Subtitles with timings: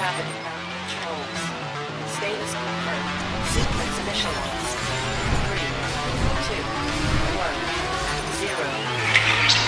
[0.00, 0.32] Gravity.
[0.88, 1.40] Controls.
[2.16, 3.12] Status confirmed.
[3.52, 4.80] Sequence initialized.
[5.44, 5.68] Three,
[6.48, 6.64] two,
[7.36, 7.60] one,
[8.40, 8.64] zero.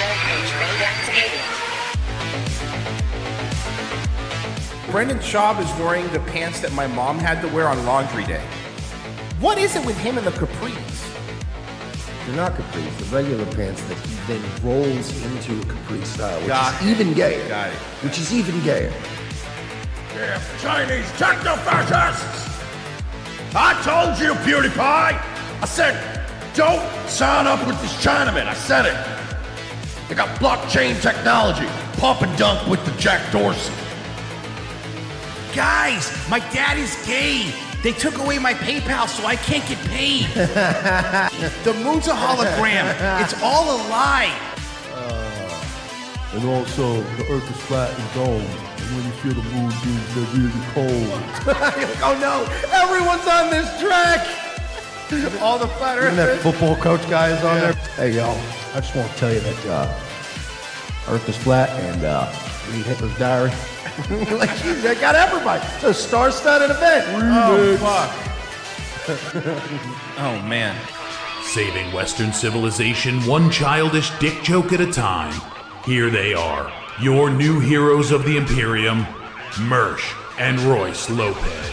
[0.01, 1.45] Rampage mode activated.
[4.91, 8.47] Brendan Schaub is wearing the pants that my mom had to wear on laundry day.
[9.39, 10.73] What is it with him and the capris?
[12.25, 16.49] They're not capris, the regular pants that he then rolls into a capri style, which
[16.49, 17.47] Got is even gayer.
[17.51, 17.77] Got it.
[18.03, 18.95] Which is even gayer.
[20.23, 22.49] Damn Chinese techno-fascists!
[23.57, 24.79] I told you, PewDiePie!
[24.79, 26.23] I said,
[26.55, 28.47] don't sign up with this Chinaman.
[28.47, 30.09] I said it.
[30.09, 31.67] They got blockchain technology.
[31.99, 33.73] Pump and dunk with the Jack Dorsey.
[35.57, 37.53] Guys, my dad is gay.
[37.83, 40.27] They took away my PayPal, so I can't get paid.
[41.65, 42.87] the moon's a hologram.
[43.25, 44.33] It's all a lie.
[44.95, 48.72] Uh, and also, the earth is flat and domed.
[48.93, 51.23] And when you feel the moon beams, they're really cold.
[52.05, 52.45] oh no,
[52.77, 54.21] everyone's on this track.
[55.41, 57.73] All the flat And that football coach guy is on there.
[57.97, 58.39] Hey, y'all,
[58.75, 59.99] I just want to tell you that uh,
[61.09, 62.31] Earth is flat and uh,
[62.71, 63.51] read Hitler's diary.
[64.37, 65.65] like, geez, they got everybody.
[65.77, 67.07] It's a star-studded event.
[67.09, 68.11] Oh fuck.
[70.19, 70.77] oh man.
[71.45, 75.35] Saving Western civilization one childish dick joke at a time.
[75.85, 76.71] Here they are,
[77.01, 79.05] your new heroes of the Imperium,
[79.53, 81.71] Mersh and Royce Lopez.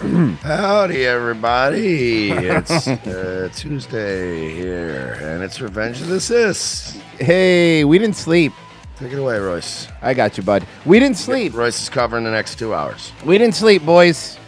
[0.42, 2.30] Howdy, everybody.
[2.30, 7.00] It's uh, Tuesday here, and it's Revenge of the Cis.
[7.18, 8.52] Hey, we didn't sleep.
[8.96, 9.88] Take it away, Royce.
[10.02, 10.66] I got you, bud.
[10.84, 11.54] We didn't sleep.
[11.54, 13.12] Royce is covering the next two hours.
[13.24, 14.38] We didn't sleep, boys.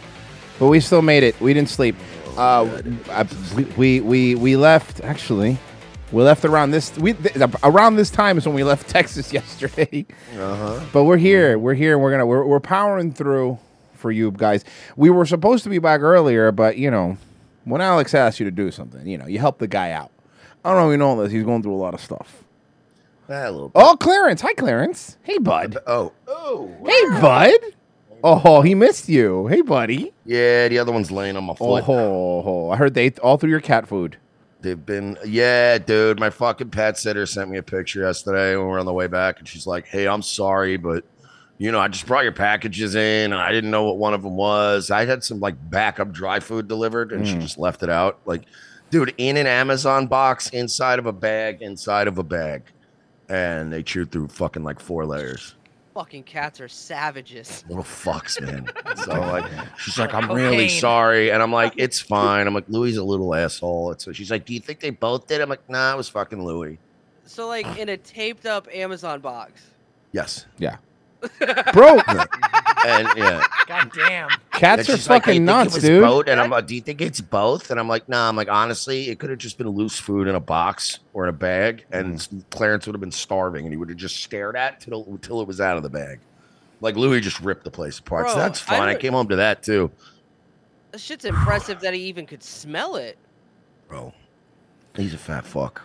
[0.59, 1.39] But we still made it.
[1.39, 1.95] We didn't sleep.
[2.35, 5.01] Uh, I, we, we we we left.
[5.01, 5.57] Actually,
[6.11, 6.95] we left around this.
[6.97, 10.05] We th- around this time is when we left Texas yesterday.
[10.37, 10.79] Uh-huh.
[10.93, 11.57] But we're here.
[11.59, 11.93] We're here.
[11.93, 12.25] and We're gonna.
[12.25, 13.59] We're, we're powering through
[13.93, 14.63] for you guys.
[14.95, 17.17] We were supposed to be back earlier, but you know,
[17.65, 20.11] when Alex asks you to do something, you know, you help the guy out.
[20.63, 21.31] I don't know if you know this.
[21.31, 22.43] He's going through a lot of stuff.
[23.29, 24.41] Ah, a little Oh, Clarence.
[24.41, 25.17] Hi, Clarence.
[25.23, 25.77] Hey, bud.
[25.85, 26.13] Oh.
[26.27, 26.71] Oh.
[26.85, 27.73] Hey, bud.
[28.23, 29.47] Oh, he missed you.
[29.47, 30.11] Hey, buddy.
[30.25, 31.83] Yeah, the other one's laying on my Oh, foot.
[31.83, 32.69] ho, ho.
[32.71, 34.17] I heard they ate all through your cat food.
[34.61, 36.19] They've been, yeah, dude.
[36.19, 39.07] My fucking pet sitter sent me a picture yesterday when we were on the way
[39.07, 41.03] back, and she's like, "Hey, I'm sorry, but
[41.59, 44.23] you know, I just brought your packages in, and I didn't know what one of
[44.23, 44.89] them was.
[44.91, 47.41] I had some like backup dry food delivered, and she Mm.
[47.41, 48.19] just left it out.
[48.25, 48.43] Like,
[48.89, 52.63] dude, in an Amazon box, inside of a bag, inside of a bag,
[53.29, 55.53] and they chewed through fucking like four layers.
[55.97, 57.65] Fucking cats are savages.
[57.67, 58.69] Little fucks, man.
[59.03, 59.45] So like,
[59.79, 60.79] she's like, I'm really Cocaine.
[60.79, 62.45] sorry, and I'm like, it's fine.
[62.45, 63.91] I'm like, Louis a little asshole.
[63.93, 65.41] And so she's like, Do you think they both did?
[65.41, 66.77] I'm like, Nah, it was fucking Louis.
[67.25, 69.71] So like in a taped up Amazon box.
[70.11, 70.45] Yes.
[70.59, 70.77] Yeah.
[71.73, 71.99] Bro,
[72.85, 73.43] and yeah.
[73.67, 74.29] God damn.
[74.51, 76.01] Cats And are she's like, fucking think nuts, dude.
[76.01, 76.27] Both.
[76.27, 77.69] And I'm like, do you think it's both?
[77.71, 78.29] And I'm like, nah.
[78.29, 81.29] I'm like, honestly, it could have just been loose food in a box or in
[81.29, 82.39] a bag, and Mm-hmm.
[82.51, 85.41] Clarence would have been starving, and he would have just stared at it till until
[85.41, 86.19] it was out of the bag.
[86.81, 88.29] Like Louis just ripped the place apart.
[88.29, 88.81] so that's fine.
[88.81, 89.89] I, don't- came home to that too,
[90.91, 93.17] That shit's impressive that he even could smell it.
[93.87, 94.13] bro.
[94.95, 95.81] He's a fat fuck.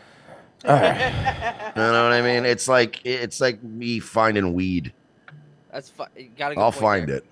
[0.64, 1.72] All right.
[1.76, 2.44] You know what I mean?
[2.47, 4.93] It's like it's like me finding weed.
[5.72, 6.04] That's fu-
[6.36, 6.60] gotta go.
[6.60, 7.24] I'll find it.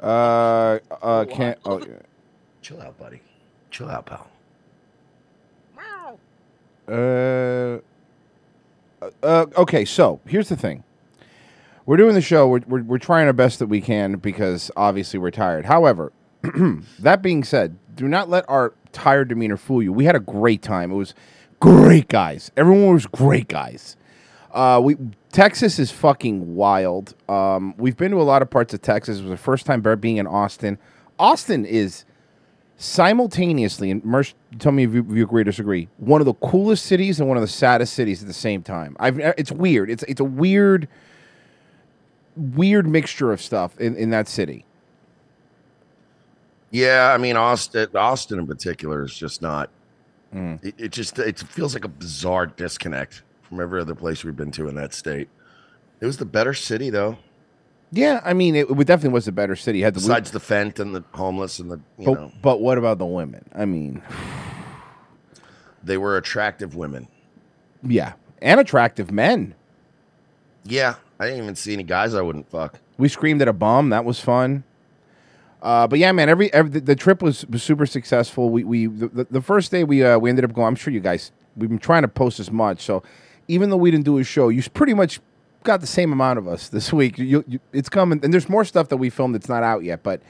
[0.00, 1.58] Uh, uh, can't.
[1.64, 1.86] Oh, yeah.
[2.62, 3.22] Chill out, buddy.
[3.70, 4.28] Chill out, pal.
[6.88, 7.78] Uh,
[9.22, 10.82] uh, okay, so here's the thing.
[11.84, 12.48] We're doing the show.
[12.48, 15.66] We're, we're, we're trying our best that we can because obviously we're tired.
[15.66, 16.12] However,
[16.98, 19.92] that being said, do not let our tired demeanor fool you.
[19.92, 20.90] We had a great time.
[20.90, 21.14] It was
[21.60, 22.50] great, guys.
[22.56, 23.96] Everyone was great, guys.
[24.58, 24.96] Uh, we
[25.30, 27.14] Texas is fucking wild.
[27.28, 29.18] Um, we've been to a lot of parts of Texas.
[29.18, 30.78] It was the first time being in Austin.
[31.16, 32.04] Austin is
[32.76, 36.34] simultaneously, and Mersh, tell me if you, if you agree or disagree, one of the
[36.34, 38.96] coolest cities and one of the saddest cities at the same time.
[38.98, 39.90] I've, it's weird.
[39.90, 40.88] It's it's a weird,
[42.34, 44.64] weird mixture of stuff in, in that city.
[46.72, 47.90] Yeah, I mean Austin.
[47.94, 49.70] Austin in particular is just not.
[50.34, 50.64] Mm.
[50.64, 54.50] It, it just it feels like a bizarre disconnect from every other place we've been
[54.52, 55.28] to in that state.
[56.00, 57.18] It was the better city though.
[57.90, 59.80] Yeah, I mean, it, it definitely was a better city.
[59.80, 62.60] It had the Besides the fent and the homeless and the you but, know but
[62.60, 63.48] what about the women?
[63.54, 64.02] I mean,
[65.82, 67.08] they were attractive women.
[67.82, 69.54] yeah, and attractive men.
[70.64, 72.78] Yeah, I didn't even see any guys I wouldn't fuck.
[72.98, 73.90] We screamed at a bum.
[73.90, 74.64] That was fun.
[75.62, 78.50] Uh, but yeah, man, every, every the, the trip was, was super successful.
[78.50, 80.68] We we the, the- the first day we uh, we ended up going.
[80.68, 82.82] I'm sure you guys we've been trying to post as much.
[82.82, 83.02] So
[83.48, 85.20] even though we didn't do a show, you pretty much
[85.64, 87.18] got the same amount of us this week.
[87.18, 90.02] You, you, it's coming, and there's more stuff that we filmed that's not out yet.
[90.02, 90.20] But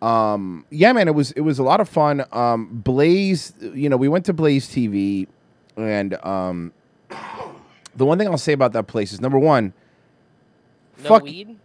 [0.00, 2.24] um, yeah, man, it was it was a lot of fun.
[2.32, 5.26] Um, Blaze, you know, we went to Blaze TV,
[5.76, 6.72] and um,
[7.96, 9.72] the one thing I'll say about that place is number one,
[11.02, 11.22] No fuck.
[11.22, 11.56] weed?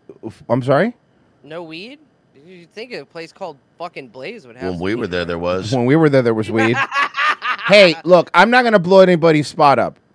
[0.49, 0.95] I'm sorry.
[1.43, 1.99] No weed?
[2.45, 4.71] You think a place called fucking Blaze would have?
[4.73, 5.01] When we weed?
[5.01, 5.73] were there, there was.
[5.73, 6.77] When we were there, there was weed.
[7.67, 10.06] hey, look, I'm not gonna blow anybody's spot up, but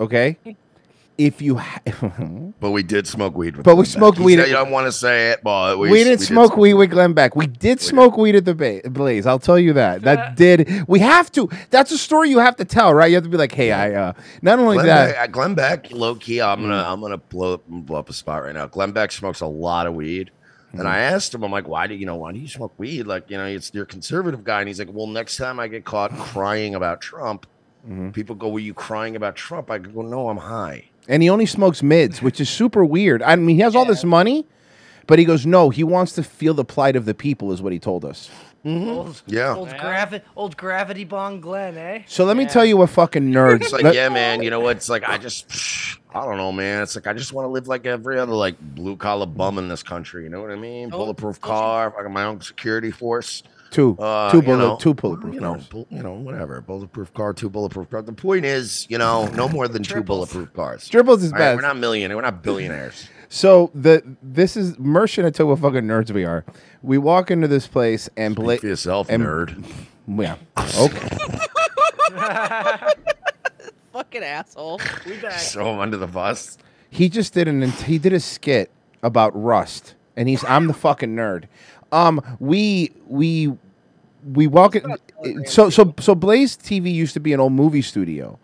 [0.00, 0.36] okay,
[1.16, 1.80] if you, ha-
[2.60, 3.56] But we did smoke weed.
[3.56, 3.92] With But we Glenn Beck.
[3.92, 6.26] smoked He weed at- You don't want to say it, but we, we, didn't did
[6.26, 7.36] smoke weed with Glenn Beck.
[7.36, 9.24] We did smoke weed at the ba- Blaze.
[9.26, 10.02] I'll tell you that.
[10.02, 10.84] That did.
[10.88, 11.48] We have to.
[11.70, 13.06] That's a story you have to tell, right?
[13.06, 13.92] You have to be like, hey, I.
[13.94, 14.12] uh
[14.42, 15.12] Not only Glenn that, Mm.
[15.12, 18.12] Beck, uh, Glenn Beck, low key, I'm gonna I'm gonna blow up blow up a
[18.12, 18.66] spot right now.
[18.66, 20.30] Glenn Beck smokes a lot of weed.
[20.68, 20.80] Mm-hmm.
[20.80, 23.06] And I asked him, I'm like, why do you know why do you smoke weed?
[23.06, 24.58] Like, you know, it's you're a conservative guy.
[24.58, 27.46] And he's like, Well, next time I get caught crying about Trump,
[27.84, 28.10] Mm-hmm.
[28.10, 29.70] people go, Were you crying about Trump?
[29.70, 30.84] I go, No, I'm high.
[31.08, 33.22] and he only smokes mids, which is super weird.
[33.22, 34.46] I mean, he has all this money,
[35.06, 37.72] but he goes, no, he wants to feel the plight of the people, is what
[37.74, 38.30] he told us.
[38.66, 39.54] Old, Yeah.
[39.54, 42.02] Old, gravi- old gravity bong Glenn, eh?
[42.06, 43.60] So let me tell you what fucking nerds.
[43.60, 44.78] It's like, let- yeah, man, you know what?
[44.78, 45.46] It's like I just
[46.14, 46.82] I don't know, man.
[46.82, 49.68] It's like I just want to live like every other like blue collar bum in
[49.68, 50.22] this country.
[50.24, 50.88] You know what I mean?
[50.88, 53.42] Bulletproof car, I got my own security force.
[53.74, 53.96] Two.
[53.98, 55.66] Uh, Two you bullet- know, two bulletproof You know, cars.
[55.66, 56.60] bull- you know, whatever.
[56.60, 58.02] Bulletproof car, two bulletproof car.
[58.02, 60.88] The point is, you know, no more than two bulletproof cars.
[60.88, 61.56] Triples is All right, best.
[61.56, 62.14] We're not millionaires.
[62.16, 63.08] We're not billionaires.
[63.28, 66.44] So the this is Mersh and I tell you what fucking nerds we are.
[66.82, 69.64] We walk into this place and Blake for yourself, nerd.
[70.06, 70.36] Yeah.
[70.78, 71.08] Okay.
[73.92, 74.80] Fucking asshole.
[75.06, 75.40] We back.
[75.40, 76.58] Throw him under the bus.
[76.90, 78.70] he just did an he did a skit
[79.02, 81.44] about Rust, and he's I'm the fucking nerd.
[81.92, 83.52] Um, we we
[84.32, 84.84] we walk it.
[85.48, 88.38] So so so Blaze TV used to be an old movie studio.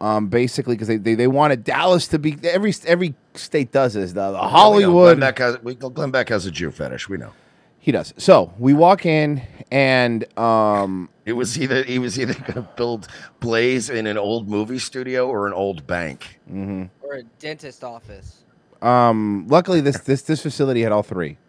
[0.00, 4.12] Um, basically, because they, they they wanted Dallas to be every every state does this.
[4.12, 5.20] The, the Glenn Hollywood.
[5.20, 7.08] Beck has, we, Glenn Beck has a Jew fetish.
[7.08, 7.32] We know.
[7.78, 8.12] He does.
[8.16, 13.06] So we walk in, and um, It was either he was either going to build
[13.40, 16.40] Blaze in an old movie studio or an old bank.
[16.50, 16.90] mhm.
[17.00, 18.42] Or a dentist office.
[18.82, 21.38] um, luckily this this this facility had all three.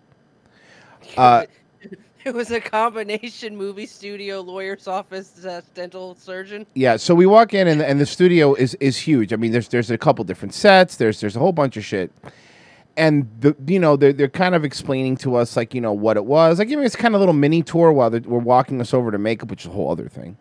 [1.17, 1.45] Uh,
[2.25, 6.65] It was a combination movie studio, lawyer's office, uh, dental surgeon.
[6.73, 9.33] Yeah, so we walk in and, and the studio is is huge.
[9.33, 10.95] I mean, there's there's a couple different sets.
[10.95, 12.11] There's there's a whole bunch of shit,
[12.95, 16.15] and the you know they're they're kind of explaining to us like you know what
[16.15, 16.59] it was.
[16.59, 19.11] Like giving us kind of a little mini tour while they're, we're walking us over
[19.11, 20.37] to makeup, which is a whole other thing.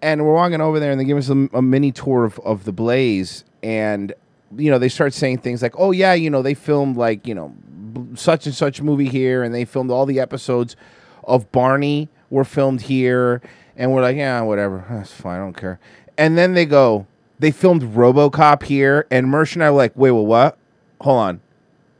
[0.00, 2.64] And we're walking over there and they give us a, a mini tour of, of
[2.64, 4.14] the Blaze, and
[4.56, 7.34] you know they start saying things like, oh yeah, you know they filmed like you
[7.34, 7.54] know
[8.14, 10.74] such and such movie here, and they filmed all the episodes
[11.28, 13.40] of Barney were filmed here,
[13.76, 15.78] and we're like, yeah, whatever, that's fine, I don't care.
[16.16, 17.06] And then they go,
[17.38, 20.58] they filmed RoboCop here, and Mersh and I were like, wait, well, what?
[21.00, 21.40] Hold on.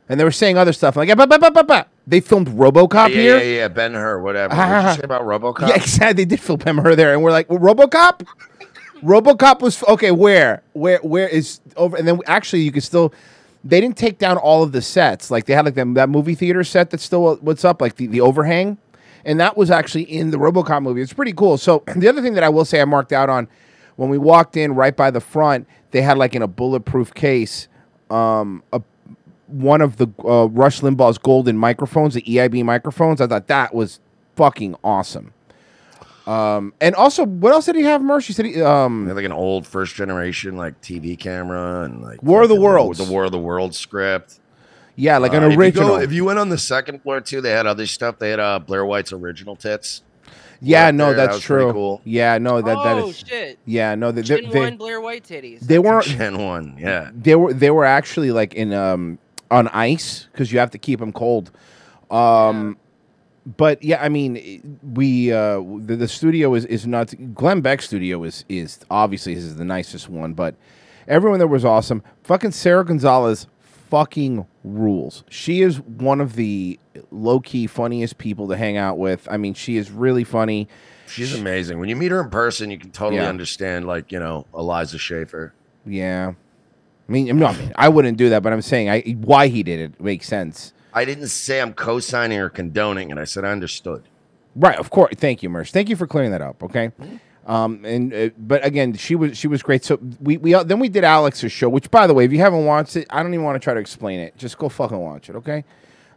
[0.09, 2.47] And they were saying other stuff like, "Ah, bah, bah, bah, bah, bah." they filmed
[2.47, 3.37] RoboCop yeah, here.
[3.37, 4.55] yeah, yeah, Ben Hur, whatever.
[4.55, 5.59] What did you say about RoboCop?
[5.69, 6.23] Yeah, exactly.
[6.23, 8.25] They did film him her there, and we're like, well, RoboCop.
[9.03, 10.11] RoboCop was okay.
[10.11, 11.95] Where, where, where is over?
[11.95, 13.13] And then actually, you could still.
[13.63, 15.29] They didn't take down all of the sets.
[15.29, 18.07] Like they had like them, that movie theater set that's still what's up, like the,
[18.07, 18.77] the overhang,
[19.25, 21.01] and that was actually in the RoboCop movie.
[21.01, 21.57] It's pretty cool.
[21.57, 23.47] So the other thing that I will say I marked out on
[23.95, 27.67] when we walked in right by the front, they had like in a bulletproof case,
[28.09, 28.81] um, a
[29.47, 33.19] one of the uh, Rush Limbaugh's golden microphones, the EIB microphones.
[33.19, 33.99] I thought that was
[34.35, 35.33] fucking awesome.
[36.27, 38.03] Um, and also, what else did he have?
[38.03, 42.43] Mercy said he um, like an old first generation like TV camera and like War
[42.43, 42.99] of the Worlds.
[42.99, 44.39] the War of the World script.
[44.99, 45.87] Yeah, like an Uh, if you original.
[45.89, 48.19] go- If you, went on the second floor too, they had other stuff.
[48.19, 50.01] They had uh, Blair White's original tits.
[50.61, 51.15] yeah, up no, there.
[51.15, 51.71] That's was pretty true.
[51.73, 52.01] cool.
[52.03, 53.19] Yeah, no, that that oh is.
[53.25, 53.59] shit!
[53.65, 55.61] Yeah, no, they, they, Gen they, one Blair White titties.
[55.61, 56.05] they weren't.
[56.17, 57.11] Gen one, yeah.
[57.13, 60.99] They were they were actually like in um on ice because you have to keep
[60.99, 61.49] them cold.
[62.11, 62.77] Um,
[63.57, 68.23] but yeah, I mean, we uh the, the studio is is not Glenn Beck's studio
[68.25, 70.55] is is obviously is the nicest one, but
[71.07, 72.03] everyone there was awesome.
[72.23, 73.47] Fucking Sara Gonzales
[73.89, 75.23] fucking rules.
[75.29, 76.79] She is one of the
[77.11, 79.27] low key funniest people to hang out with.
[79.31, 80.67] I mean, she is really funny.
[81.07, 81.79] She's amazing.
[81.79, 83.29] When you meet her in person, you can totally Yeah.
[83.29, 85.53] understand, like you know, Elijah Schaffer.
[85.85, 86.33] Yeah.
[87.07, 89.63] I mean, no, I mean, I wouldn't do that, but I'm saying I why he
[89.63, 90.73] did it makes sense.
[90.93, 94.03] I didn't say I'm co-signing or condoning, and I said I understood.
[94.55, 95.13] Right, of course.
[95.17, 95.71] Thank you, Merce.
[95.71, 96.61] Thank you for clearing that up.
[96.63, 96.87] Okay.
[96.99, 97.15] Mm-hmm.
[97.49, 99.83] Um, and uh, but again, she was she was great.
[99.83, 102.37] So we we uh, then we did Alex's show, which by the way, if you
[102.39, 104.37] haven't watched it, I don't even want to try to explain it.
[104.37, 105.63] Just go fucking watch it, okay?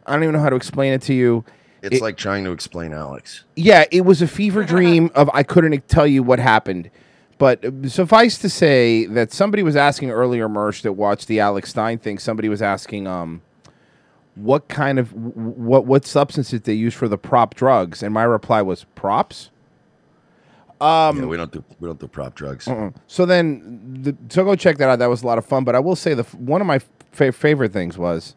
[0.05, 1.43] I don't even know how to explain it to you.
[1.81, 3.45] It's It- like trying to explain Alex.
[3.55, 6.91] Yeah, it was a fever dream of I couldn't tell you what happened,
[7.39, 11.71] But uh, suffice to say that somebody was asking earlier, Mersh, that watched the Alex
[11.71, 12.19] Stein thing.
[12.19, 13.41] Somebody was asking, um,
[14.35, 18.61] what kind of what what substances they use for the prop drugs, and my reply
[18.61, 19.49] was props.
[20.83, 22.67] Um, yeah, we don't do we don't do prop drugs.
[22.67, 22.91] uh-uh.
[23.07, 24.99] So then, the, so go check that out.
[24.99, 25.63] That was a lot of fun.
[25.63, 26.79] But I will say the one of my
[27.11, 28.35] fa- favorite things was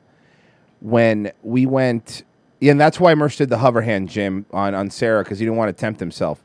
[0.81, 2.23] when we went,
[2.61, 5.45] yeah, and that's why Mersh did the hover hand, Jim, on on Sarah because he
[5.45, 6.45] didn't want to tempt himself.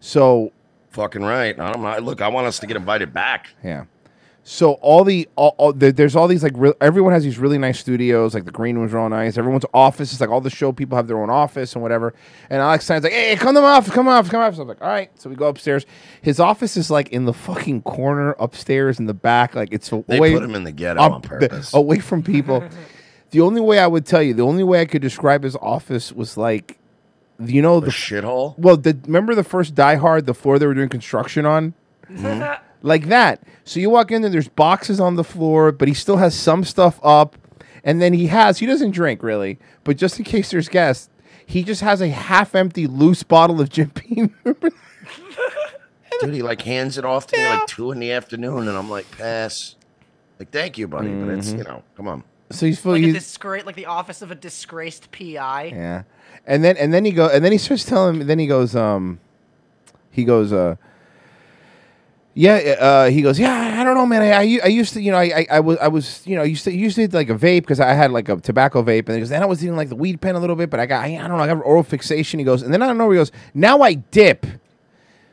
[0.00, 0.52] So
[0.90, 1.58] Fucking right.
[1.58, 1.98] I don't know.
[2.00, 3.48] Look, I want us to get invited back.
[3.64, 3.84] Yeah.
[4.44, 7.58] So all the all, all there, there's all these like real, everyone has these really
[7.58, 9.38] nice studios like the green room's real nice.
[9.38, 12.12] Everyone's office is like all the show people have their own office and whatever.
[12.50, 14.56] And Alex Stein's like, hey, come to my office, come off, come off.
[14.56, 15.10] So I'm like, all right.
[15.14, 15.86] So we go upstairs.
[16.22, 19.54] His office is like in the fucking corner upstairs in the back.
[19.54, 21.72] Like it's away, They away, put him in the ghetto up- on purpose.
[21.72, 22.64] away from people.
[23.30, 26.12] the only way I would tell you, the only way I could describe his office
[26.12, 26.78] was like,
[27.38, 28.58] you know, the shithole.
[28.58, 31.74] Well, the, remember the first Die Hard, the floor they were doing construction on
[32.10, 32.62] mm-hmm.
[32.82, 33.42] like that.
[33.64, 36.64] So you walk in there, there's boxes on the floor, but he still has some
[36.64, 37.36] stuff up.
[37.84, 41.08] And then he has, he doesn't drink really, but just in case there's guests,
[41.44, 44.34] he just has a half empty loose bottle of Jim Beam.
[46.20, 48.88] Dude, he like hands it off to me like two in the afternoon, and I'm
[48.88, 49.74] like, pass.
[50.38, 52.22] Like, thank you, buddy, but it's you know, come on.
[52.50, 52.92] so he's full.
[52.92, 55.72] Like a he's, disgrace, like the office of a disgraced PI.
[55.74, 56.02] yeah.
[56.46, 58.76] And then and then he go and then he starts telling me then he goes,
[58.76, 59.18] um
[60.10, 60.76] he goes, uh
[62.34, 63.38] yeah, uh, he goes.
[63.38, 64.22] Yeah, I don't know, man.
[64.22, 66.64] I I used to, you know, I, I, I was, I was, you know, used
[66.64, 69.20] to, used to like a vape because I had like a tobacco vape, and he
[69.20, 69.28] goes.
[69.28, 71.16] Then I was eating like the weed pen a little bit, but I got, I,
[71.16, 72.38] I don't know, I got oral fixation.
[72.38, 73.10] He goes, and then I don't know.
[73.10, 74.46] He goes, now I dip.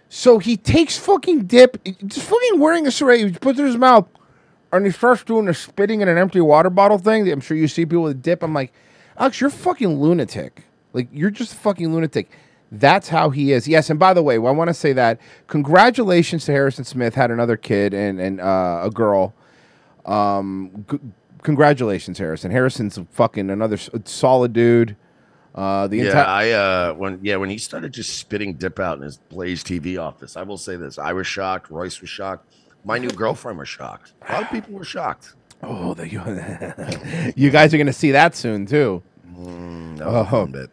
[0.10, 3.24] So he takes fucking dip, just fucking wearing a spray.
[3.26, 4.08] He puts it in his mouth,
[4.74, 7.32] and he starts doing the spitting in an empty water bottle thing.
[7.32, 8.44] I'm sure you see people with dip.
[8.44, 8.74] I'm like,
[9.18, 10.64] Alex, you're fucking lunatic.
[10.94, 12.30] Like you're just a fucking lunatic.
[12.72, 13.68] That's how he is.
[13.68, 17.32] Yes, and by the way, I want to say that congratulations to Harrison Smith had
[17.32, 19.34] another kid and and uh, a girl.
[20.06, 21.00] Um, g-
[21.42, 22.52] congratulations, Harrison.
[22.52, 24.96] Harrison's a fucking another s- solid dude.
[25.56, 28.98] Uh, the yeah, entire I uh when yeah when he started just spitting dip out
[28.98, 31.72] in his Blaze TV office, I will say this: I was shocked.
[31.72, 32.54] Royce was shocked.
[32.86, 34.14] My new girlfriend was shocked.
[34.30, 35.34] A lot of people were shocked.
[35.62, 36.08] Oh, the,
[37.36, 39.04] you guys are going to see that soon too.
[39.36, 40.70] Mm, a bit.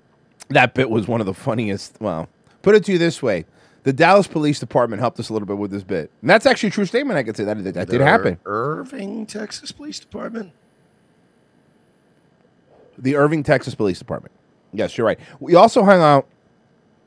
[0.49, 1.97] That bit was one of the funniest.
[2.01, 2.29] Well,
[2.63, 3.45] put it to you this way:
[3.83, 6.69] the Dallas Police Department helped us a little bit with this bit, and that's actually
[6.69, 7.19] a true statement.
[7.19, 8.39] I could say that that, that did happen.
[8.45, 10.53] Irving, Texas Police Department.
[12.99, 14.33] The Irving, Texas Police Department.
[14.73, 15.19] Yes, you're right.
[15.41, 16.27] We also hung out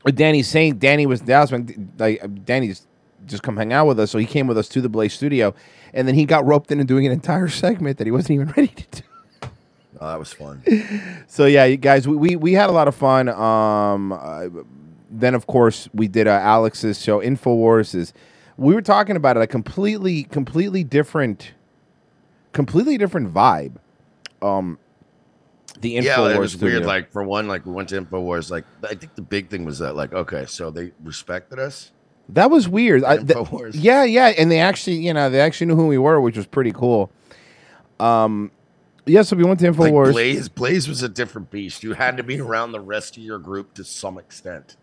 [0.03, 0.79] with Danny Saint.
[0.79, 1.51] Danny was Dallas.
[1.51, 2.87] when- Like Danny just,
[3.25, 5.53] just come hang out with us, so he came with us to the Blaze Studio,
[5.93, 8.67] and then he got roped into doing an entire segment that he wasn't even ready
[8.67, 9.07] to do.
[10.01, 10.63] Oh, that was fun.
[11.27, 13.29] So yeah, you guys, we, we we had a lot of fun.
[13.29, 14.47] Um, uh,
[15.11, 17.93] then of course we did uh, Alex's show, Infowars.
[17.93, 18.13] Is
[18.57, 21.53] we were talking about it a completely completely different,
[22.53, 23.75] completely different vibe.
[24.41, 24.79] Um,
[25.81, 26.03] the Infowars.
[26.03, 26.77] yeah, it was studio.
[26.79, 26.85] weird.
[26.85, 28.49] Like for one, like we went to Infowars.
[28.49, 31.91] Like I think the big thing was that, like, okay, so they respected us.
[32.29, 33.03] That was weird.
[33.03, 33.71] I, th- Infowars.
[33.73, 36.45] yeah, yeah, and they actually, you know, they actually knew who we were, which was
[36.45, 37.11] pretty cool.
[37.99, 38.51] Um,
[39.05, 40.11] yeah, so we went to Like Infowars.
[40.13, 41.83] Blaze, Blaze was a different beast.
[41.83, 44.75] You had to be around the rest of your group to some extent.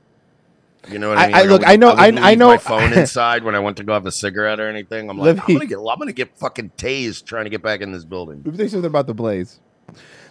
[0.88, 1.35] You know what I I- mean?
[1.35, 3.58] I- Like, look, would- I know- would I- I know- My phone inside when I
[3.58, 5.11] went to go have a cigarette or anything.
[5.11, 7.80] I'm like, Let I'm gonna get, I'm gonna get fucking tased trying to get back
[7.80, 8.42] in this building.
[8.44, 9.61] Let me you something about the Blaze.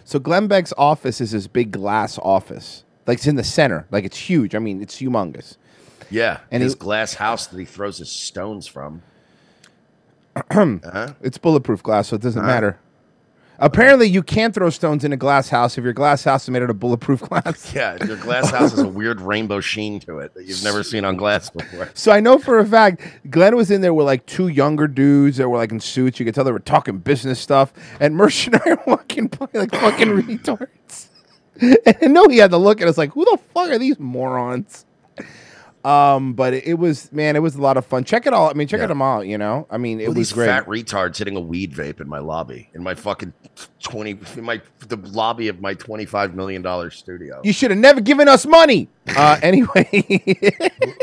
[0.04, 2.84] So Glenn Beck's office is this big glass office.
[3.06, 3.86] Like it's in the center.
[3.90, 4.54] Like it's huge.
[4.54, 5.56] I mean, it's humongous.
[6.10, 9.02] Yeah, And and his he- glass house that he throws his stones from.
[10.50, 11.14] Uh-huh.
[11.22, 12.48] It's bulletproof glass, so it doesn't Uh-huh.
[12.50, 12.78] matter.
[13.58, 16.62] Apparently, you can't throw stones in a glass house if your glass house is made
[16.62, 17.72] out of bulletproof glass.
[17.74, 21.04] Yeah, your glass house has a weird rainbow sheen to it that you've never seen
[21.04, 21.90] on glass before.
[21.94, 25.36] So I know for a fact Glenn was in there with like two younger dudes
[25.36, 26.18] that were like in suits.
[26.18, 29.48] You could tell they were talking business stuff, and Mersh and I are walking by
[29.52, 31.08] like fucking retards.
[31.60, 33.98] And I know he had to look at us like, "Who the fuck are these
[33.98, 34.85] morons?"
[35.86, 38.02] Um, but it, it was man, it was a lot of fun.
[38.02, 38.50] Check it all.
[38.50, 38.86] I mean, check Yeah.
[38.86, 39.26] it them out.
[39.28, 40.46] You know, I mean, it was these great.
[40.46, 43.32] fat retards hitting a weed vape in my lobby, in my fucking
[43.80, 47.40] twenty, in my the lobby of my twenty five million dollar studio.
[47.44, 48.88] you should have never given us money.
[49.16, 49.86] Uh, anyway,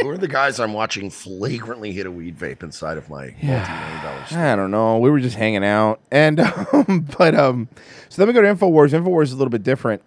[0.01, 3.41] who, are the guys I'm watching flagrantly hit a weed vape inside of my multi
[3.41, 4.43] million dollar studio?
[4.43, 4.97] I don't know.
[4.99, 6.39] We were just hanging out, and
[6.73, 7.69] um, but um,
[8.09, 8.89] so then we go to Infowars.
[8.91, 10.03] Infowars is a little bit different.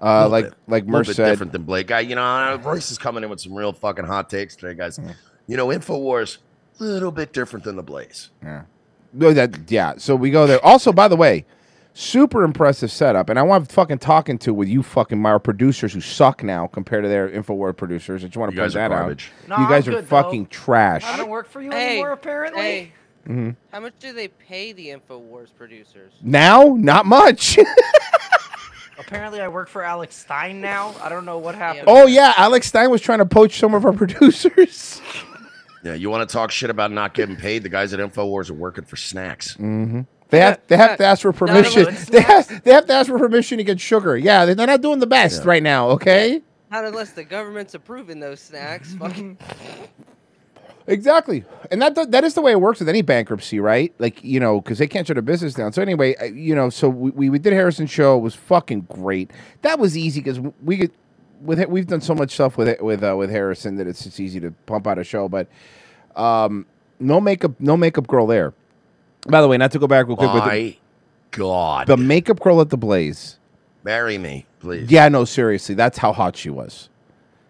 [0.00, 0.54] Uh, Little like bit.
[0.66, 1.90] like a little bit said, different than Blake.
[1.90, 4.98] I, you know, Royce is coming in with some real fucking hot takes today, guys.
[5.46, 6.38] You know, Infowars
[6.80, 8.30] a little bit different than the Blaze.
[8.42, 8.64] Yeah.
[9.12, 9.94] No, that yeah.
[9.98, 10.64] So we go there.
[10.64, 11.46] Also, by the way,
[11.96, 16.00] Super impressive setup, and I want fucking talking to with you fucking my producers who
[16.00, 18.24] suck now compared to their Infowars producers.
[18.24, 19.22] I just want to point guys are that out.
[19.48, 20.22] No, you guys I'm are good, though.
[20.22, 21.04] fucking trash.
[21.04, 22.60] I don't work for you Hey, anymore, apparently.
[22.60, 22.92] Hey,
[23.24, 26.12] hmm how much do they pay the Infowars producers?
[26.20, 27.60] Now, not much.
[28.98, 30.94] Apparently, I work for Alex Stein now.
[31.02, 31.84] I don't know what happened.
[31.86, 35.00] oh yeah, Alex Stein was trying to poach some of our producers.
[35.82, 37.62] Yeah, you want to talk shit about not getting paid?
[37.62, 39.54] The guys at Infowars are working for snacks.
[39.54, 41.94] hmm They have they have to ask for permission.
[42.08, 44.16] They have, they have to ask for permission to get sugar.
[44.16, 45.48] Yeah, they're not doing the best Yeah.
[45.50, 45.90] right now.
[45.90, 46.40] Okay.
[46.70, 48.94] Not unless the government's approving those snacks.
[48.94, 49.36] Fucking.
[50.86, 53.94] Exactly, and that that is the way it works with any bankruptcy, right?
[53.98, 55.72] Like you know, because they can't shut their business down.
[55.72, 58.18] So anyway, you know, so we, we, we did Harrison show.
[58.18, 59.30] It was fucking great.
[59.62, 60.90] That was easy because we could
[61.44, 64.04] with it, we've done so much stuff with it with uh, with Harrison that it's
[64.06, 65.28] it's easy to pump out a show.
[65.28, 65.48] But
[66.16, 66.66] um,
[66.98, 68.54] no makeup, no makeup girl there.
[69.26, 70.32] By the way, not to go back real quick.
[70.32, 70.78] with My the,
[71.30, 71.86] God.
[71.86, 73.38] the makeup girl at the Blaze.
[73.82, 74.90] Marry me, please.
[74.90, 76.88] Yeah, no, seriously, that's how hot she was.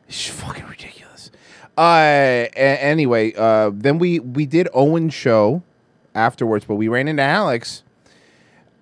[0.09, 1.04] She's fucking ridiculous.
[1.77, 5.63] Uh, a- anyway, uh, then we we did Owen's show
[6.15, 7.83] afterwards, but we ran into Alex.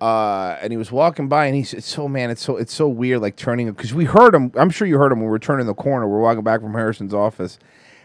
[0.01, 2.89] Uh, and he was walking by, and he said, "So man, it's so it's so
[2.89, 4.51] weird, like turning because we heard him.
[4.55, 6.07] I'm sure you heard him when we were turning the corner.
[6.07, 7.57] We're walking back from Harrison's office,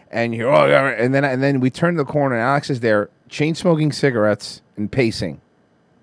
[0.09, 2.79] and you oh yeah, and then and then we turn the corner, and Alex is
[2.79, 5.41] there, chain smoking cigarettes and pacing,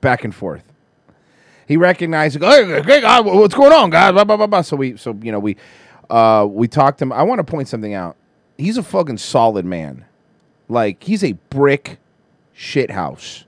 [0.02, 0.64] back and forth.
[1.66, 4.12] He recognized, hey, hey, God, what's going on, guys?
[4.12, 4.60] Blah, blah, blah, blah.
[4.62, 5.56] So we, so you know, we,
[6.10, 7.12] uh, we talked to him.
[7.12, 8.16] I want to point something out.
[8.58, 10.04] He's a fucking solid man.
[10.68, 11.98] Like he's a brick
[12.52, 13.44] shit house.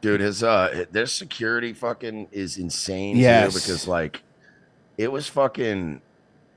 [0.00, 4.22] Dude, his uh their security fucking is insane too because like
[4.98, 6.00] it was fucking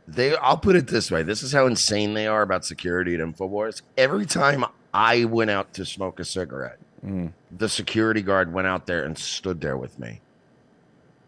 [0.08, 1.24] they I'll put it this way.
[1.24, 3.82] This is how insane they are about security at InfoWars.
[3.98, 7.34] Every time I went out to smoke a cigarette, Mm.
[7.56, 10.22] the security guard went out there and stood there with me.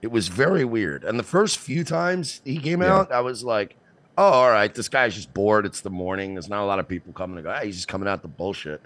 [0.01, 1.03] It was very weird.
[1.03, 2.95] And the first few times he came Yeah.
[2.95, 3.75] out, I was like,
[4.17, 5.65] oh, all right, this guy's just bored.
[5.65, 6.33] It's the morning.
[6.33, 7.53] There's not a lot of people coming to go.
[7.63, 8.81] He's just coming out the bullshit.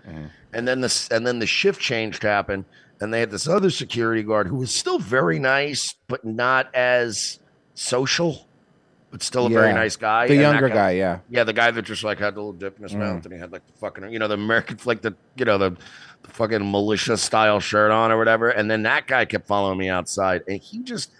[0.54, 2.66] And then this and then the shift change happened,
[3.00, 7.40] and they had this other security guard who was still very nice, but not as
[7.74, 8.46] social,
[9.10, 10.28] but still a very nice guy.
[10.28, 11.20] The And younger guy, yeah.
[11.30, 13.00] Yeah, the guy that just like had the little dip in his Mm.
[13.00, 15.58] mouth and he had like the fucking, you know, the American like the you know,
[15.58, 15.72] the,
[16.24, 18.50] the fucking militia style shirt on or whatever.
[18.50, 20.44] And then that guy kept following me outside.
[20.48, 21.12] And he just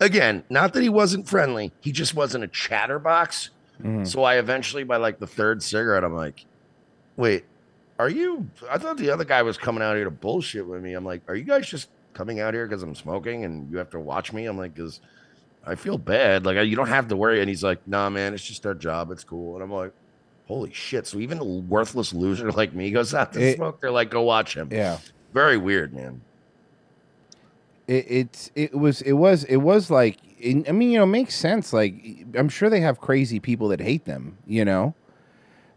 [0.00, 3.50] again, not that he wasn't friendly, he just wasn't a chatterbox.
[3.82, 4.06] Mhm.
[4.06, 6.44] So I eventually by like the third cigarette, I'm like,
[7.16, 7.44] wait,
[7.98, 10.94] are you I thought the other guy was coming out here to bullshit with me.
[10.94, 13.90] I'm like, are you guys just coming out here because I'm smoking and you have
[13.90, 14.46] to watch me?
[14.46, 15.00] I'm like, because
[15.66, 16.46] I feel bad.
[16.46, 17.40] Like you don't have to worry.
[17.40, 19.10] And he's like, nah, man, it's just our job.
[19.10, 19.54] It's cool.
[19.54, 19.92] And I'm like,
[20.48, 21.06] holy shit.
[21.06, 23.80] So even a worthless loser like me goes out to It- smoke.
[23.80, 24.68] They're like, go watch him.
[24.72, 24.98] Yeah.
[25.34, 26.22] Very weird, man.
[27.86, 30.16] It, it's it was it was it was like
[30.68, 31.94] I mean you know it makes sense like
[32.36, 34.94] I'm sure they have crazy people that hate them you know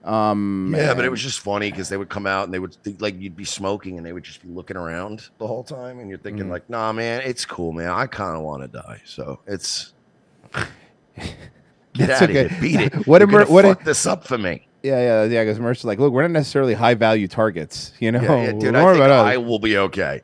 [0.04, 2.76] um Yeah, but it was just funny because they would come out and they would
[2.76, 6.00] think like you'd be smoking and they would just be looking around the whole time
[6.00, 6.52] and you're thinking Mhm.
[6.52, 7.90] like, nah, man, it's cool, man.
[7.90, 9.94] I kind of want to die, so it's
[10.54, 12.48] get That's out of okay.
[12.50, 13.08] here, beat it.
[13.08, 14.68] What You're a mer- gonna what a- this up for me?
[14.84, 18.22] yeah yeah yeah because Mercer's like look we're not necessarily high value targets you know
[18.22, 19.04] Yeah, yeah, dude, Don't I think.
[19.06, 20.22] I will be okay.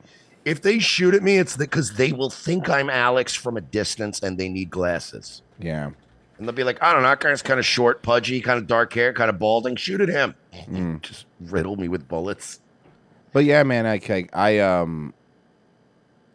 [0.49, 4.19] If they shoot at me, it's because they will think I'm Alex from a distance
[4.21, 5.43] and they need glasses.
[5.59, 5.91] yeah
[6.37, 8.65] And they'll be like, I don't know, that guy's kind of short, pudgy, kind of
[8.65, 9.75] dark hair, kind of balding.
[9.75, 10.33] Shoot at him.
[10.53, 11.01] Mm.
[11.01, 12.61] Just riddle me with bullets.
[13.31, 15.13] But yeah, man, I, I, I um,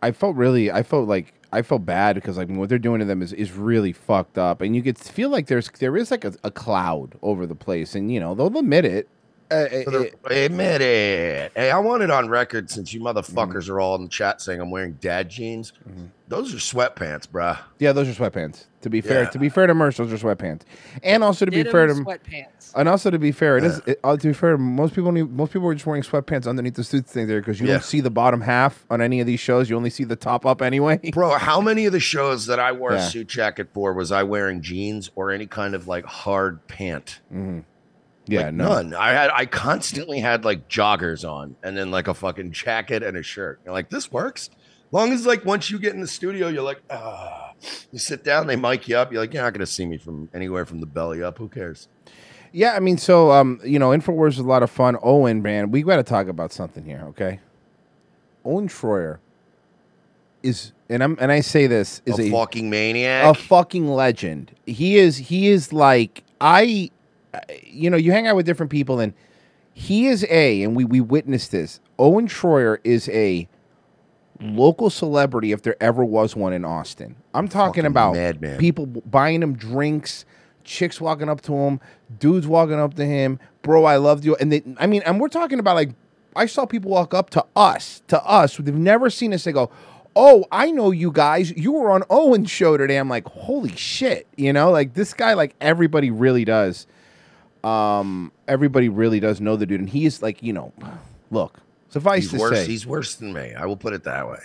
[0.00, 3.05] I felt really, I felt like I felt bad because like what they're doing to
[3.05, 6.24] them is, is really fucked up, and you could feel like there's there is like
[6.24, 9.09] a, a cloud over the place, and you know they'll admit it.
[9.51, 10.11] So they're-
[10.45, 11.53] Admit it.
[11.55, 14.61] Hey, I want it on record since you motherfuckers are all in the chat saying
[14.61, 15.73] I'm wearing dad jeans.
[16.29, 17.59] Those are sweatpants, bruh.
[17.79, 18.65] yeah, those are sweatpants.
[18.81, 19.29] To be fair, Yeah.
[19.31, 20.63] to be fair to Merce, those are sweatpants,
[21.03, 22.73] and also to be fair to sweatpants.
[22.75, 24.57] and also to be fair, it is it, uh, to be fair.
[24.59, 27.61] Most people need, most people are just wearing sweatpants underneath the suits thing there because
[27.61, 27.75] you Yeah.
[27.75, 29.69] don't see the bottom half on any of these shows.
[29.71, 30.99] You only see the top up anyway.
[31.13, 33.07] Bro, how many of the shows that I wore Yeah.
[33.07, 37.21] a suit jacket for was I wearing jeans or any kind of like hard pant?
[37.31, 37.61] hmm
[38.27, 38.69] Yeah, Like, no.
[38.69, 38.95] none.
[38.95, 43.17] I had I constantly had like joggers on and then like a fucking jacket and
[43.17, 43.61] a shirt.
[43.65, 44.51] You're like, this works.
[44.93, 47.53] Long as like once you get in the studio, you're like, ah.
[47.93, 49.13] You sit down, they mic you up.
[49.13, 51.39] You're like, you're not gonna see me from anywhere from the belly up.
[51.39, 51.89] Who cares?
[52.53, 54.97] Yeah, I mean, so um, you know, Infowars is a lot of fun.
[55.03, 57.41] Owen, man, we got to talk about something here, okay?
[58.45, 59.19] Owen Schroyer
[60.43, 63.25] is, and I'm, and I say this is a a, fucking maniac.
[63.25, 64.53] a fucking legend.
[64.67, 66.91] He is, he is like I,
[67.62, 69.14] you know, you hang out with different people, and
[69.73, 71.81] he is a, and we we witnessed this.
[71.99, 73.49] Owen Schroyer is a
[74.40, 77.16] local celebrity if there ever was one in Austin.
[77.35, 78.59] I'm talking Fucking about madman.
[78.59, 80.25] people buying him drinks,
[80.64, 81.81] chicks walking up to him,
[82.18, 84.35] dudes walking up to him, bro, I loved you.
[84.37, 85.90] And they, I mean, and we're talking about like,
[86.37, 89.44] I saw people walk up to us, to us, they've never seen us.
[89.44, 89.70] They go,
[90.16, 91.51] Oh, I know you guys.
[91.57, 92.99] You were on Owen's show today.
[92.99, 94.29] I'm like, holy shit.
[94.37, 96.87] You know, like this guy, like everybody really does.
[97.64, 99.81] Um, everybody really does know the dude.
[99.81, 100.72] And he is like, you know,
[101.31, 102.59] look, suffice He's to worse.
[102.59, 102.66] say.
[102.66, 103.55] He's worse than me.
[103.55, 104.40] I will put it that way.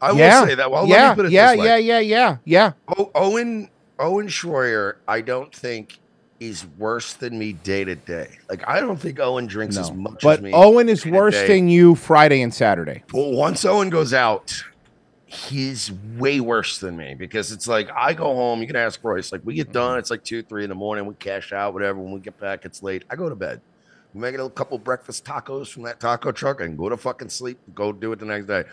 [0.00, 0.70] I yeah, will say that.
[0.70, 1.66] Well, yeah, let me put it yeah, this way.
[1.66, 2.72] yeah, yeah, yeah, yeah.
[2.96, 5.98] O- Owen Owen Schroyer, I don't think
[6.40, 8.38] is worse than me day to day.
[8.48, 10.52] Like I don't think Owen drinks as much But as me.
[10.54, 13.02] Owen is worse than you Friday and Saturday.
[13.12, 14.64] Well, once Owen goes out,
[15.30, 18.60] he's way worse than me because it's like I go home.
[18.60, 19.30] You can ask Royce.
[19.30, 19.74] Like we get mm-hmm.
[19.74, 21.06] done, it's like two, three in the morning.
[21.06, 22.00] We cash out, whatever.
[22.00, 23.04] When we get back, it's late.
[23.08, 23.60] I go to bed.
[24.12, 27.60] We make a couple breakfast tacos from that taco truck and go to fucking sleep.
[27.76, 28.64] Go do it the next day.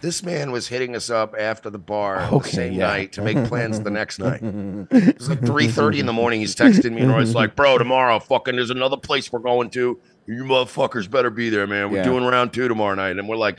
[0.00, 2.86] This man was hitting us up after the bar the same yeah.
[2.86, 4.40] night to make plans the next night.
[4.92, 6.38] It was like three thirty in the morning.
[6.38, 9.98] He's texting me and Roy's like, "Bro, tomorrow, fucking, there's another place we're going to.
[10.26, 11.90] You motherfuckers better be there, man.
[11.90, 12.04] We're Yeah.
[12.04, 13.58] doing round two tomorrow night." And we're like,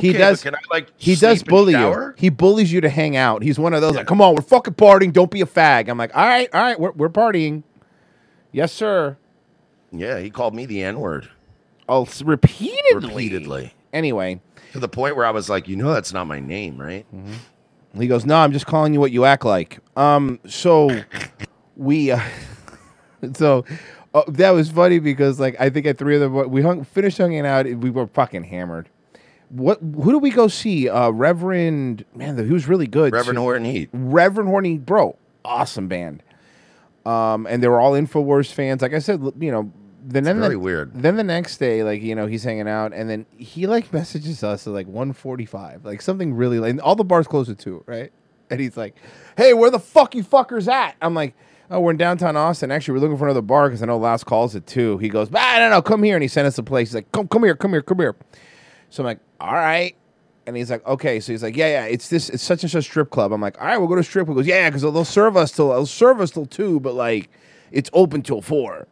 [0.00, 0.42] he does.
[0.42, 2.14] can I like he does bully you.
[2.16, 3.42] He bullies you to hang out.
[3.42, 5.12] He's one of those like, come on, we're fucking partying.
[5.12, 5.88] Don't be a fag.
[5.88, 7.62] I'm like, all right, all right, we're, we're partying.
[8.52, 9.16] Yes, sir.
[9.92, 11.28] Yeah, he called me the N word.
[11.88, 13.08] Oh, repeatedly.
[13.08, 13.74] Repeatedly.
[13.92, 14.40] Anyway,
[14.72, 17.06] To the point where I was like, you know, that's not my name, right?
[17.96, 19.78] he goes, no, I'm just calling you what you act like.
[19.96, 21.02] Um, so
[21.76, 22.20] we, uh,
[23.34, 23.64] so
[24.14, 27.18] uh, that was funny because like I think at three of them we hung finished
[27.18, 27.66] hanging out.
[27.66, 28.88] We were fucking hammered.
[29.50, 29.78] What?
[29.80, 30.88] Who do we go see?
[30.88, 33.12] Uh, Reverend man, he was really good.
[33.12, 33.42] Reverend too.
[33.42, 33.88] Horton Heat.
[33.92, 36.22] Reverend Horny, bro, awesome band.
[37.04, 38.82] Um, and they were all Infowars fans.
[38.82, 40.92] Like I said, you know, then then very the, weird.
[40.94, 44.42] Then the next day, like you know, he's hanging out, and then he like messages
[44.42, 46.70] us at like one forty five, like something really like.
[46.70, 48.12] and all the bars close at two, right?
[48.50, 48.96] And he's like,
[49.36, 51.34] "Hey, where the fuck you fuckers at?" I'm like.
[51.68, 52.70] Oh, we're in downtown Austin.
[52.70, 54.98] Actually, we're looking for another bar because I know last calls at two.
[54.98, 56.90] He goes, ah, no, no, come here, and he sent us a place.
[56.90, 58.14] He's like, come, come here, come here, come here.
[58.90, 59.94] So I'm like, all right.
[60.46, 61.18] And he's like, okay.
[61.20, 63.32] So he's like, yeah, yeah, it's this, it's such and such strip club.
[63.32, 64.28] I'm like, all right, we'll go to strip.
[64.28, 67.28] He goes, yeah, because they'll serve us till, they'll serve us till two, but like,
[67.72, 68.86] it's open till four.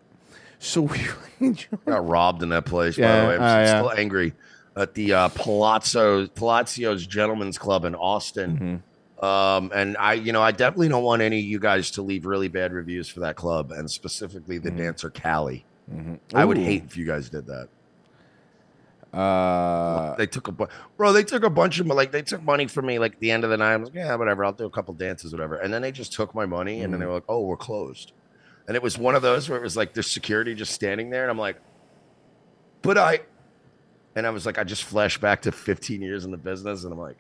[0.59, 1.01] So we
[1.87, 2.97] got robbed in that place.
[2.97, 3.67] by Yeah, the way, I'm uh, yeah.
[3.67, 4.33] still angry
[4.77, 8.83] at the uh, Palazzo Palazzio's Gentlemen's Club in Austin.
[9.21, 9.25] Mm-hmm.
[9.25, 12.27] Um, and I, you know, I definitely don't want any of you guys to leave
[12.27, 15.65] really bad reviews for that club, and specifically the dancer Callie.
[16.35, 16.67] I would Mm-hmm.
[16.67, 17.69] Hate if you guys did that.
[19.15, 21.13] Uh, they took a bu- bro.
[21.13, 23.45] They took a bunch of like they took money from me like at the end
[23.45, 23.73] of the night.
[23.73, 24.45] I was like, yeah, whatever.
[24.45, 25.57] I'll do a couple dances, whatever.
[25.57, 27.03] And then they just took my money, and then Mm.
[27.03, 28.13] they were like, oh, we're closed.
[28.67, 31.23] And it was one of those where it was like there's security just standing there,
[31.23, 31.57] and I'm like,
[32.83, 33.21] but I,
[34.17, 36.93] and I was like, I just flashed back to 15 years in the business, and
[36.93, 37.19] I'm like,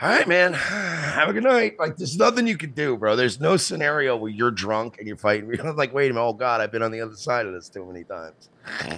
[0.00, 1.78] all right, man, have a good night.
[1.78, 3.16] Like, there's nothing you can do, bro.
[3.16, 5.50] There's no scenario where you're drunk and you're fighting.
[5.54, 7.68] You're like, wait a minute, oh god, I've been on the other side of this
[7.68, 8.50] too many times.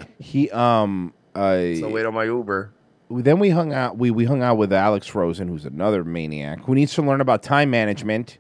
[0.18, 2.72] he, um, I So wait on my Uber.
[3.10, 6.74] then we hung out, we, we hung out with Alex Rosen, who's another maniac who
[6.74, 8.38] needs to learn about time management.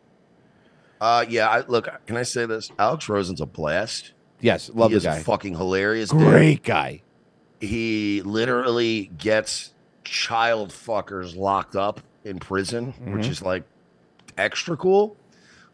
[1.00, 1.48] Uh, yeah.
[1.48, 2.70] I, look, can I say this?
[2.78, 4.14] Alex Rosen's a blast.
[4.40, 5.22] Yes, love he the is guy.
[5.22, 6.10] fucking hilarious.
[6.10, 6.20] dude.
[6.20, 7.02] Great guy.
[7.60, 13.30] He literally gets child fuckers locked up in prison, which Mhm.
[13.30, 13.64] is like
[14.36, 15.16] extra cool.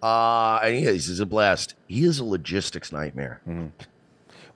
[0.03, 1.75] Uh, and he is, he's a blast.
[1.87, 3.41] He is a logistics nightmare.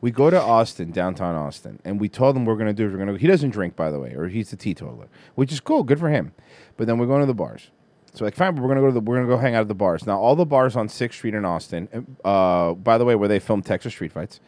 [0.00, 2.88] We go to Austin, downtown Austin, and we told him we're going to do.
[2.88, 3.16] We're going to.
[3.18, 6.08] He doesn't drink, by the way, or he's a teetotaler, which is cool, good for
[6.08, 6.32] him.
[6.76, 7.70] But then we're going to the bars.
[8.14, 9.68] So like, fine, but we're gonna go to the we're gonna go hang out at
[9.68, 10.06] the bars.
[10.06, 12.16] Now, all the bars on Sixth Street in Austin.
[12.24, 14.40] Uh, by the way, where they film Texas Street Fights,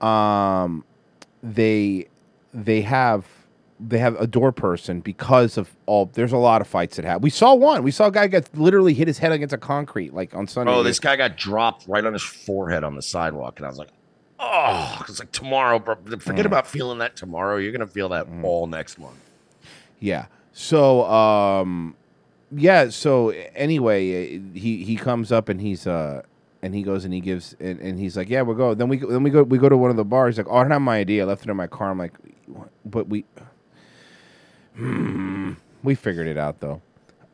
[0.00, 0.84] um,
[1.42, 2.06] they
[2.54, 3.24] they have
[3.84, 6.06] they have a door person because of all.
[6.12, 7.22] There's a lot of fights that happen.
[7.22, 7.82] We saw one.
[7.82, 10.72] We saw a guy get literally hit his head against a concrete like on Sunday.
[10.72, 13.78] Oh, this guy got dropped right on his forehead on the sidewalk, and I was
[13.78, 13.88] like,
[14.38, 15.96] "Oh!" It's like tomorrow, bro.
[16.18, 16.46] Forget Mm.
[16.46, 17.56] about feeling that tomorrow.
[17.56, 19.16] You're gonna feel that all next month.
[19.98, 20.26] Yeah.
[20.52, 21.94] So um
[22.54, 26.22] yeah, so anyway, he he comes up and he's uh
[26.62, 28.96] and he goes and he gives and, and he's like, "Yeah, we'll go." Then we
[28.98, 30.36] go- then we go we go to one of the bars.
[30.36, 31.22] He's like, "Oh, I don't have my idea.
[31.22, 32.12] I left it in my car." I'm like,
[32.46, 33.24] "What?" "But we
[34.76, 35.52] Hmm.
[35.82, 36.80] we figured it out though."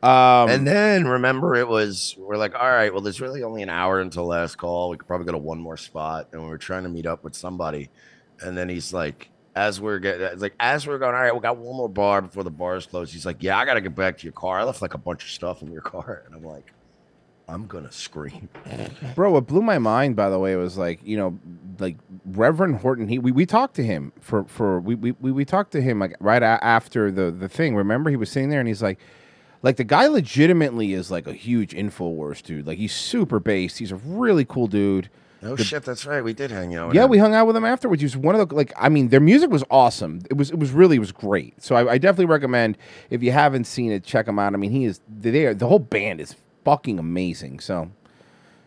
[0.01, 3.69] Um and then remember, it was we're like, all right, well, there's really only an
[3.69, 4.89] hour until last call.
[4.89, 7.23] We could probably go to one more spot, and we were trying to meet up
[7.23, 7.89] with somebody.
[8.41, 11.57] And then he's like, as we're getting, like as we're going, all right, we got
[11.57, 13.11] one more bar before the bars close.
[13.11, 14.59] He's like, yeah, I gotta get back to your car.
[14.59, 16.71] I left like a bunch of stuff in your car, and I'm like,
[17.49, 18.47] I'm gonna scream.
[19.15, 21.39] Bro, what blew my mind, by the way, was like, you know,
[21.79, 23.07] like Reverend Horton.
[23.07, 25.99] He we, we talked to him for for we, we we we talked to him
[25.99, 27.75] like right a- after the the thing.
[27.75, 28.99] Remember, he was sitting there and he's like,
[29.63, 32.67] like the guy legitimately is like a huge Infowars dude.
[32.67, 33.79] Like he's super based.
[33.79, 35.09] He's a really cool dude.
[35.41, 36.21] Oh The- shit, that's right.
[36.21, 36.87] We did hang out.
[36.89, 37.09] with yeah, him.
[37.11, 38.01] we hung out with him afterwards.
[38.01, 38.73] He was one of the like.
[38.77, 40.19] I mean, their music was awesome.
[40.29, 41.63] It was it was really it was great.
[41.63, 42.77] So I, I definitely recommend
[43.09, 44.53] if you haven't seen it, check him out.
[44.53, 46.35] I mean, he is they are, the whole band is
[46.69, 47.59] fucking amazing.
[47.59, 47.89] So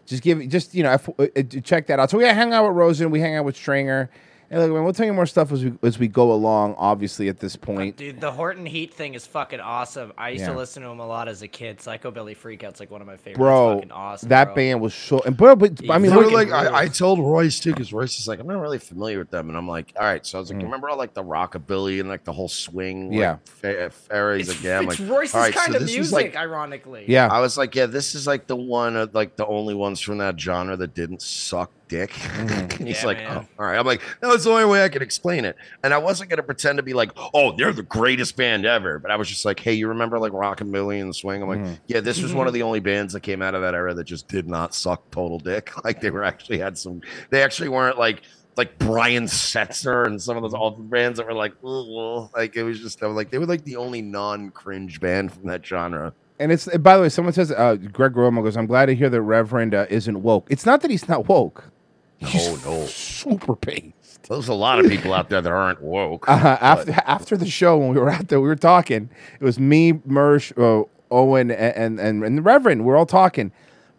[0.07, 2.11] just give just you know uh, uh, check that out.
[2.11, 4.11] So we hang out with Rosen, we hang out with Stringer,
[4.53, 6.75] and look, man, we'll tell you more stuff as we as we go along.
[6.79, 10.13] Obviously, at this point, Dude, the Horton Heat thing is fucking awesome.
[10.17, 10.53] I used Yeah.
[10.53, 11.79] to listen to him a lot as a kid.
[11.79, 13.39] Psychobilly Freakout's like one of my favorites.
[13.39, 14.29] bro, fucking awesome.
[14.29, 14.55] that bro.
[14.55, 15.21] band was so.
[15.27, 18.29] And but, but I mean, look, like I, I told Royce too because Royce is
[18.29, 20.25] like I'm not really familiar with them, and I'm like, all right.
[20.25, 20.65] So I was like, Mm.
[20.65, 23.37] remember all like the rockabilly and like the whole swing, like, Yeah.
[23.47, 24.85] fa- fairies It's, again.
[24.89, 27.05] it's like, Royce's all right, so kind of this music, like- ironically.
[27.09, 27.29] Yeah.
[27.29, 30.19] I was like, yeah, this is like the one, of like the only ones from
[30.19, 32.11] that genre that didn't suck dick.
[32.11, 32.49] Mm-hmm.
[32.53, 33.79] and he's Yeah, like, oh, all right.
[33.79, 35.57] I'm like, no, it's the only way I can explain it.
[35.85, 38.99] And I wasn't gonna pretend to be like, oh, they're the greatest band ever.
[38.99, 41.43] But I was just like, hey, you remember like Rockabilly and the Swing?
[41.43, 41.79] I'm like, Mhm.
[41.87, 44.05] yeah, this was one of the only bands that came out of that era that
[44.05, 45.71] just did not suck total dick.
[45.85, 47.03] Like they were actually had some.
[47.31, 48.23] They actually weren't like.
[48.55, 52.63] Like Brian Setzer and some of those old bands that were like, "Ugh," like it
[52.63, 56.13] was just I was like they were like the only non-cringe band from that genre.
[56.43, 58.57] And it's by the way, someone says uh, Greg Romo goes.
[58.57, 60.49] I'm glad to hear that Reverend uh, isn't woke.
[60.51, 61.71] It's not that he's not woke.
[62.21, 62.87] No, no.
[62.87, 64.25] Super based.
[64.29, 66.29] There's a lot of people out there that aren't woke.
[66.29, 69.09] Uh, after after the show, when we were out there, we were talking.
[69.41, 72.85] It was me, Mersh, uh, Owen, and, and and the Reverend.
[72.85, 73.53] We're all talking.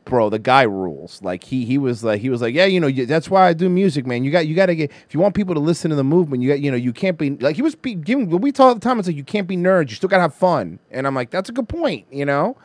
[0.05, 1.21] Bro, the guy rules.
[1.21, 3.53] Like he he was like he was like, yeah, you know, you, that's why I
[3.53, 4.23] do music, man.
[4.23, 6.43] You got you got to get if you want people to listen to the movement,
[6.43, 8.29] you got you know, you can't be like he was be, giving.
[8.29, 9.89] We talk all the time, it's like you can't be nerds.
[9.89, 10.79] You still gotta have fun.
[10.91, 12.57] And I'm like, that's a good point, you know.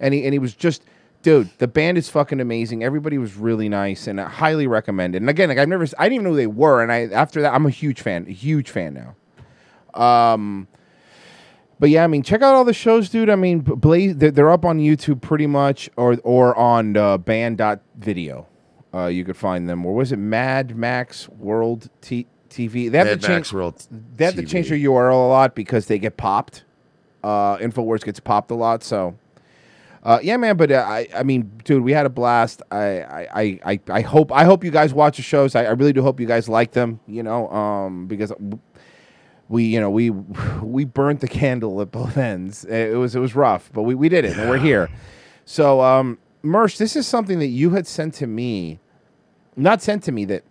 [0.00, 0.82] And he and he was just.
[1.20, 2.84] Dude, the band is fucking amazing.
[2.84, 5.20] Everybody was really nice, and I highly recommended.
[5.20, 7.42] And again, like I've never, I didn't even know who they were, and I after
[7.42, 9.16] that, I'm a huge fan, a huge fan now.
[10.00, 10.68] Um,
[11.80, 13.30] but yeah, I mean, check out all the shows, dude.
[13.30, 18.46] I mean, Blaze, they're, they're up on YouTube pretty much, or or on uh, banned.video.
[18.92, 19.84] Uh, you could find them.
[19.84, 22.90] Or was it Mad Max World T- TV?
[22.90, 23.38] They have Mad to change.
[23.38, 23.86] Max World
[24.16, 26.64] they have to change their URL a lot because they get popped.
[27.22, 29.16] Uh, Infowars gets popped a lot, so.
[30.02, 32.62] Uh, yeah, man, but uh, I, I mean, dude, we had a blast.
[32.70, 35.56] I, I, I, I, I hope, I hope you guys watch the shows.
[35.56, 37.00] I, I really do hope you guys like them.
[37.06, 38.32] You know, um, because
[39.48, 42.64] we, you know, we, we burnt the candle at both ends.
[42.64, 44.90] It was, it was rough, but we, we did it, and we're here.
[45.44, 48.78] So, um, Mersh, this is something that you had sent to me,
[49.56, 50.44] not sent to me that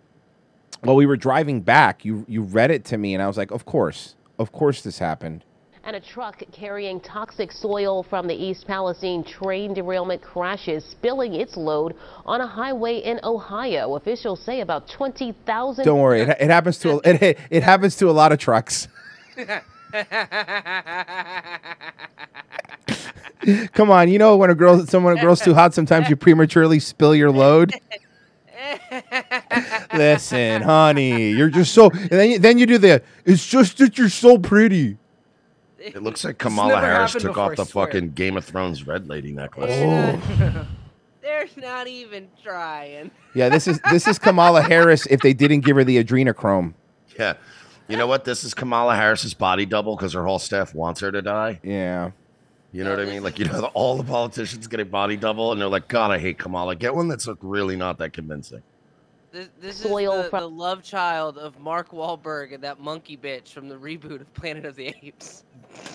[0.82, 3.50] while we were driving back, you, you read it to me, and I was like,
[3.50, 5.44] of course, of course, this happened.
[5.88, 11.56] And a truck carrying toxic soil from the East Palestine train derailment crashes, spilling its
[11.56, 11.94] load
[12.26, 13.96] on a highway in Ohio.
[13.96, 15.86] Officials say about 20,000.
[15.86, 18.86] Don't worry, it, it happens to a, it, it happens to a lot of trucks.
[23.72, 27.14] Come on, you know when a girl someone girl's too hot, sometimes you prematurely spill
[27.14, 27.72] your load.
[29.94, 31.88] Listen, honey, you're just so.
[31.88, 33.02] And then you, then you do the.
[33.24, 34.98] It's just that you're so pretty.
[35.94, 39.32] It looks like Kamala Harris took before, off the fucking Game of Thrones red lady
[39.32, 39.70] necklace.
[39.72, 40.66] Oh.
[41.22, 43.10] They're not even trying.
[43.34, 46.74] Yeah, this is this is Kamala Harris if they didn't give her the adrenochrome.
[47.16, 47.34] Yeah.
[47.86, 48.24] You know what?
[48.24, 51.60] This is Kamala Harris's body double because her whole staff wants her to die.
[51.62, 52.10] Yeah.
[52.72, 53.22] You know what I mean?
[53.22, 56.18] Like, you know, all the politicians get a body double and they're like, God, I
[56.18, 56.74] hate Kamala.
[56.74, 58.62] Get one that's like really not that convincing.
[59.30, 63.16] This, this is Soil the, from- the love child of Mark Wahlberg and that monkey
[63.16, 65.44] bitch from the reboot of Planet of the Apes.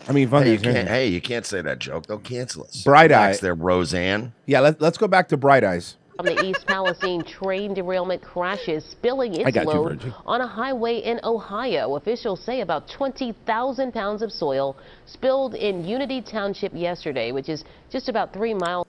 [0.08, 2.06] I mean, Hey, you can't, hey, you can't say that joke.
[2.06, 2.84] They'll cancel us.
[2.84, 3.40] Bright Eyes.
[3.40, 4.34] There, Roseanne.
[4.46, 5.98] Yeah, let, let's go back to Bright Eyes.
[6.16, 11.00] From the East Palestine train derailment crashes, spilling its got you, load on a highway
[11.00, 11.96] in Ohio.
[11.96, 18.10] Officials say about 20,000 pounds of soil spilled in Unity Township yesterday, which is just
[18.10, 18.86] about three miles.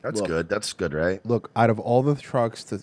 [0.00, 0.28] That's Look.
[0.28, 0.48] good.
[0.48, 1.24] That's good, right?
[1.26, 2.82] Look, out of all the trucks to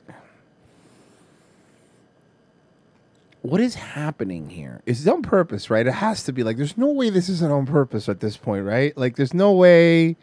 [3.49, 4.81] What is happening here?
[4.85, 5.85] Is it on purpose, right?
[5.87, 8.65] It has to be like there's no way this isn't on purpose at this point,
[8.65, 8.95] right?
[8.97, 10.17] Like there's no way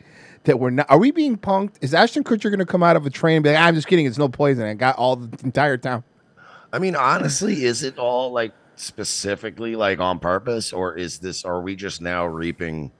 [0.44, 1.76] that we're not are we being punked?
[1.80, 4.04] Is Ashton Kutcher gonna come out of a train and be like, I'm just kidding,
[4.06, 4.64] it's no poison.
[4.64, 6.04] I got all the entire town.
[6.72, 11.44] I mean, honestly, is it all like specifically like on purpose, or is this?
[11.44, 12.92] Are we just now reaping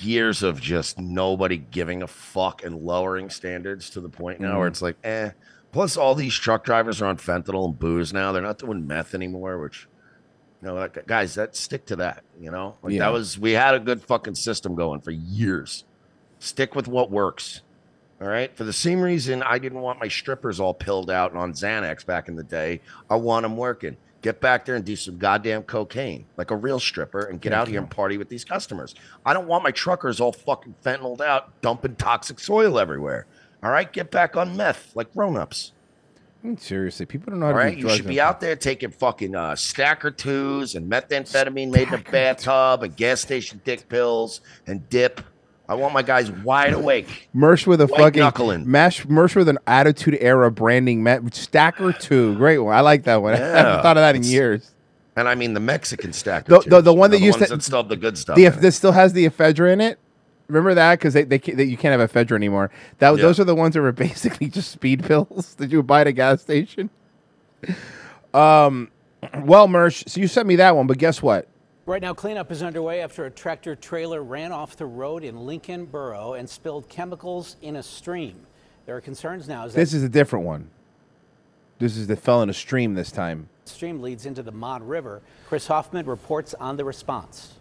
[0.00, 4.68] years of just nobody giving a fuck and lowering standards to the point now where
[4.68, 4.72] Mhm.
[4.72, 5.30] it's like, eh.
[5.72, 8.32] Plus, all these truck drivers are on fentanyl and booze now.
[8.32, 9.88] They're not doing meth anymore, which.
[10.62, 12.24] You know, like, guys, that stick to that.
[12.40, 13.00] You know, like Yeah.
[13.00, 15.84] that was we had a good fucking system going for years.
[16.38, 17.60] Stick with what works.
[18.22, 18.56] All right.
[18.56, 22.06] For the same reason I didn't want my strippers all pilled out and on Xanax
[22.06, 23.98] back in the day, I want them working.
[24.22, 27.68] Get back there and do some goddamn cocaine like a real stripper and get out
[27.68, 28.94] here and party with these customers.
[29.26, 33.26] I don't want my truckers all fucking fentanyled out, dumping toxic soil everywhere.
[33.66, 33.92] All right.
[33.92, 35.72] Get back on meth like grown ups.
[36.44, 38.54] I mean, seriously, people don't know how All to right, you should be out there
[38.54, 43.88] taking fucking uh, stacker twos and methamphetamine made in a bathtub and gas station dick
[43.88, 45.20] pills and dip.
[45.68, 47.28] I want my guys wide awake.
[47.34, 48.70] Mersh with a White fucking knuckling.
[48.70, 49.04] mash.
[49.06, 51.02] Mersh with an attitude era branding.
[51.02, 52.72] Met, stacker two, great one.
[52.72, 53.32] I like that one.
[53.34, 54.72] I haven't thought of that in years.
[55.16, 56.60] And I mean the Mexican stacker.
[56.60, 58.36] The, the, the one that used to that still have the good stuff.
[58.36, 59.98] The, that still has the ephedra in it.
[60.48, 62.70] Remember that because they, they ca- that you can't have ephedra anymore.
[62.98, 63.22] That Yeah.
[63.22, 66.06] those are the ones that were basically just speed pills that you would buy at
[66.06, 66.90] a gas station.
[68.34, 68.90] Um,
[69.44, 71.48] well, Mersh, so you sent me that one, but guess what?
[71.86, 75.86] Right now, cleanup is underway after a tractor trailer ran off the road in Lincoln
[75.86, 78.46] Borough and spilled chemicals in a stream.
[78.84, 80.68] There are concerns now as that This is a different one.
[81.78, 83.48] This is the fell in a stream this time.
[83.64, 85.22] stream leads into the Mon River.
[85.48, 87.54] Chris Hoffman reports on the response.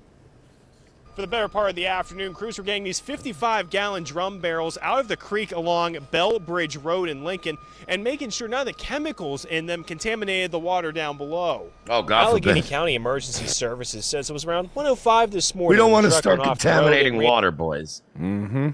[1.16, 4.78] For the better part of the afternoon, crews were getting these 55 gallon drum barrels
[4.82, 8.66] out of the creek along Bell Bridge Road in Lincoln and making sure none of
[8.66, 11.72] the chemicals in them contaminated the water down below.
[11.90, 12.70] Oh, God Allegheny forbid.
[12.70, 15.70] County Emergency Services says it was around 105 this morning.
[15.70, 18.02] We don't want to start went off the road contaminating water, boys.
[18.20, 18.72] Mm-hmm.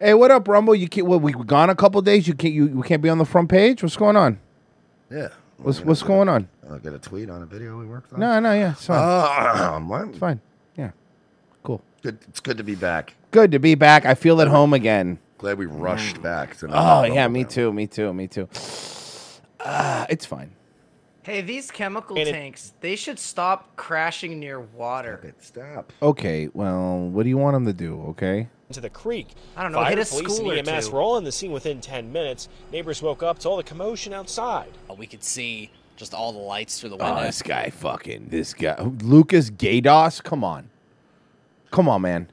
[0.00, 0.74] Hey, what up, Rumble?
[0.74, 1.06] You can't.
[1.06, 2.26] What, we gone a couple days.
[2.26, 2.52] You can't.
[2.52, 3.84] You, you can't be on the front page.
[3.84, 4.40] What's going on?
[5.12, 5.28] Yeah.
[5.58, 6.48] What's What's going on?
[6.68, 8.20] I'll get a tweet on a video we worked on.
[8.20, 8.98] No, no, yeah, it's fine.
[8.98, 10.08] Uh, what?
[10.08, 10.40] it's fine.
[12.06, 12.20] Yeah, cool.
[12.20, 12.28] Good.
[12.28, 13.14] It's good to be back.
[13.30, 14.04] Good to be back.
[14.06, 15.18] I feel at home again.
[15.38, 16.56] Glad we rushed back.
[16.58, 17.72] To Oh yeah, me too.
[17.72, 18.12] Me too.
[18.14, 18.48] Me too.
[19.60, 20.52] Uh, it's fine.
[21.22, 25.34] Hey, these chemical And it- tanks, they should stop crashing near water.
[25.40, 25.92] Stop.
[26.00, 26.48] Okay.
[26.54, 28.00] Well, what do you want them to do?
[28.10, 28.48] Okay.
[28.68, 29.28] into the creek.
[29.56, 30.94] I don't know, Fire, hit a police, school or and EMS two.
[30.94, 32.48] were all on the scene within 10 minutes.
[32.72, 34.72] Neighbors woke up to all the commotion outside.
[34.98, 37.22] We could see just all the lights through the Oh, window.
[37.22, 40.20] this guy fucking this guy Lucas Gaydos.
[40.22, 40.68] Come on.
[41.70, 42.30] Come on, man.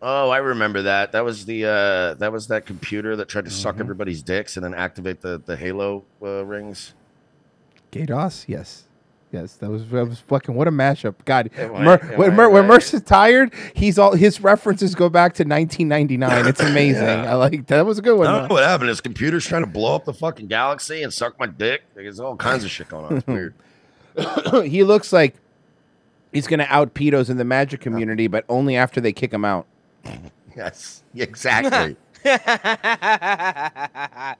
[0.00, 1.12] Oh, I remember that.
[1.12, 3.80] That was the uh, that was that computer that tried to suck Mhm.
[3.80, 6.94] everybody's dicks and then activate the the Halo uh, rings.
[7.92, 8.44] Gaydos.
[8.46, 8.84] Yes.
[9.30, 11.16] Yes, that was that was fucking what a mashup.
[11.26, 12.66] God, Am Mer, when, I Mer, when?
[12.66, 16.46] Merce tired, he's all his references go back to 1999.
[16.46, 17.02] It's amazing.
[17.02, 17.30] Yeah.
[17.32, 18.26] I like that was a good one.
[18.26, 18.88] I don't know what happened.
[18.88, 21.82] His computer's trying to blow up the fucking galaxy and suck my dick.
[21.94, 23.16] There's all kinds of shit going on.
[23.18, 23.54] It's weird.
[24.66, 25.34] he looks like
[26.32, 29.44] he's going to out pedos in the magic community, but only after they kick him
[29.44, 29.66] out.
[30.56, 31.94] Yes, exactly.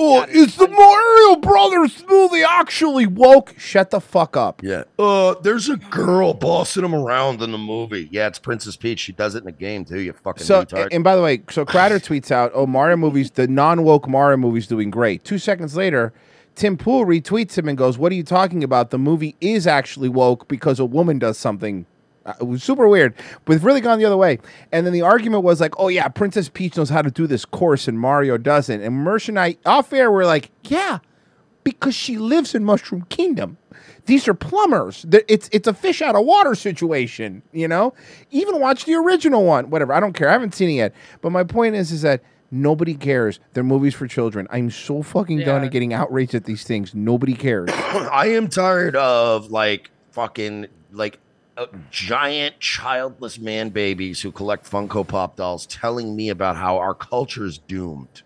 [0.00, 3.54] Oh, is the Mario Brothers movie actually woke.
[3.58, 4.62] Shut the fuck up.
[4.62, 4.84] Yeah.
[4.98, 8.06] Uh, there's a girl bossing him around in the movie.
[8.12, 9.00] Yeah, it's Princess Peach.
[9.00, 10.00] She does it in the game too.
[10.00, 10.88] You fucking So, retard.
[10.92, 14.66] and by the way, so Crowder tweets out, "Oh, Mario movies, the non-woke Mario movies
[14.66, 16.12] doing great." Two seconds later,
[16.58, 18.90] Tim Pool retweets him and goes, "What are you talking about?
[18.90, 21.86] The movie is actually woke because a woman does something."
[22.26, 24.40] Uh, it was super weird, but it's really gone the other way.
[24.72, 27.44] And then the argument was like, "Oh yeah, Princess Peach knows how to do this
[27.44, 30.98] course, and Mario doesn't." And Mersh and I, off air, were like, "Yeah,
[31.62, 33.56] because she lives in Mushroom Kingdom.
[34.06, 35.06] These are plumbers.
[35.28, 37.94] It's it's a fish out of water situation, you know.
[38.32, 39.92] Even watch the original one, whatever.
[39.92, 40.28] I don't care.
[40.28, 40.94] I haven't seen it yet.
[41.20, 43.40] But my point is, is that nobody cares.
[43.52, 44.46] They're movies for children.
[44.50, 45.66] I'm so fucking done Yeah.
[45.66, 46.94] at getting outraged at these things.
[46.94, 47.70] Nobody cares.
[47.74, 51.18] I am tired of like fucking like
[51.56, 56.94] uh, giant childless man babies who collect Funko Pop dolls telling me about how our
[56.94, 58.22] culture is doomed.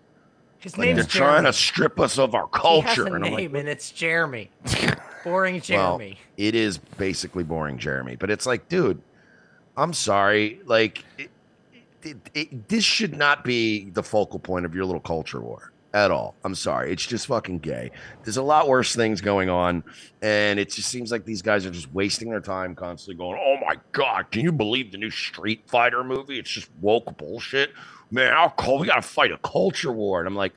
[0.58, 3.24] His Like name's they're trying to strip us of our He culture, has a and
[3.24, 4.48] I'm like, name, and it's Jeremy.
[5.24, 5.60] Boring well,
[5.98, 6.18] Jeremy.
[6.36, 8.14] it is basically boring, Jeremy.
[8.16, 9.00] But it's like, dude,
[9.76, 10.60] I'm sorry.
[10.66, 11.30] Like, it,
[12.04, 16.34] it, this should not be the focal point of your little culture war at all.
[16.44, 16.92] I'm sorry.
[16.92, 17.90] It's just fucking gay.
[18.24, 19.84] There's a lot worse things going on,
[20.22, 23.56] and it just seems like these guys are just wasting their time constantly going, "Oh
[23.66, 26.38] my god, can you believe the new Street Fighter movie?
[26.38, 27.72] It's just woke bullshit,
[28.10, 28.32] man.
[28.32, 28.78] How cool?
[28.78, 30.52] We gotta fight a culture war." And I'm like.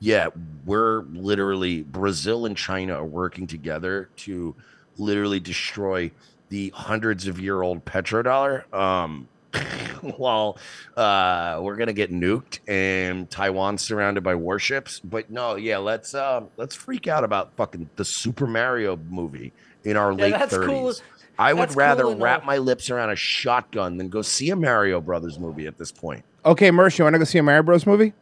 [0.00, 0.28] Yeah,
[0.64, 4.54] we're literally Brazil and China are working together to
[4.96, 6.12] literally destroy
[6.50, 8.72] the hundreds of year old petrodollar.
[8.72, 9.26] Um,
[10.16, 10.58] while
[10.96, 15.00] uh, we're gonna get nuked and Taiwan's surrounded by warships.
[15.00, 19.52] But no, yeah, let's um, let's freak out about fucking the Super Mario movie
[19.84, 20.68] in our Yeah, late that's thirties.
[20.68, 20.94] cool.
[21.40, 24.56] I would That's rather and wrap my lips around a shotgun than go see a
[24.56, 26.24] Mario Brothers movie at this point.
[26.44, 28.12] Okay, Mersh, you want to go see a Mario Bros movie?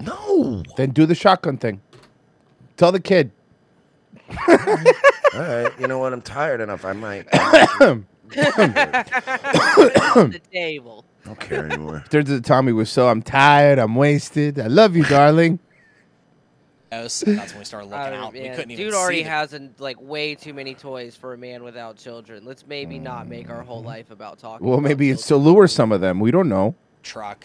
[0.00, 0.62] No.
[0.76, 1.80] Then do the shotgun thing.
[2.76, 3.32] Tell the kid.
[4.48, 4.56] All
[5.34, 6.12] right, you know what?
[6.12, 6.84] I'm tired enough.
[6.84, 7.26] I might.
[10.30, 11.04] the table.
[11.24, 12.04] I don't care anymore.
[12.10, 14.58] There's a Tommy was so I'm tired, I'm wasted.
[14.58, 15.58] I love you, darling.
[16.90, 18.32] That's when we started looking Uh, out.
[18.32, 21.34] we couldn't even dude already see the has an, like way too many toys for
[21.34, 22.46] a man without children.
[22.46, 24.66] Let's maybe not make our whole life about talking.
[24.66, 26.18] Well, about maybe it's to lure some of them.
[26.18, 26.74] We don't know.
[27.02, 27.44] truck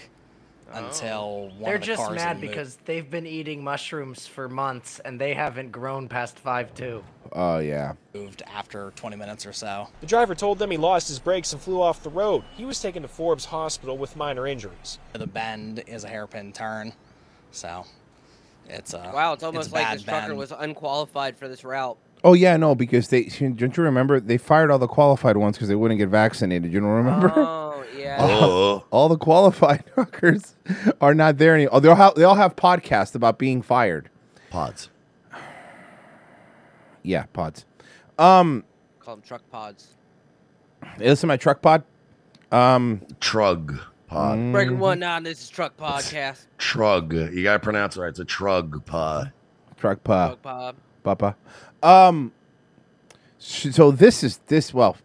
[0.73, 0.85] Oh.
[0.85, 2.49] until one They're of the just cars mad had moved.
[2.49, 7.03] because they've been eating mushrooms for months and they haven't grown past five two.
[7.31, 7.93] Oh yeah.
[8.13, 9.87] moved after 20 minutes or so.
[10.01, 12.43] The driver told them he lost his brakes and flew off the road.
[12.55, 14.99] He was taken to Forbes Hospital with minor injuries.
[15.13, 16.93] The bend is a hairpin turn,
[17.51, 17.85] so
[18.69, 20.37] it's a Wow, it's a almost like bad this trucker bend.
[20.37, 21.97] was unqualified for this route.
[22.23, 25.67] Oh yeah, no, because they don't you remember they fired all the qualified ones because
[25.69, 26.71] they wouldn't get vaccinated.
[26.71, 27.33] You don't remember?
[27.35, 28.17] Oh yeah.
[28.19, 30.55] all, all the qualified truckers
[31.01, 31.75] are not there anymore.
[31.75, 34.09] Oh, they all have, they all have podcasts about being fired.
[34.49, 34.89] Pods.
[37.01, 37.65] Yeah, pods.
[38.17, 38.63] Um,
[38.99, 39.89] Call them truck pods.
[40.97, 41.83] hey, listen to my truck pod.
[42.51, 44.37] Um, Trug pod.
[44.37, 44.51] Mm.
[44.51, 45.23] Breaking one nine.
[45.23, 46.45] This is truck podcast.
[46.59, 47.33] Trug.
[47.33, 48.09] You gotta pronounce it right.
[48.09, 49.31] It's a trug pod.
[49.75, 50.29] Truck pod.
[50.29, 50.75] Truck pod.
[51.03, 51.35] Papa.
[51.81, 52.31] Um,
[53.39, 54.95] so this is this well,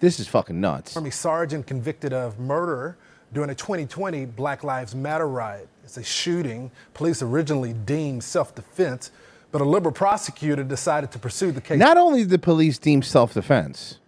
[0.00, 0.96] this is fucking nuts.
[0.96, 2.96] Army sergeant convicted of murder
[3.32, 5.68] during a 2020 Black Lives Matter riot.
[5.84, 9.10] It's a shooting police originally deemed self-defense,
[9.50, 11.78] but a liberal prosecutor decided to pursue the case.
[11.78, 13.98] Not only did the police deem self-defense,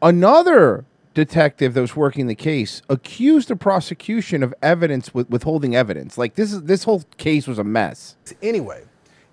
[0.00, 6.16] another detective that was working the case accused the prosecution of evidence with withholding evidence.
[6.16, 8.16] Like this is this whole case was a mess.
[8.42, 8.84] Anyway,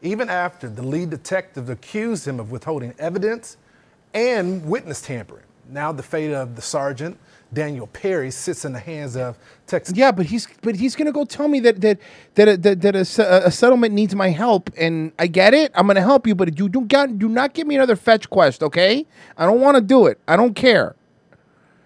[0.02, 3.58] even after the lead detective accused him of withholding evidence
[4.14, 5.44] and witness tampering.
[5.70, 7.18] Now the fate of the sergeant,
[7.54, 9.38] Daniel Perry, sits in the hands of
[9.68, 9.96] Texas.
[9.96, 12.00] Yeah, but he's but he's gonna go tell me that that
[12.36, 15.72] that a, that, that a, a settlement needs my help, and I get it.
[15.76, 18.64] I'm gonna help you, but you do got do not give me another fetch quest,
[18.64, 19.06] okay?
[19.38, 20.20] I don't want to do it.
[20.28, 20.96] I don't care.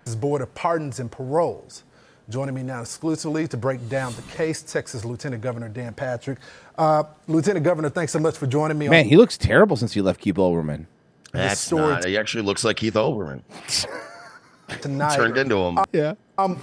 [0.05, 1.83] This Board of Pardons and Paroles.
[2.29, 6.39] Joining me now exclusively to break down the case, Texas Lieutenant Governor Dan Patrick.
[6.77, 8.87] Uh, Lieutenant Governor, thanks so much for joining me.
[8.87, 10.85] Man, he looks terrible since he left Keith Olbermann.
[11.33, 12.05] That's story- not.
[12.05, 13.41] He actually looks like Keith Olbermann.
[14.81, 15.15] tonight.
[15.15, 15.79] Turned into him.
[15.91, 16.13] Yeah.
[16.37, 16.59] Um,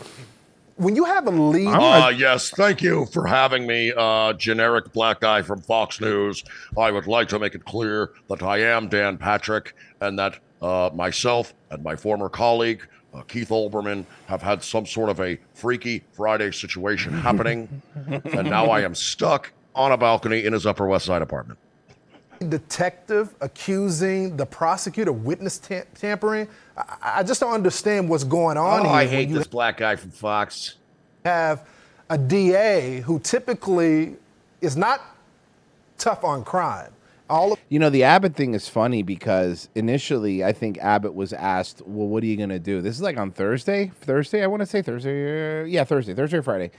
[0.76, 5.20] when you have a lead, Uh, yes, thank you for having me, uh, generic black
[5.20, 6.42] guy from Fox News.
[6.78, 10.88] I would like to make it clear that I am Dan Patrick and that uh,
[10.94, 16.02] myself and my former colleague, uh, Keith Olbermann, have had some sort of a Freaky
[16.12, 17.82] Friday situation happening.
[18.06, 21.58] and now I am stuck on a balcony in his Upper West Side apartment.
[22.48, 26.48] Detective accusing the prosecutor witness tam- tampering.
[26.76, 28.92] I, I just don't understand what's going on Oh, here.
[28.92, 30.76] I hate you this black guy from Fox.
[31.24, 31.66] have
[32.08, 34.16] a DA who typically
[34.60, 35.00] is not
[35.98, 36.92] tough on crime.
[37.28, 41.32] All of You know, the Abbott thing is funny because initially I think Abbott was
[41.32, 43.92] asked, "Well, what are you going to do?" This is like on Thursday.
[44.00, 45.60] Thursday, I want to say Thursday.
[45.60, 46.72] uh, Yeah, Thursday, Thursday or Friday.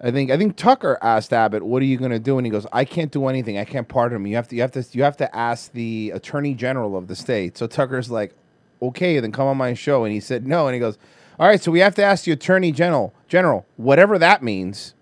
[0.00, 2.50] I think I think Tucker asked Abbott, "What are you going to do?" And he
[2.50, 3.58] goes, "I can't do anything.
[3.58, 4.26] I can't pardon him.
[4.26, 7.16] You have to you have to you have to ask the Attorney General of the
[7.16, 8.34] state." So Tucker's like,
[8.80, 10.98] "Okay, then come on my show." And he said, "No." And he goes,
[11.38, 14.94] "All right, so we have to ask the Attorney General, General, whatever that means."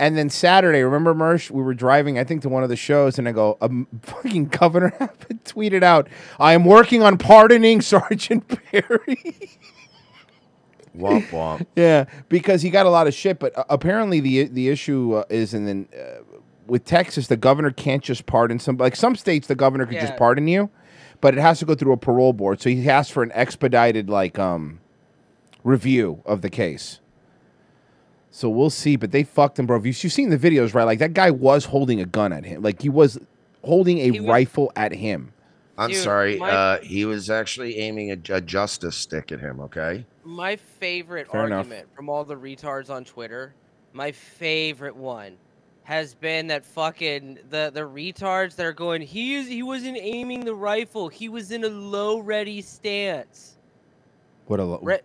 [0.00, 3.18] And then Saturday, remember, Mersh, we were driving, I think, to one of the shows,
[3.18, 6.08] and I go, um, fucking Governor Abbott tweeted out,
[6.38, 9.50] I am working on pardoning Sergeant Perry.
[11.00, 11.66] Womp womp.
[11.76, 15.24] yeah, because he got a lot of shit, but uh, apparently the the issue uh,
[15.30, 16.22] is, and then uh,
[16.66, 18.76] with Texas, the governor can't just pardon some.
[18.76, 20.02] Like some states, the governor could Yeah.
[20.06, 20.70] just pardon you,
[21.20, 22.60] but it has to go through a parole board.
[22.60, 24.80] So he asked for an expedited like um
[25.64, 27.00] review of the case.
[28.30, 29.76] So we'll see, but they fucked him, bro.
[29.78, 30.84] If you- you've seen the videos, right?
[30.84, 33.18] Like that guy was holding a gun at him, like he was
[33.64, 35.32] holding a rifle at him.
[35.80, 36.36] I'm Dude, sorry.
[36.38, 39.60] my- Uh, he was actually aiming a, a justice stick at him.
[39.60, 40.04] Okay.
[40.24, 41.58] My favorite Fair enough.
[41.66, 43.54] argument from all the retards on Twitter,
[43.94, 45.36] my favorite one,
[45.84, 49.00] has been that fucking the the retards that are going.
[49.02, 51.08] He is he wasn't aiming the rifle.
[51.08, 53.56] He was in a low ready stance.
[54.46, 55.00] What a lo- Re-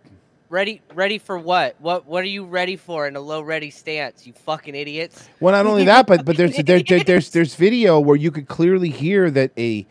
[0.50, 1.74] ready ready for what?
[1.80, 4.26] What what are you ready for in a low ready stance?
[4.26, 5.28] You fucking idiots.
[5.40, 8.46] Well, not only that, but but there's there, there, there's there's video where you could
[8.46, 9.86] clearly hear that a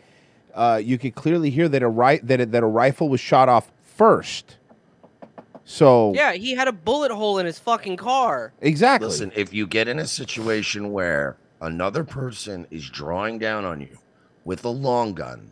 [0.56, 3.48] uh, you could clearly hear that a right that a, that a rifle was shot
[3.48, 4.56] off first.
[5.64, 8.52] So Yeah, he had a bullet hole in his fucking car.
[8.60, 9.08] exactly.
[9.08, 13.98] Listen, if you get in a situation where another person is drawing down on you
[14.44, 15.50] with a long gun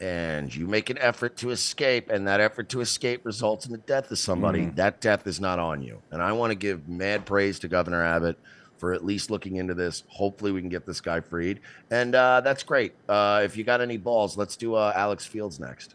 [0.00, 3.78] and you make an effort to escape and that effort to escape results in the
[3.78, 4.76] death of somebody, Mhm.
[4.76, 6.00] that death is not on you.
[6.10, 8.38] And I want to give mad praise to Governor Abbott
[8.80, 10.04] for at least looking into this.
[10.08, 11.60] Hopefully we can get this guy freed.
[11.90, 12.94] And uh, that's great.
[13.08, 15.94] Uh, if you got any balls, let's do uh, Alex Fields next.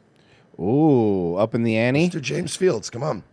[0.59, 2.07] Ooh, up in the ante.
[2.07, 2.21] Mr.
[2.21, 3.23] James Fields, come on.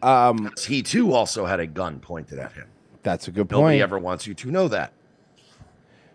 [0.00, 2.68] Um, he too also had a gun pointed at him.
[3.02, 3.62] That's a good Nobody point.
[3.64, 4.92] Nobody ever wants you to know that.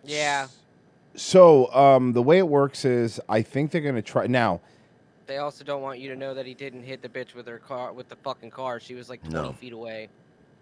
[0.04, 0.48] Yeah.
[1.16, 4.62] So um, the way it works is, I think they're gonna try now.
[5.26, 7.58] They also don't want you to know that he didn't hit the bitch with her
[7.60, 8.80] car with the fucking car.
[8.80, 9.52] She was like 20 No.
[9.54, 10.08] feet away.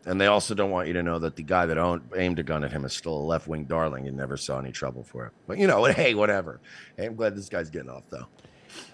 [0.06, 2.44] And they also don't want you to know that the guy that owned, aimed a
[2.44, 5.26] gun at him is still a left wing darling and never saw any trouble for
[5.26, 5.34] it.
[5.48, 6.60] But you know, hey, whatever.
[6.96, 8.28] Hey, I'm glad this guy's getting off though.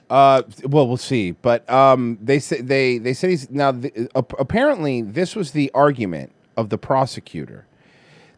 [0.09, 1.31] Uh, well, we'll see.
[1.31, 3.71] But um, they say they they said he's now.
[3.71, 7.65] The, uh, apparently, this was the argument of the prosecutor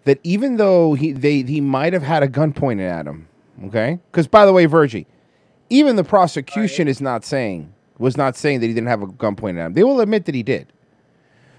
[0.05, 3.28] that even though he they he might have had a gun pointed at him,
[3.65, 3.99] okay?
[4.11, 5.07] Because by the way, Virgie,
[5.69, 9.36] even the prosecution is not saying was not saying that he didn't have a gun
[9.36, 9.74] pointed at him.
[9.74, 10.72] They will admit that he did.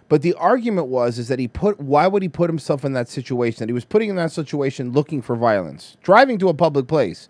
[0.09, 3.09] But the argument was is that he put why would he put himself in that
[3.09, 3.61] situation?
[3.61, 5.97] That he was putting in that situation looking for violence.
[6.03, 7.29] Driving to a public place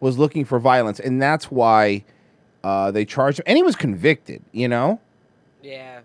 [0.00, 2.04] was looking for violence, and that's why
[2.62, 3.44] uh, they charged him.
[3.46, 4.42] And he was convicted.
[4.52, 5.00] You know,
[5.62, 6.00] Yeah.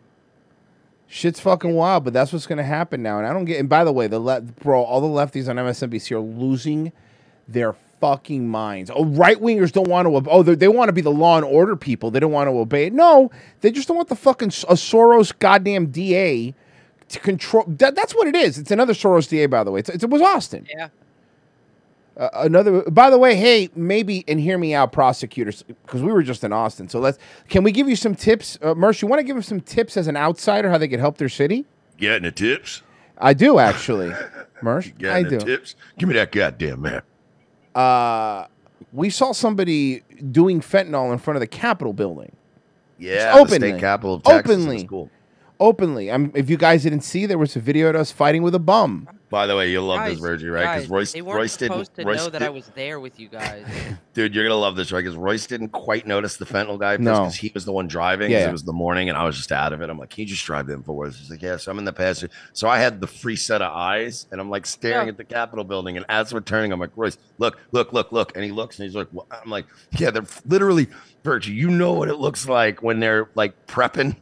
[1.08, 2.04] shit's fucking wild.
[2.06, 3.18] But that's what's going to happen now.
[3.18, 3.60] And I don't get.
[3.60, 6.92] And by the way, the le- bro, all the lefties on MSNBC are losing
[7.48, 8.92] their fucking minds.
[8.94, 10.16] Oh, right wingers don't want to.
[10.16, 12.12] ob- Oh, they, they want to be the law and order people.
[12.12, 12.94] They don't want to obey it.
[12.94, 13.32] No,
[13.62, 16.54] they just don't want the fucking S- a Soros goddamn DA
[17.10, 17.64] to control.
[17.68, 18.58] That, that's what it is.
[18.58, 19.80] It's another Soros DA, by the way.
[19.80, 20.68] It's, it's, it was Austin.
[20.70, 20.90] Yeah.
[22.18, 22.82] Uh, another.
[22.90, 26.54] By the way, hey, maybe and hear me out, prosecutors, because we were just in
[26.54, 26.88] Austin.
[26.88, 27.18] So let's.
[27.50, 29.02] Can we give you some tips, uh, Mersh?
[29.02, 31.28] You want to give them some tips as an outsider how they could help their
[31.30, 31.66] city?
[31.98, 32.84] Getting the tips?
[33.18, 34.12] I do actually,
[34.62, 34.94] Mersh.
[35.06, 35.40] I do.
[35.40, 35.76] tips?
[35.98, 37.04] Give me that goddamn map.
[37.76, 38.48] Uh,
[38.94, 40.02] we saw somebody
[40.32, 42.36] doing fentanyl in front of the Capitol building.
[42.98, 44.56] Yeah, the openly, state capital of Texas.
[44.56, 45.12] Openly, cool.
[45.60, 46.10] openly.
[46.10, 48.60] Um, if you guys didn't see, there was a video of us fighting with a
[48.60, 49.10] bum.
[49.30, 50.76] By the way, you'll love Guys, this, Virgie, right?
[50.76, 51.72] Because Royce, they weren't Royce didn't.
[51.74, 53.66] supposed to Royce know that did- I was there with you guys.
[54.14, 55.00] Dude, you're gonna love this, right?
[55.04, 57.12] Because Royce didn't quite notice the fentanyl guy No.
[57.14, 58.32] because he was the one driving.
[58.32, 58.50] Yeah, yeah.
[58.50, 59.90] It was the morning, and I was just out of it.
[59.90, 61.86] I'm like, "Can you just drive them for us?" He's like, "Yeah." So I'm in
[61.86, 62.34] the passenger.
[62.54, 65.12] So I had the free set of eyes, and I'm like staring Yeah.
[65.12, 65.98] at the Capitol building.
[65.98, 68.86] And as we're turning, I'm like, "Royce, look, look, look, look!" And he looks, and
[68.88, 69.26] he's like, what?
[69.32, 69.66] "I'm like,
[69.98, 70.88] yeah, they're literally,
[71.24, 71.52] Virgie.
[71.54, 74.16] You know what it looks like when they're like prepping."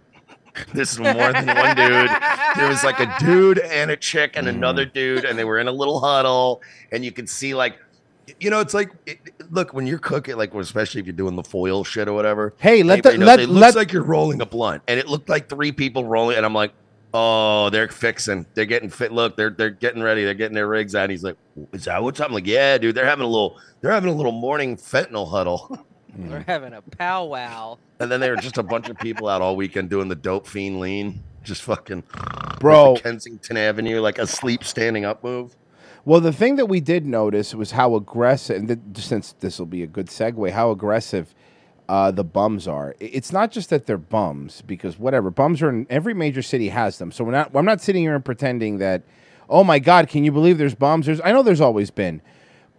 [0.73, 2.09] This is more than one dude.
[2.55, 4.51] There was like a dude and a chick and mm.
[4.51, 7.77] another dude, and they were in a little huddle, and you could see like,
[8.39, 9.19] you know, it's like, it,
[9.51, 12.53] look when you're cooking, like especially if you're doing the foil shit or whatever.
[12.57, 15.07] Hey, let the- knows let- it looks let- like you're rolling a blunt, and it
[15.07, 16.73] looked like three people rolling, and I'm like,
[17.13, 19.11] oh, they're fixing, they're getting fit.
[19.11, 21.09] Look, they're they're getting ready, they're getting their rigs out.
[21.09, 21.37] He's like,
[21.71, 22.27] is that what's up?
[22.27, 25.85] I'm like, yeah, dude, they're having a little, they're having a little morning fentanyl huddle.
[26.17, 27.77] We're having a powwow.
[27.99, 30.47] And then they were just a bunch of people out all weekend doing the dope
[30.47, 32.03] fiend lean, just fucking
[32.59, 32.97] Bro.
[32.97, 35.55] Kensington Avenue, like a sleep standing up move.
[36.05, 39.65] Well, the thing that we did notice was how aggressive, and th- since this will
[39.65, 41.33] be a good segue, how aggressive
[41.87, 42.93] uh, the bums are.
[42.99, 46.97] It's not just that they're bums, because whatever bums are in every major city has
[46.97, 47.11] them.
[47.11, 47.51] So we're not.
[47.55, 49.03] I'm not sitting here and pretending that,
[49.49, 51.05] oh my God, can you believe there's bums?
[51.05, 51.21] There's.
[51.21, 52.21] I know there's always been,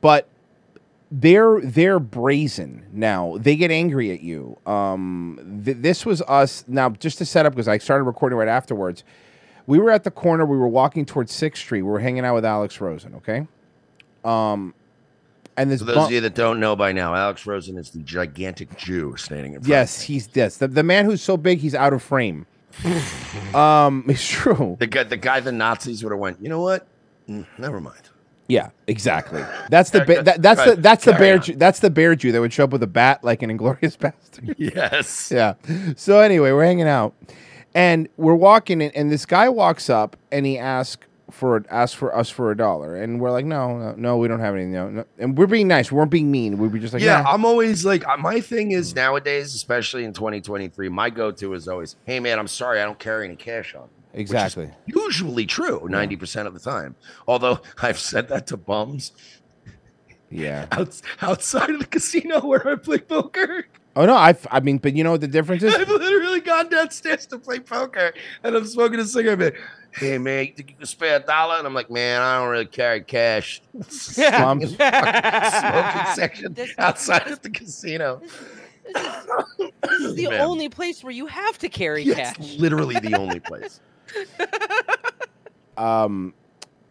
[0.01, 0.29] but
[1.21, 3.37] they're they're brazen now.
[3.39, 4.59] They get angry at you.
[4.67, 6.91] Um, th- this was us now.
[6.91, 9.05] Just to set up, because I started recording right afterwards.
[9.67, 10.45] We were at the corner.
[10.45, 11.83] We were walking towards Sixth Street.
[11.83, 13.15] We were hanging out with Alex Rosen.
[13.15, 13.47] Okay.
[14.25, 14.75] Um,
[15.57, 18.01] and this For those of you that don't know by now, Alex Rosen is the
[18.01, 19.69] gigantic Jew standing in front.
[19.69, 22.47] yes, he's yes the, the man who's so big he's out of frame.
[23.55, 24.77] um, it's true.
[24.81, 26.43] The guy, the guy the Nazis would have went.
[26.43, 26.89] You know what?
[27.29, 28.09] Mm, never mind.
[28.49, 29.43] Yeah, exactly.
[29.71, 31.39] That's the ba- that, that's the that's the bear.
[31.39, 33.97] Jew, that's the bear Jew that would show up with a bat like an Inglorious
[34.01, 34.55] Bastard.
[34.59, 35.31] Yes.
[35.31, 35.55] yeah.
[35.97, 37.15] So anyway, we're hanging out,
[37.75, 42.15] and we're walking, and, and this guy walks up and he asks for asks for
[42.15, 44.89] us for a dollar, and we're like, no, no, no, we don't have any, no,
[44.91, 45.05] no.
[45.19, 45.91] and we're being nice.
[45.91, 46.59] We weren't being mean.
[46.59, 47.33] We were just like, yeah, nah.
[47.33, 51.97] I'm always like, uh, my thing is nowadays, especially in 2023, my go-to is always,
[52.05, 54.71] "Hey man, I'm sorry, I don't carry any cash on." me," exactly.
[54.87, 56.97] usually true 90% of the time.
[57.29, 59.13] Although I've said that to bums
[60.31, 60.67] Yeah.
[60.73, 63.67] outs- outside of the casino where I play poker.
[63.97, 65.73] Oh no, I, I mean, but you know what the difference is?
[65.73, 68.13] I've literally gone downstairs to play poker
[68.43, 69.55] and I'm smoking a cigarette.
[69.93, 71.57] Hey man, you think you can spare a dollar?
[71.59, 73.63] And I'm like, man, I don't really carry cash.
[73.73, 74.71] Bums.
[74.77, 78.21] smoking section outside of the casino.
[78.93, 80.41] This is the Man.
[80.41, 82.37] only place where you have to carry Yeah, cash.
[82.39, 83.81] it's literally the only place.
[85.77, 86.35] Um,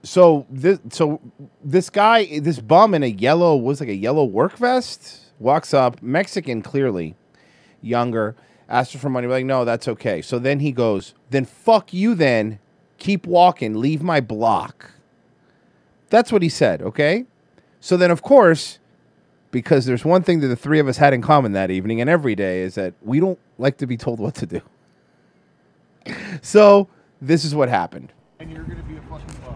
[0.04, 1.22] so this so
[1.64, 6.02] this guy, this bum in a yellow was like a yellow work vest, walks up,
[6.02, 7.16] Mexican clearly,
[7.82, 8.36] younger,
[8.68, 9.28] asks her for money.
[9.28, 10.22] We're like, no, that's okay.
[10.22, 12.16] So then he goes, then fuck you.
[12.16, 12.60] Then
[12.98, 14.92] keep walking, leave my block.
[16.10, 16.82] That's what he said.
[16.82, 17.26] Okay.
[17.80, 18.80] So then, of course,
[19.52, 22.10] because there's one thing that the three of us had in common that evening and
[22.10, 24.62] every day is that we don't like to be told what to do.
[26.42, 26.88] so
[27.24, 28.12] this is what happened.
[28.40, 29.56] And you're gonna be a fucking bum.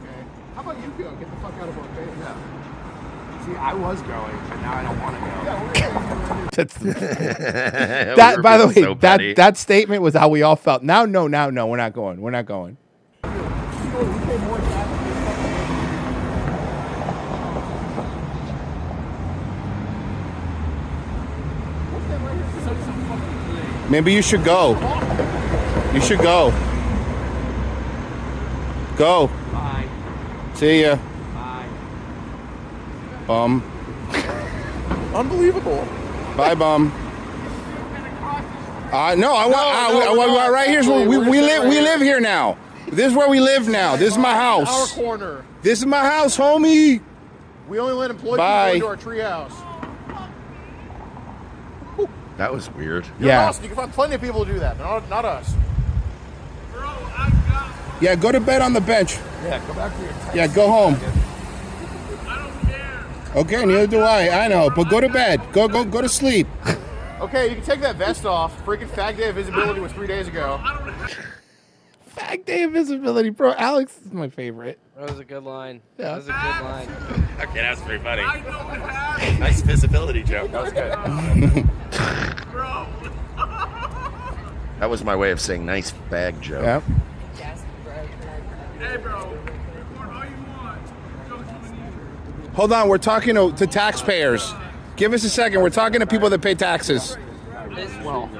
[0.00, 0.24] Okay?
[0.54, 1.10] How about you go?
[1.16, 2.08] Get the fuck out of our face.
[2.18, 3.44] Yeah.
[3.44, 5.26] See, I was going, but now I don't want to go.
[5.80, 8.40] Yeah, That's We that.
[8.42, 9.34] By the way, so that petty.
[9.34, 10.82] that statement was how we all felt.
[10.82, 12.22] Now, no, now, no, we're not going.
[12.22, 12.78] We're not going.
[23.90, 24.70] Maybe you should go.
[25.92, 26.50] You should go.
[28.96, 29.26] Go.
[29.52, 29.88] Bye.
[30.54, 30.96] See ya.
[31.34, 31.66] Bye.
[33.26, 33.62] Bum.
[35.14, 35.86] Unbelievable.
[36.36, 36.92] Bye, bum.
[38.92, 39.50] Uh, no, I want.
[39.50, 40.52] No, I, no, I- we're I- not.
[40.52, 41.62] right here's where we, We're we live.
[41.62, 41.82] right We here.
[41.82, 42.56] live here now.
[42.86, 43.96] This is where we live now.
[43.96, 44.92] This is my Our house.
[44.92, 45.44] corner.
[45.62, 47.00] This is my house, homie.
[47.68, 48.70] We only let employees Bye.
[48.72, 49.52] into our treehouse.
[52.36, 53.06] That was weird.
[53.18, 53.48] You're Yeah.
[53.48, 53.62] awesome.
[53.62, 55.54] You can find plenty of people to do that, not, not us.
[58.00, 59.18] Yeah, go to bed on the bench.
[59.44, 60.94] Yeah, go back to your Yeah, go home.
[60.94, 63.36] I don't care.
[63.36, 64.44] Okay, neither do I.
[64.44, 65.40] I know, but go to bed.
[65.52, 66.46] Go, go, go to sleep.
[67.20, 68.64] Okay, you can take that vest off.
[68.64, 70.60] Freaking fag day of visibility was three days ago.
[72.16, 73.54] Fag day of visibility, bro.
[73.54, 74.78] Alex is my favorite.
[74.96, 75.80] That was a good line.
[75.98, 76.10] Yeah.
[76.10, 76.88] That was a good line.
[77.40, 78.22] Okay, that's pretty funny.
[79.38, 80.50] Nice visibility joke.
[80.52, 81.68] That was good.
[84.80, 86.62] That was my way of saying nice bag joke.
[86.62, 86.82] Yep.
[92.54, 94.54] Hold on, we're talking to, to taxpayers.
[94.96, 95.60] Give us a second.
[95.60, 97.16] We're talking to people that pay taxes.
[98.04, 98.30] Well,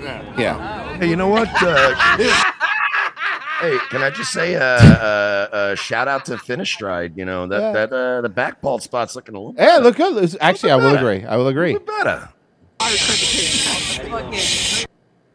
[0.00, 0.34] yeah.
[0.36, 0.96] Yeah.
[0.98, 1.48] Hey, you know what?
[1.62, 1.94] Uh,
[3.60, 7.16] hey, can I just say uh, uh, uh, shout out to Finish Stride?
[7.16, 7.72] You know that Yeah.
[7.72, 10.36] that uh, the back bald spot's looking a little Hey, look good.
[10.40, 11.10] Actually, I will better.
[11.10, 11.24] agree.
[11.26, 11.78] I will agree.
[11.78, 12.28] better.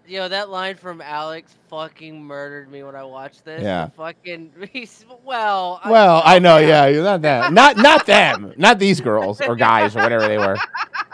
[0.07, 3.61] Fucking, yo, that line from Alex fucking murdered me when I watched this.
[3.61, 3.87] Yeah.
[3.87, 5.81] The Fucking, he's, well.
[5.85, 6.59] Well, I know.
[6.59, 7.51] Yeah, you're not that.
[7.51, 8.53] Not not them.
[8.55, 10.55] Not these girls or guys or whatever they were.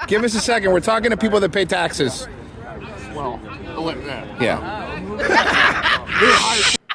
[0.07, 0.71] Give us a second.
[0.71, 2.27] We're talking to people that pay taxes.
[3.15, 3.39] Well,
[4.05, 4.37] yeah.
[4.39, 6.07] Yeah.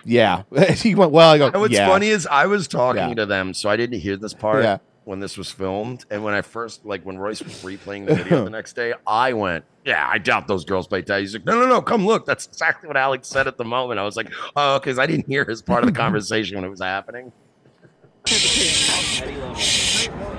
[0.05, 0.43] Yeah.
[0.75, 1.31] he went well.
[1.31, 1.47] I go.
[1.47, 1.89] And what's yeah.
[1.89, 3.15] funny is I was talking Yeah.
[3.15, 4.79] to them, so I didn't hear this part Yeah.
[5.09, 6.05] When this was filmed.
[6.11, 9.33] And when I first, like, when Royce was replaying the video the next day, I
[9.33, 12.27] went, "Yeah, I doubt those girls play tag." He's like, "No, no, no, come look."
[12.27, 13.99] That's exactly what Alex said at the moment.
[13.99, 16.69] I was like, "Oh," because I didn't hear his part of the conversation when it
[16.69, 17.33] was happening.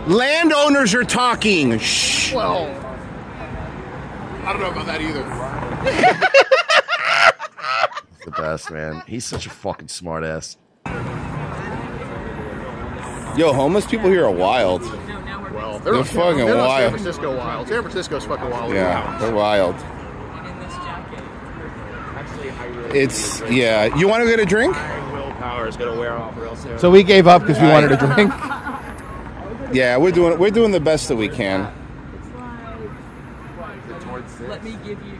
[0.07, 1.80] Landowners are talking.
[1.80, 2.32] Shh.
[2.32, 2.67] Well,
[4.45, 5.24] I don't know about that either.
[8.26, 9.01] The best, man.
[9.07, 10.57] He's such a fucking smartass.
[13.38, 14.82] Yo, homeless people here are wild.
[15.54, 16.82] Well, They're not- fucking they're not wild.
[16.82, 17.68] San Francisco wild.
[17.68, 18.74] San Francisco's fucking wild.
[18.74, 19.76] Yeah, they're wild.
[22.94, 23.96] It's yeah.
[23.96, 24.76] You want to get a drink?
[25.14, 26.80] Willpower is gonna wear off real soon.
[26.80, 28.34] So we gave up because we wanted a drink.
[29.72, 31.72] Yeah, we're doing we're doing the best that we can.
[34.48, 35.20] Let me give you.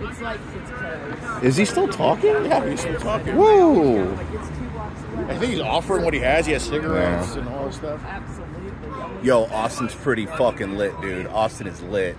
[0.00, 1.44] It's like it's closed.
[1.44, 2.46] Is he still talking?
[2.46, 3.36] Yeah, he's still talking.
[3.36, 4.06] Whoa!
[5.28, 6.46] I think he's offering what he has.
[6.46, 7.40] He has cigarettes Yeah.
[7.40, 8.00] and all this stuff.
[9.22, 11.26] Yo, Austin's pretty fucking lit, dude.
[11.28, 12.16] Austin is lit.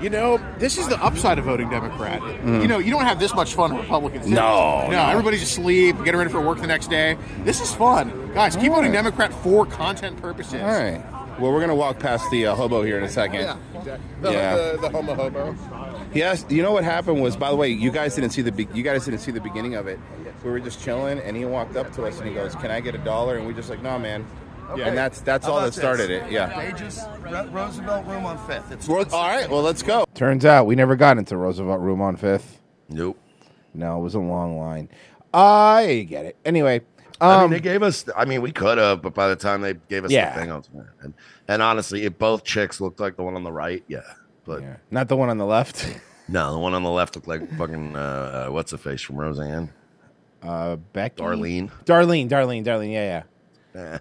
[0.00, 2.20] You know, this is the upside of voting Democrat.
[2.20, 2.62] Mm.
[2.62, 4.26] You know, you don't have this much fun with Republicans.
[4.26, 5.02] No, no, no.
[5.10, 7.16] everybody's asleep, getting ready for work the next day.
[7.44, 8.56] This is fun, guys.
[8.56, 8.96] Keep All voting right.
[8.96, 10.54] Democrat for content purposes.
[10.60, 11.00] All right.
[11.38, 13.42] Well, we're gonna walk past the uh, hobo here in a second.
[13.42, 14.06] Yeah, exactly.
[14.22, 14.56] The, Yeah.
[14.56, 15.52] the, the homo hobo.
[16.14, 16.44] Yes.
[16.48, 18.82] You know what happened was, by the way, you guys didn't see the be- you
[18.82, 19.98] guys didn't see the beginning of it.
[20.44, 22.80] We were just chilling, and he walked up to us and he goes, "Can I
[22.80, 24.26] get a dollar?" And we just like, "No, man."
[24.70, 24.82] Okay.
[24.82, 26.24] And that's that's How all about that started this?
[26.26, 26.32] it.
[26.32, 26.48] Yeah.
[26.48, 28.72] Pages, Ro- Roosevelt Room on Fifth.
[28.72, 29.48] It's Well, all right.
[29.50, 30.04] Well, let's go.
[30.14, 32.60] Turns out we never got into Roosevelt Room on Fifth.
[32.88, 33.18] Nope.
[33.74, 34.88] No, it was a long line.
[35.34, 36.36] I get it.
[36.44, 36.80] Anyway,
[37.20, 38.04] I mean, um, they gave us.
[38.16, 40.32] I mean, we could have, but by the time they gave us Yeah.
[40.34, 40.68] the thing, I was
[41.02, 41.14] and,
[41.48, 44.00] and honestly, if both chicks looked like the one on the right, yeah,
[44.44, 45.86] but not the one on the left.
[46.28, 49.16] no, the one on the left looked like fucking uh, uh, what's the face from
[49.16, 49.70] Roseanne?
[50.42, 51.70] Uh, Becky, Darlene.
[51.84, 52.92] Darlene, Darlene, Darlene.
[52.92, 53.22] Yeah,
[53.74, 53.80] yeah.
[53.80, 53.98] Eh.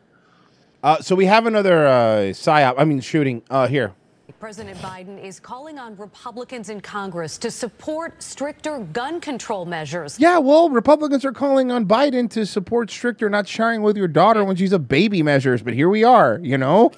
[0.83, 2.75] Uh, so we have another uh, psyop.
[2.77, 3.43] I mean, shooting.
[3.49, 3.93] Uh, here.
[4.39, 10.19] President Biden is calling on Republicans in Congress to support stricter gun control measures.
[10.19, 14.43] Yeah, well, Republicans are calling on Biden to support stricter not sharing with your daughter
[14.43, 16.91] when she's a baby measures, but here we are, you know?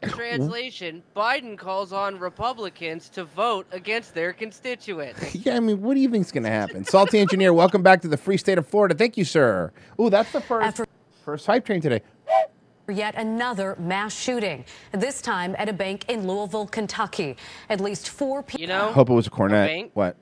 [0.08, 5.34] Translation: Biden calls on Republicans to vote against their constituents.
[5.40, 6.84] Yeah, I mean, what do you think's going to happen?
[6.84, 8.94] Salty Engineer, welcome back to the free state of Florida.
[8.94, 9.72] Thank you, sir.
[10.00, 10.82] Ooh, that's the first
[11.24, 12.02] first hype train today.
[12.88, 17.36] Yet another mass shooting, this time at a bank in Louisville, Kentucky.
[17.68, 18.60] At least four people.
[18.60, 19.68] You know, Hope it was a cornet.
[19.68, 19.90] bank?
[19.94, 20.16] What?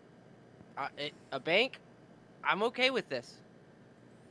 [0.76, 1.78] Uh, it, a bank?
[2.44, 3.34] I'm okay with this.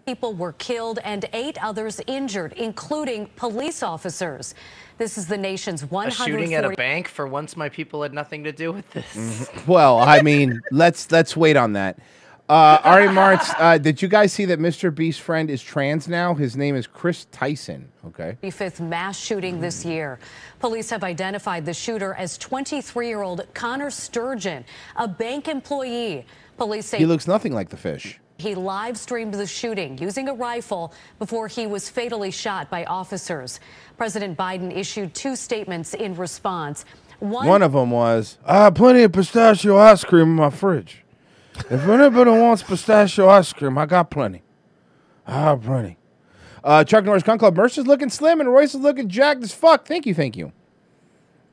[0.08, 4.56] People were killed and eight others injured, including police officers.
[4.98, 6.32] This is the nation's A 140.
[6.32, 9.50] shooting at a bank for once my people had nothing to do with this.
[9.68, 12.00] Well, I mean, let's let's wait on that.
[12.48, 14.96] Uh, Ari Martz, uh, did you guys see that Mr.
[14.96, 16.34] Beast's friend is trans now?
[16.34, 17.90] His name is Chris Tyson.
[18.06, 18.38] Okay.
[18.42, 20.20] 35th mass shooting this year.
[20.62, 24.64] Police have identified the shooter as 23 year old Connor Sturgeon,
[24.96, 26.26] a bank employee.
[26.56, 28.22] Police say He looks nothing like the fish.
[28.38, 33.60] He live streamed the shooting using a rifle before he was fatally shot by officers.
[33.98, 36.86] President Biden issued two statements in response.
[37.20, 41.04] One, One of them was, I have plenty of pistachio ice cream in my fridge.
[41.72, 44.44] If anybody wants pistachio ice cream, I got plenty.
[45.26, 45.98] I have plenty.
[46.64, 47.56] Uh, Chuck Norris Gun Club.
[47.56, 49.88] Mercer's looking slim and Royce is looking jacked as fuck.
[49.88, 50.52] Thank you, thank you.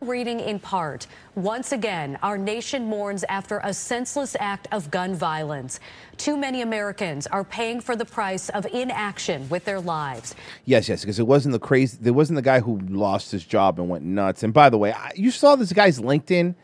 [0.05, 1.07] Reading in part.
[1.35, 5.81] Once again, our nation mourns after a senseless act of gun violence.
[6.17, 10.35] Too many Americans are paying for the price of inaction with their lives.
[10.65, 11.99] Yes, yes, because it wasn't the crazy.
[12.01, 14.43] There wasn't the guy who lost his job and went nuts.
[14.43, 16.55] And by the way, I, you saw this guy's LinkedIn.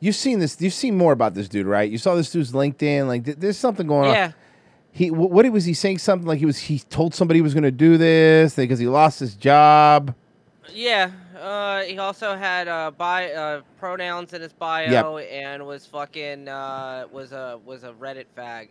[0.00, 0.60] You've seen this.
[0.60, 1.90] You've seen more about this dude, right?
[1.90, 3.08] You saw this dude's LinkedIn.
[3.08, 4.14] Like, th- there's something going on.
[4.14, 4.24] Yeah.
[4.26, 4.34] on.
[4.92, 5.98] He, wh- what was he saying?
[5.98, 6.58] Something like he was.
[6.58, 10.14] He told somebody he was going to do this because he lost his job.
[10.72, 11.10] Yeah.
[11.38, 17.06] Uh, he also had uh, bi- uh, pronouns in his bio and was fucking uh,
[17.12, 18.68] was a was a Reddit fag.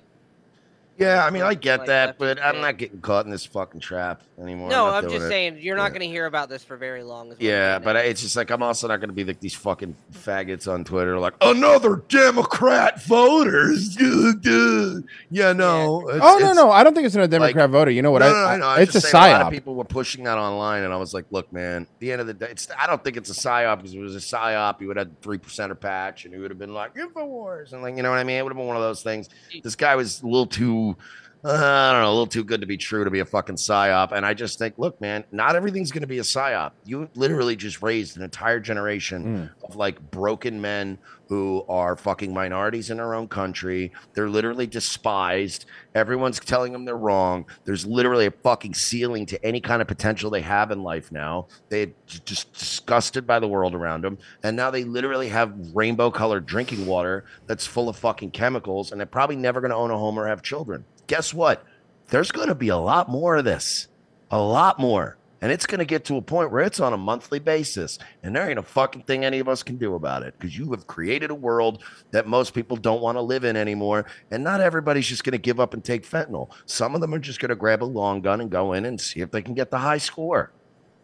[0.98, 3.46] Yeah, I mean, uh, I get Like, that, but I'm not getting caught in this
[3.46, 4.70] fucking trap anymore.
[4.70, 5.30] no, not I'm just it.
[5.30, 5.90] saying you're not Yeah.
[5.90, 7.32] going to hear about this for very long.
[7.32, 7.96] Is Yeah, but.
[7.96, 10.84] I- it's just like I'm also not going to be like these fucking faggots on
[10.84, 13.96] Twitter, like another Democrat voters.
[15.30, 16.10] yeah, no.
[16.10, 17.92] it's- oh no, it's- no, I don't think it's a Democrat voter.
[17.92, 18.20] You know what?
[18.20, 18.68] No, I, no, no, I know.
[18.70, 19.52] I'm it's a just saying A lot of psyop.
[19.52, 21.84] people were pushing that online, and I was like, "Look, man.
[21.84, 24.00] At the end of the day, it's, I don't think it's a psyop because if
[24.00, 26.74] it was a psyop, you would have three percenter patch, and he would have been
[26.74, 28.38] like Infowars, and like, you know what I mean?
[28.38, 29.30] It would have been one of those things.
[29.64, 30.87] This guy was a little too.
[30.88, 31.04] muito
[31.48, 33.56] Uh, I don't know, a little too good to be true to be a fucking
[33.56, 34.12] psyop.
[34.12, 36.72] And I just think, look, man, not everything's going to be a psyop.
[36.84, 40.98] You literally just raised an entire generation of like broken men
[41.30, 43.92] who are fucking minorities in their own country.
[44.14, 45.66] They're literally despised.
[45.94, 47.46] Everyone's telling them they're wrong.
[47.66, 51.48] There's literally a fucking ceiling to any kind of potential they have in life now.
[51.70, 54.18] They're just disgusted by the world around them.
[54.44, 58.92] And now they literally have rainbow colored drinking water that's full of fucking chemicals.
[58.92, 60.86] And they're probably never going to own a home or have children.
[61.08, 61.66] Guess what?
[62.10, 63.88] There's going to be a lot more of this.
[64.30, 65.18] A lot more.
[65.40, 68.00] And it's going to get to a point where it's on a monthly basis.
[68.24, 70.72] And there ain't a fucking thing any of us can do about it because you
[70.72, 74.08] have created a world that most people don't want to live in anymore.
[74.32, 76.50] And not everybody's just going to give up and take fentanyl.
[76.66, 79.00] Some of them are just going to grab a long gun and go in and
[79.00, 80.52] see if they can get the high score.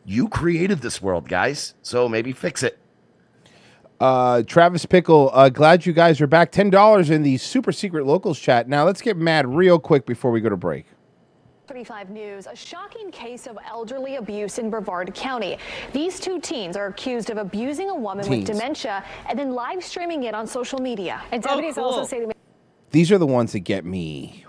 [0.03, 1.75] You created this world, guys.
[1.83, 2.79] So maybe fix it.
[4.03, 6.51] Uh, Travis Pickle, uh, glad you guys are back.
[6.51, 8.67] Ten dollars in the super secret locals chat.
[8.67, 10.87] Now let's get mad real quick before we go to break.
[11.67, 15.57] 35 News, a shocking case of elderly abuse in Brevard County.
[15.93, 18.49] These two teens are accused of abusing a woman Teens.
[18.49, 21.21] with dementia and then live streaming it on social media.
[21.31, 22.33] And deputies also say they
[22.91, 24.45] These are the ones that get me.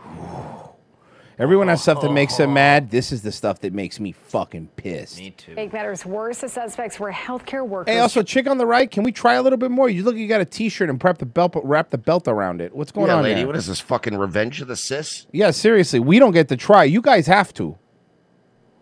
[1.39, 2.91] Everyone has stuff that makes them mad.
[2.91, 5.19] This is the stuff that makes me fucking pissed.
[5.19, 5.55] Me too.
[5.55, 6.39] make matters worse.
[6.39, 7.93] The suspects were healthcare workers.
[7.93, 9.89] Hey, also, chick on the right, can we try a little bit more?
[9.89, 12.75] You look, you got a T-shirt and wrap the belt, wrap the belt around it.
[12.75, 13.47] What's going yeah, on lady, there?
[13.49, 15.27] what is this fucking revenge of the cis?
[15.33, 16.85] Yeah, seriously, we don't get to try.
[16.85, 17.77] You guys have to.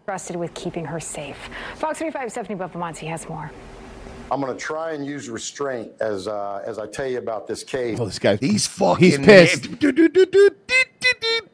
[0.05, 1.39] trusted with keeping her safe.
[1.77, 3.51] Fox 35 Stephanie Bufamonte has more.
[4.31, 7.63] I'm going to try and use restraint as uh, as I tell you about this
[7.63, 8.01] case.
[8.01, 8.37] Oh, this guy.
[8.37, 9.05] He's fucking.
[9.05, 9.69] He's pissed.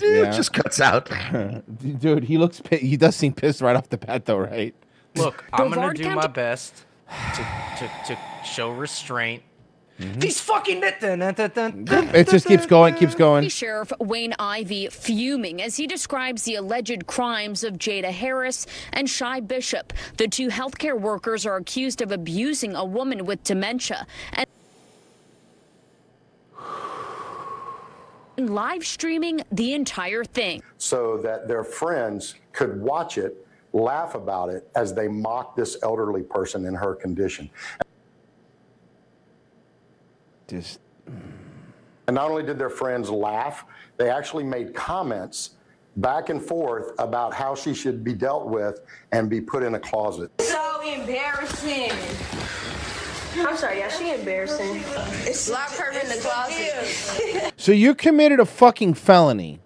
[0.00, 1.10] It just cuts out.
[2.00, 2.60] Dude, he looks.
[2.60, 4.74] pi- He does seem pissed right off the bat, though, right?
[5.16, 6.84] Look, I'm gonna Brevard do my best
[7.34, 7.46] to,
[7.78, 9.42] to, to show restraint.
[9.98, 10.20] Mm-hmm.
[10.20, 13.48] These fucking It just keeps going, keeps going.
[13.48, 19.40] Sheriff Wayne Ivey fuming as he describes the alleged crimes of Jada Harris and Shy
[19.40, 19.92] Bishop.
[20.16, 24.46] The two healthcare workers are accused of abusing a woman with dementia and
[28.38, 30.62] live streaming the entire thing.
[30.78, 36.22] so that their friends could watch it, laugh about it as they mock this elderly
[36.22, 37.50] person in her condition.
[40.46, 40.80] Just
[42.06, 43.66] And not only did their friends laugh,
[43.98, 45.50] they actually made comments
[45.96, 48.80] back and forth about how she should be dealt with
[49.12, 50.30] and be put in a closet.
[50.40, 51.92] So embarrassing.
[53.36, 54.82] I'm sorry, yeah, she embarrassing.
[55.26, 57.52] It's lock her in the closet.
[57.60, 59.60] So you committed a fucking felony,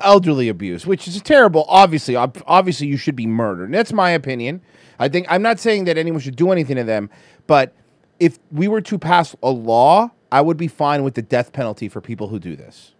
[0.00, 1.64] elderly abuse, which is terrible.
[1.68, 3.66] Obviously, ob- obviously you should be murdered.
[3.66, 4.62] And that's my opinion.
[4.98, 7.10] I think I'm not saying that anyone should do anything to them,
[7.46, 7.74] but
[8.18, 11.88] if we were to pass a law, I would be fine with the death penalty
[11.88, 12.94] for people who do this.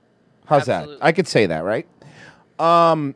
[0.45, 0.89] How's that?
[1.01, 1.87] I could say that, right?
[2.59, 3.15] Um,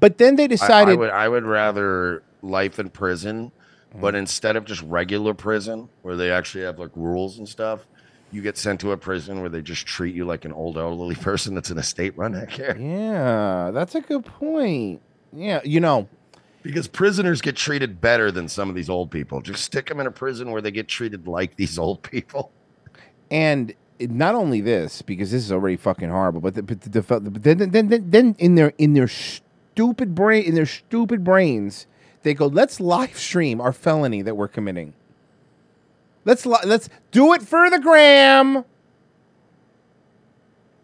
[0.00, 0.92] but then they I- decided.
[0.92, 3.50] I, would I would rather life in prison,
[4.00, 4.16] but mm-hmm.
[4.16, 7.86] instead of just regular prison where they actually have like rules and stuff,
[8.32, 11.14] you get sent to a prison where they just treat you like an old elderly
[11.20, 12.76] person that's in a state run care.
[12.76, 15.00] Yeah, that's a good point.
[15.32, 16.08] Yeah, you know,
[16.62, 19.40] because prisoners get treated better than some of these old people.
[19.40, 22.50] Just stick them in a prison where they get treated like these old people.
[23.30, 27.42] And not only this, because this is already fucking horrible, but, the, but, the, but
[27.42, 31.86] then, then, then, then in their in their stupid brain in their stupid brains,
[32.26, 34.94] they go, "Let's live stream our felony that we're committing.
[36.24, 38.64] Let's li- let's do it for the gram."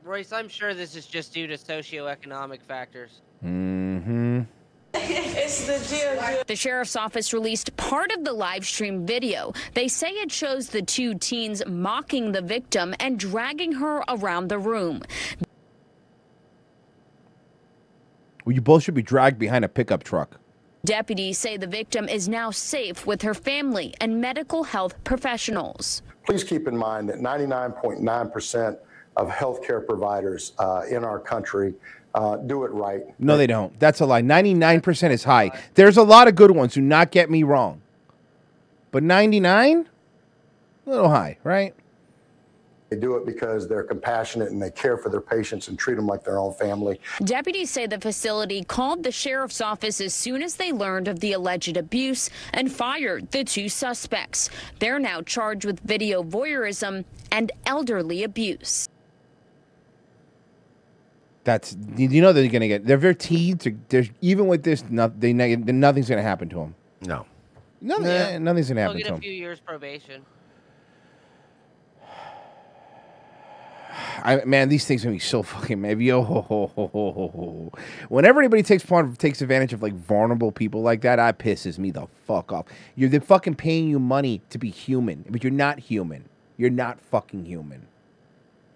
[0.05, 3.20] Royce, I'm sure this is just due to socioeconomic factors.
[3.45, 4.43] Mm-hmm.
[4.95, 9.53] It's the The sheriff's office released part of the live stream video.
[9.74, 14.59] They say it shows the two teens mocking the victim and dragging her around the
[14.59, 15.03] room.
[18.45, 20.38] Well, you both should be dragged behind a pickup truck.
[20.85, 26.03] Deputies say the victim is now safe with her family and medical health professionals.
[26.26, 28.78] Please keep in mind that 99.9%
[29.16, 31.74] of healthcare providers uh, in our country
[32.14, 33.03] uh, do it right.
[33.20, 33.78] No, they don't.
[33.78, 34.20] That's a lie.
[34.22, 35.51] Ninety-nine percent is high.
[35.74, 36.74] There's a lot of good ones.
[36.74, 37.80] Do not get me wrong.
[38.91, 39.89] But ninety-nine,
[40.87, 41.74] a little high, right?
[42.93, 46.07] They do it because they're compassionate and they care for their patients and treat them
[46.07, 47.01] like their own family.
[47.24, 51.32] Deputies say the facility called the sheriff's office as soon as they learned of the
[51.32, 54.51] alleged abuse and fired the two suspects.
[54.78, 58.90] They're now charged with video voyeurism and elderly abuse.
[61.45, 62.86] That's you you know they're gonna get.
[62.86, 63.66] They're very teens.
[63.88, 66.74] There's even with this, no, they nothing's gonna happen to them.
[67.01, 67.24] No,
[67.80, 68.45] nothing.
[68.45, 69.22] nothing's gonna They'll happen get to a them.
[69.22, 70.26] few years probation.
[74.22, 76.01] I, man, these things make me so fucking mad.
[76.01, 77.70] Yo.
[78.09, 81.90] Whenever anybody takes part, takes advantage of like vulnerable people like that, that pisses me
[81.90, 82.66] the fuck off.
[82.97, 86.28] You're they're fucking paying you money to be human, but you're not human.
[86.57, 87.86] You're not fucking human.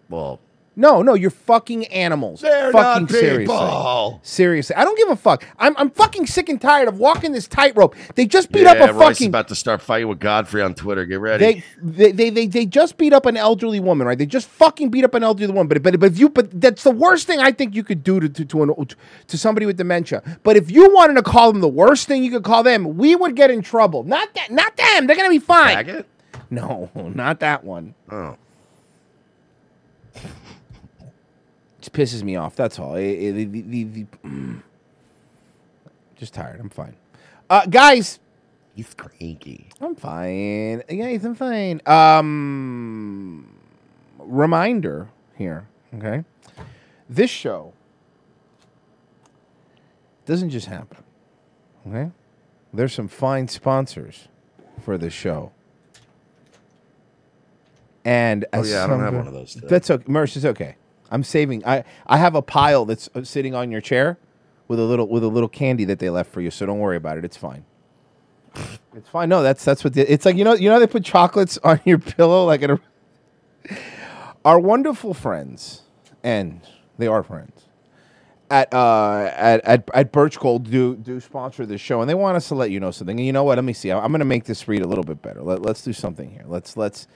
[0.09, 0.41] Well,
[0.79, 2.43] no, no, you're fucking animals.
[2.43, 3.47] They're fucking not seriously.
[3.47, 4.21] people.
[4.23, 5.43] Seriously, I don't give a fuck.
[5.59, 7.97] I'm, I'm fucking sick and tired of walking this tightrope.
[8.15, 10.61] They just beat yeah, up a Royce is fucking about to start fighting with Godfrey
[10.61, 11.07] on Twitter.
[11.07, 11.43] Get ready.
[11.43, 14.19] they, they, they, they, they just beat up an elderly woman, right?
[14.19, 15.67] They just fucking beat up an elderly woman.
[15.69, 18.21] But, but, but if you, but that's the worst thing I think you could do
[18.21, 18.87] to, to, to, an,
[19.29, 20.23] to somebody with dementia.
[20.43, 23.17] But if you wanted to call them the worst thing you could call them, we
[23.17, 24.05] would get in trouble.
[24.05, 25.07] Not that, not them.
[25.07, 25.87] They're gonna be fine.
[25.87, 26.05] Faggot?
[26.51, 27.95] No, not that one.
[28.11, 28.37] Oh.
[30.15, 30.35] Just
[31.89, 32.57] pisses me off.
[32.57, 32.95] That's all.
[32.95, 34.63] It- it- the- the- the- mm.
[36.17, 36.61] just tired.
[36.61, 36.97] I'm fine.
[37.51, 38.19] Uh, guys.
[38.75, 39.69] He's cranky.
[39.81, 40.83] I'm fine.
[40.89, 41.81] Guys, I'm fine.
[41.87, 43.47] Um,
[44.19, 45.67] reminder here.
[45.97, 46.25] Okay.
[47.09, 47.73] This show
[50.27, 51.03] doesn't just happen.
[51.89, 52.11] Okay.
[52.75, 54.29] There's some fine sponsors
[54.83, 55.53] for this show.
[58.05, 59.67] And Oh, yeah, I don't have one of those today.
[59.69, 60.05] That's okay.
[60.05, 60.77] Mersh, it's okay.
[61.11, 61.65] I'm saving.
[61.67, 64.19] I I have a pile that's uh, sitting on your chair
[64.69, 66.51] with a little with a little candy that they left for you.
[66.51, 67.25] So don't worry about it.
[67.25, 67.65] It's fine.
[68.95, 69.29] It's fine.
[69.29, 70.37] No, that's that's what the, it's like.
[70.37, 72.81] You know, you know they put chocolates on your pillow like in a.
[74.45, 75.83] Our wonderful friends,
[76.23, 76.61] and
[76.99, 77.63] they are friends
[78.49, 82.37] at uh at at, at Birch Gold do do sponsor this show, and they want
[82.37, 83.19] us to let you know something.
[83.19, 83.59] And you know what?
[83.59, 83.91] Let me see.
[83.91, 85.43] I'm, I'm going to make this read a little bit better.
[85.43, 86.45] Let, let's do something here.
[86.47, 87.09] Let's let's.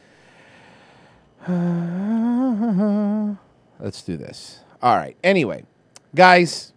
[3.80, 4.60] Let's do this.
[4.82, 5.16] All right.
[5.24, 5.64] Anyway,
[6.14, 6.72] guys,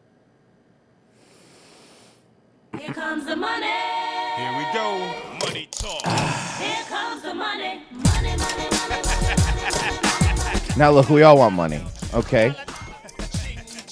[2.80, 3.68] Here comes the money.
[4.38, 5.14] Here we go.
[5.46, 6.06] Money talk.
[6.60, 7.82] Here comes the money.
[7.92, 10.78] Money, money, money.
[10.78, 11.82] now look, we all want money,
[12.14, 12.56] okay?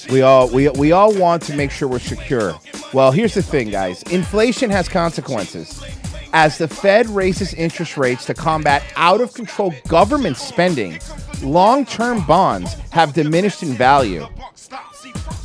[0.10, 2.56] We all we we all want to make sure we're secure.
[2.94, 4.04] Well, here's the thing, guys.
[4.04, 5.84] Inflation has consequences.
[6.34, 11.00] As the Fed raises interest rates to combat out of control government spending,
[11.44, 14.26] long-term bonds have diminished in value.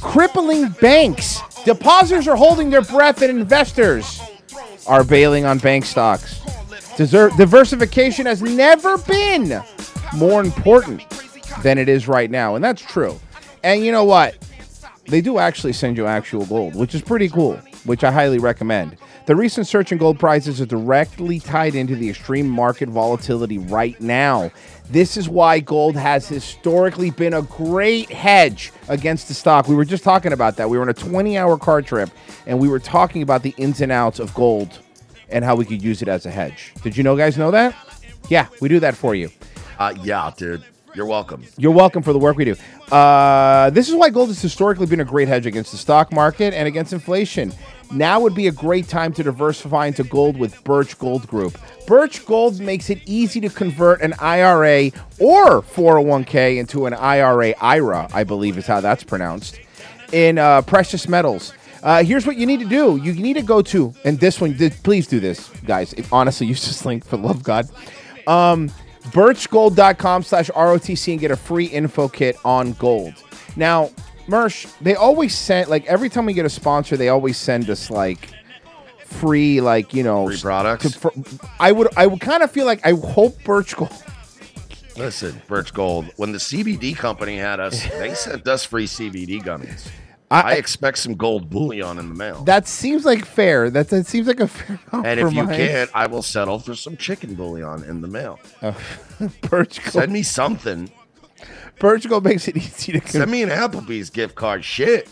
[0.00, 1.40] Crippling banks.
[1.64, 4.20] Depositors are holding their breath and investors
[4.86, 6.40] are bailing on bank stocks.
[6.96, 9.60] Diversification has never been
[10.14, 11.02] more important
[11.62, 12.54] than it is right now.
[12.54, 13.18] And that's true.
[13.64, 14.36] And you know what?
[15.08, 18.96] They do actually send you actual gold, which is pretty cool, which I highly recommend.
[19.26, 24.00] The recent search in gold prices are directly tied into the extreme market volatility right
[24.00, 24.52] now.
[24.88, 29.66] This is why gold has historically been a great hedge against the stock.
[29.66, 30.70] We were just talking about that.
[30.70, 32.08] We were on a 20 hour car trip
[32.46, 34.78] and we were talking about the ins and outs of gold
[35.28, 36.72] and how we could use it as a hedge.
[36.84, 37.74] Did you know guys know that?
[38.28, 39.28] Yeah, we do that for you.
[39.80, 40.62] Uh, yeah, dude.
[40.94, 41.44] You're welcome.
[41.58, 42.56] You're welcome for the work we do.
[42.90, 46.54] Uh, this is why gold has historically been a great hedge against the stock market
[46.54, 47.52] and against inflation.
[47.92, 51.58] Now would be a great time to diversify into gold with Birch Gold Group.
[51.86, 54.86] Birch Gold makes it easy to convert an IRA
[55.18, 59.60] or 401k into an IRA IRA, I believe is how that's pronounced,
[60.12, 61.52] in uh, precious metals.
[61.82, 62.96] Uh, here's what you need to do.
[62.96, 65.92] You need to go to, and this one, th- please do this, guys.
[65.92, 67.68] It, honestly, use this link for love God.
[68.26, 68.70] Um,
[69.10, 73.14] birchgold.com slash ROTC and get a free info kit on gold.
[73.54, 73.90] Now,
[74.26, 77.90] Mersh, they always send, like, every time we get a sponsor, they always send us,
[77.90, 78.30] like,
[79.04, 80.98] free, like, you know, free products.
[81.60, 83.92] I would, I would kind of feel like I hope Birch Gold.
[84.96, 89.88] Listen, Birch Gold, when the CBD company had us, they sent us free CBD gummies.
[90.30, 92.42] I, I, expect some gold bullion in the mail.
[92.44, 93.70] That seems like fair.
[93.70, 96.96] That, that seems like a fair and if you can't, I will settle for some
[96.96, 98.40] chicken bullion in the mail.
[98.62, 98.76] Oh,
[99.42, 99.92] Birch Gold.
[99.92, 100.90] Send me something.
[101.78, 104.64] Gold makes it easy to Send me an Applebee's gift card.
[104.64, 105.08] Shit.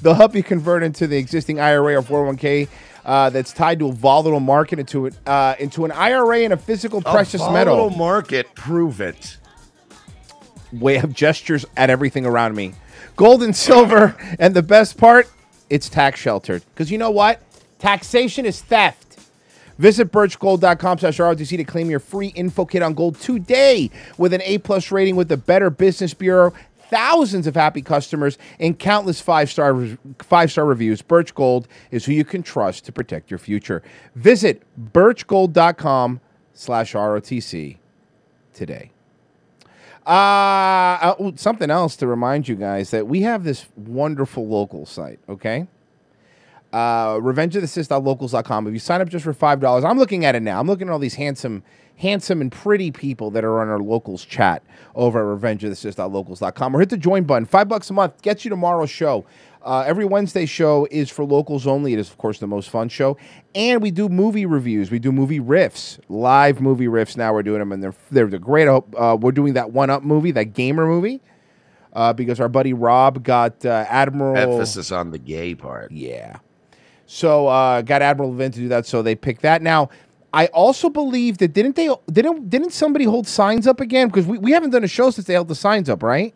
[0.00, 2.68] They'll help you convert into the existing IRA or 401k
[3.04, 6.56] uh, that's tied to a volatile market into it uh, into an IRA and a
[6.56, 7.76] physical precious a metal.
[7.76, 8.54] volatile market.
[8.54, 9.38] Prove it.
[10.72, 12.74] Way of gestures at everything around me.
[13.16, 15.28] Gold and silver, and the best part,
[15.68, 16.62] it's tax sheltered.
[16.72, 17.42] Because you know what?
[17.78, 19.11] Taxation is theft.
[19.82, 24.40] Visit birchgold.com slash ROTC to claim your free info kit on gold today with an
[24.42, 26.54] A plus rating with the Better Business Bureau,
[26.88, 31.02] thousands of happy customers, and countless five star five star reviews.
[31.02, 33.82] Birch Gold is who you can trust to protect your future.
[34.14, 34.62] Visit
[34.92, 36.20] birchgold.com
[36.54, 37.78] slash ROTC
[38.54, 38.92] today.
[40.06, 45.18] Uh, uh, something else to remind you guys that we have this wonderful local site,
[45.28, 45.66] okay?
[46.72, 48.66] Uh, revengeofthecis.locals.com.
[48.66, 50.58] If you sign up just for $5, I'm looking at it now.
[50.58, 51.62] I'm looking at all these handsome,
[51.96, 54.62] handsome and pretty people that are on our locals chat
[54.94, 57.44] over at revengeofthecis.locals.com or hit the join button.
[57.44, 59.26] Five bucks a month gets you tomorrow's show.
[59.64, 61.92] Uh, every Wednesday show is for locals only.
[61.92, 63.16] It is, of course, the most fun show.
[63.54, 64.90] And we do movie reviews.
[64.90, 67.16] We do movie riffs, live movie riffs.
[67.16, 68.66] Now we're doing them, and they're, they're, they're great.
[68.66, 71.20] Uh, we're doing that One Up movie, that gamer movie,
[71.92, 74.36] uh, because our buddy Rob got uh, Admiral.
[74.36, 75.92] Emphasis on the gay part.
[75.92, 76.38] Yeah.
[77.14, 78.86] So uh, got Admiral Levin to do that.
[78.86, 79.60] So they picked that.
[79.60, 79.90] Now,
[80.32, 84.08] I also believe that didn't they didn't didn't somebody hold signs up again?
[84.08, 86.32] Because we, we haven't done a show since they held the signs up, right?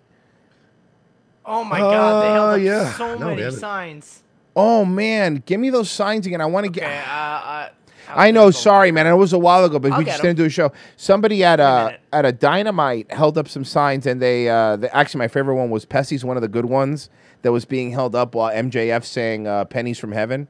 [1.46, 2.92] Oh my god, they held Uh, up yeah.
[2.92, 4.22] so No, many signs.
[4.54, 6.42] Oh man, give me those signs again.
[6.42, 7.08] I want to Okay, get.
[7.08, 7.68] uh, uh,
[8.08, 8.50] I know.
[8.50, 9.06] Sorry, man.
[9.06, 10.28] It was a while ago, but I'll we just just 'em.
[10.30, 10.72] didn't do a show.
[10.96, 15.20] Somebody at a at a dynamite held up some signs, and they, uh, they actually
[15.20, 17.08] my favorite one was Pessy's one of the good ones
[17.40, 20.48] that was being held up while MJF saying uh, "Pennies from Heaven,"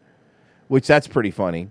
[0.68, 1.70] which that's pretty funny.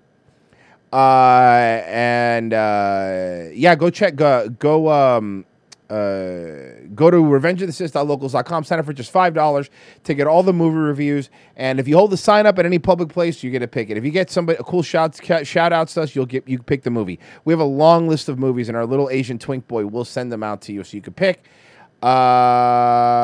[0.94, 5.46] Uh, and uh, yeah, go check go go um
[5.90, 9.70] uh, go to revengeofthecis.locals.com, sign up for just $5
[10.04, 11.30] to get all the movie reviews.
[11.56, 13.90] And if you hold the sign up at any public place, you get to pick
[13.90, 13.98] it.
[13.98, 16.84] If you get somebody a cool shout, shout outs to us, you'll get you pick
[16.84, 17.20] the movie.
[17.44, 20.32] We have a long list of movies, and our little Asian twink boy will send
[20.32, 21.44] them out to you so you can pick.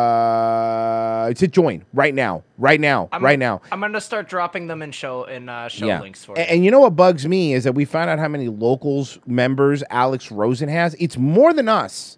[0.01, 3.61] Uh, to join right now, right now, I'm, right now.
[3.71, 6.45] I'm gonna start dropping them in show in uh, show links for A- you.
[6.45, 9.83] And, you know what bugs me is that we found out how many locals members
[9.89, 10.95] Alex Rosen has.
[10.99, 12.17] It's more than us.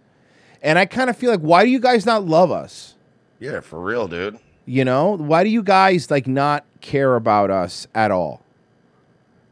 [0.61, 2.95] And I kind of feel like, why do you guys not love us?
[3.39, 4.39] Yeah, for real, dude.
[4.66, 8.41] You know, why do you guys like not care about us at all?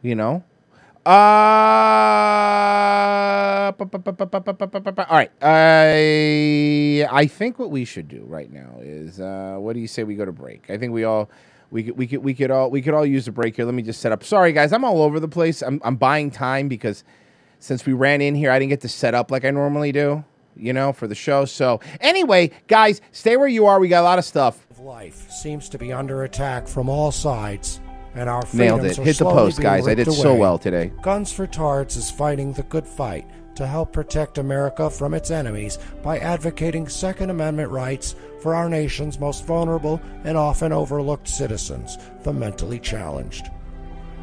[0.01, 0.43] You know?
[5.10, 5.32] All right.
[5.41, 10.04] I I think what we should do right now is, uh, what do you say
[10.04, 10.70] we go to break?
[10.70, 11.30] I think we all
[11.72, 13.66] we could we could we could all we could all use a break here.
[13.66, 14.24] Let me just set up.
[14.24, 15.64] Sorry guys, I'm all over the place.
[15.64, 17.04] I'm I'm buying time because
[17.58, 20.24] since we ran in here, I didn't get to set up like I normally do,
[20.56, 21.45] you know, for the show.
[21.45, 23.80] So anyway, guys, stay where you are.
[23.80, 24.68] We got a lot of stuff.
[24.80, 27.80] Life seems to be under attack from all sides
[28.16, 28.97] and our Nailed it.
[28.97, 29.88] Hit the post, guys.
[29.88, 30.91] I did so well today.
[31.01, 35.78] Guns for Tards is fighting the good fight to help protect America from its enemies
[36.01, 42.34] by advocating Second Amendment rights for our nation's most vulnerable and often overlooked citizens, the
[42.34, 43.49] mentally challenged.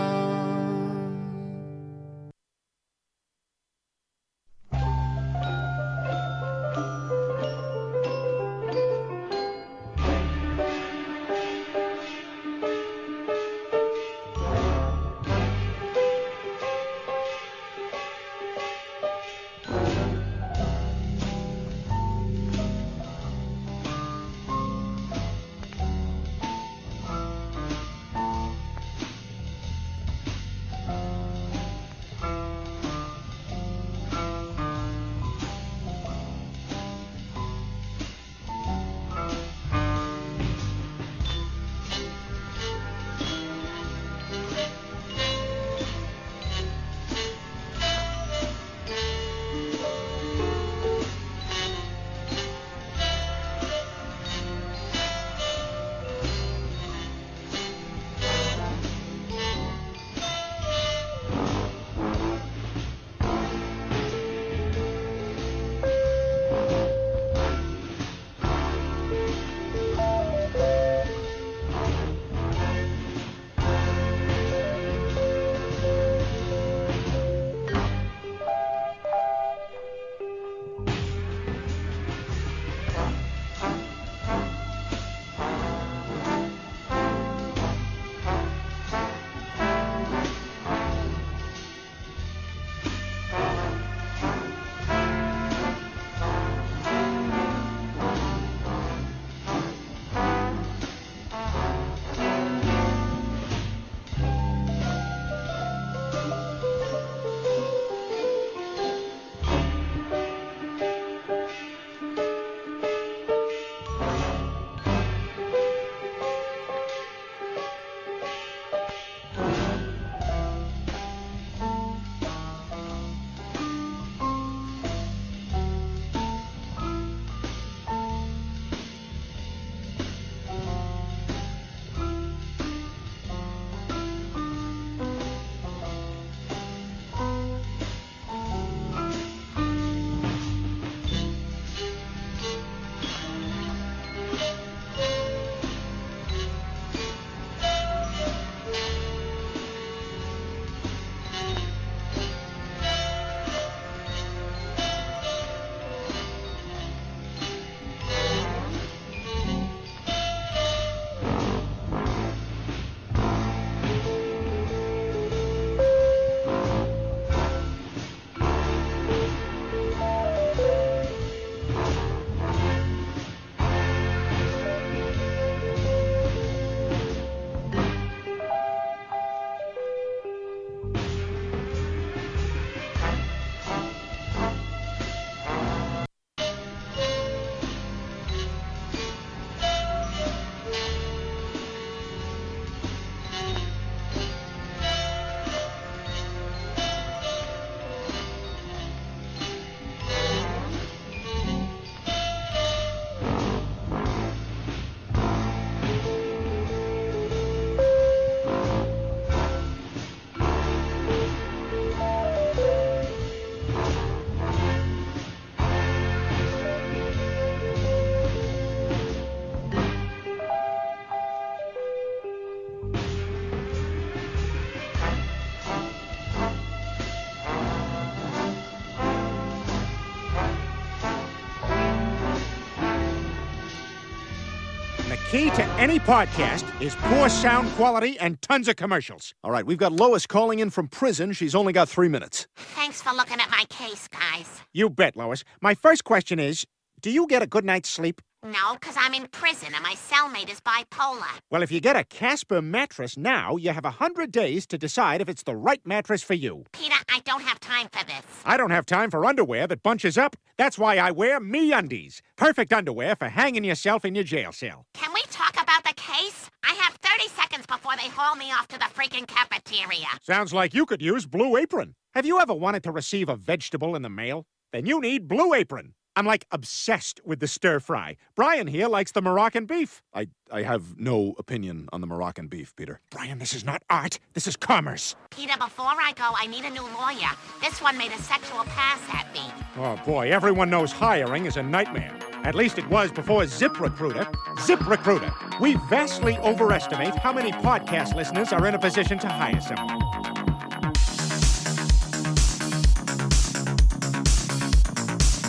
[235.31, 239.33] key to any podcast is poor sound quality and tons of commercials.
[239.45, 241.31] All right, we've got Lois calling in from prison.
[241.31, 242.47] She's only got three minutes.
[242.57, 244.59] Thanks for looking at my case, guys.
[244.73, 245.45] You bet, Lois.
[245.61, 246.65] My first question is
[246.99, 248.21] Do you get a good night's sleep?
[248.43, 251.27] No, because I'm in prison and my cellmate is bipolar.
[251.51, 255.21] Well, if you get a Casper mattress now, you have a hundred days to decide
[255.21, 256.63] if it's the right mattress for you.
[256.71, 258.25] Peter, I don't have time for this.
[258.43, 260.35] I don't have time for underwear that bunches up.
[260.57, 262.21] That's why I wear MeUndies.
[262.35, 264.87] Perfect underwear for hanging yourself in your jail cell.
[264.95, 266.49] Can we talk about the case?
[266.63, 270.07] I have 30 seconds before they haul me off to the freaking cafeteria.
[270.23, 271.93] Sounds like you could use Blue Apron.
[272.15, 274.47] Have you ever wanted to receive a vegetable in the mail?
[274.73, 275.93] Then you need Blue Apron.
[276.15, 278.17] I'm like obsessed with the stir fry.
[278.35, 280.03] Brian here likes the Moroccan beef.
[280.13, 282.99] I, I have no opinion on the Moroccan beef, Peter.
[283.09, 284.19] Brian, this is not art.
[284.33, 285.15] This is commerce.
[285.29, 287.31] Peter, before I go, I need a new lawyer.
[287.61, 289.41] This one made a sexual pass at me.
[289.77, 292.17] Oh boy, everyone knows hiring is a nightmare.
[292.43, 294.25] At least it was before ZipRecruiter.
[294.57, 295.59] ZipRecruiter.
[295.59, 300.50] We vastly overestimate how many podcast listeners are in a position to hire someone.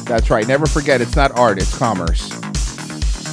[0.04, 0.46] That's right.
[0.46, 2.30] Never forget, it's not art, it's commerce.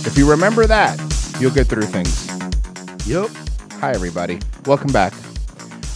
[0.05, 0.97] If you remember that,
[1.39, 2.27] you'll get through things.
[3.07, 3.29] Yep.
[3.79, 4.39] Hi, everybody.
[4.65, 5.13] Welcome back.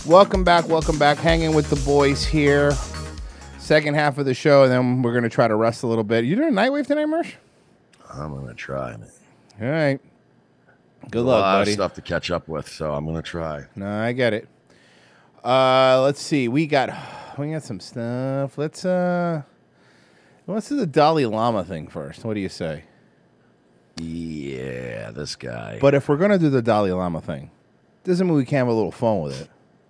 [0.06, 0.68] Welcome back.
[0.68, 1.18] Welcome back.
[1.18, 2.72] Hanging with the boys here.
[3.58, 6.04] Second half of the show, and then we're going to try to rest a little
[6.04, 6.26] bit.
[6.26, 7.34] You doing a Nightwave tonight, Mersh?
[8.14, 9.10] I'm gonna try, man.
[9.62, 10.00] All right.
[11.10, 11.72] Good a luck, lot buddy.
[11.72, 13.64] Of stuff to catch up with, so I'm gonna try.
[13.76, 14.48] No, I get it.
[15.44, 16.48] Uh, let's see.
[16.48, 16.90] We got
[17.40, 18.58] we got some stuff.
[18.58, 19.42] Let's uh,
[20.48, 22.24] let's do the Dalai Lama thing first.
[22.26, 22.84] What do you say?
[23.98, 25.78] Yeah, this guy.
[25.80, 27.52] But if we're gonna do the Dalai Lama thing,
[28.04, 29.50] doesn't mean we can't have a little fun with it.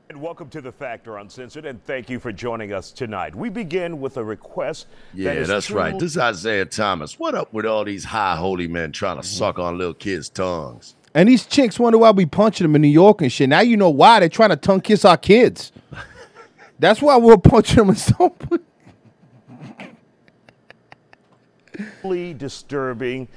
[0.10, 3.34] And welcome to the Factor Uncensored, and thank you for joining us tonight.
[3.34, 4.88] We begin with a request.
[5.14, 5.98] Yeah, is that's right.
[5.98, 7.18] This is Isaiah Thomas.
[7.18, 10.96] What up with all these high holy men trying to suck on little kids' tongues?
[11.16, 13.50] And these chicks wonder why we punching them in New York and shit.
[13.50, 15.72] Now you know why they're trying to tongue kiss our kids.
[16.80, 18.36] That's why we're punching them in so.
[22.02, 23.28] Truly disturbing.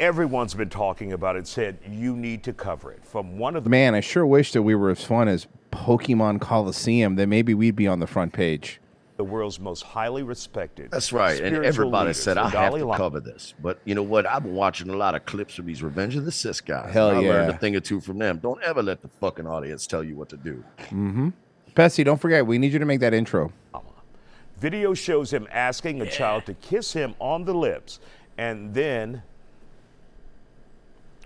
[0.00, 1.46] Everyone's been talking about it.
[1.46, 3.04] Said you need to cover it.
[3.04, 6.40] From one of the Man, I sure wish that we were as fun as Pokemon
[6.40, 7.14] Coliseum.
[7.16, 8.80] Then maybe we'd be on the front page.
[9.16, 10.90] the world's most highly respected.
[10.90, 11.40] That's right.
[11.40, 12.98] And everybody leaders, said the I have Dalai to Lama.
[12.98, 13.54] cover this.
[13.62, 14.26] But you know what?
[14.26, 16.92] I've been watching a lot of clips of these Revenge of the Sith guys.
[16.92, 18.38] Hell I learned a thing or two from them.
[18.42, 20.64] Don't ever let the fucking audience tell you what to do.
[20.86, 21.28] Mm-hmm.
[21.76, 23.52] Pessy, don't forget, we need you to make that intro.
[24.64, 28.00] Video shows him asking a child to kiss him on the lips,
[28.38, 29.22] and then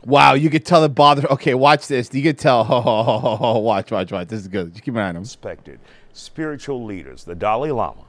[0.05, 1.25] Wow, you could tell it bothered.
[1.27, 2.13] Okay, watch this.
[2.13, 2.63] You could tell.
[2.69, 4.27] Oh, watch, watch, watch.
[4.27, 4.73] This is good.
[4.73, 5.23] Just keep an eye on him.
[5.23, 5.79] respected
[6.13, 8.03] spiritual leaders, the Dalai Lama.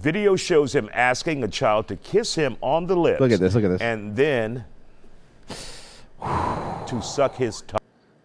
[0.00, 3.20] Video shows him asking a child to kiss him on the lips.
[3.22, 3.80] Look at this, look at this.
[3.80, 4.66] And then
[5.48, 7.80] to suck his tongue.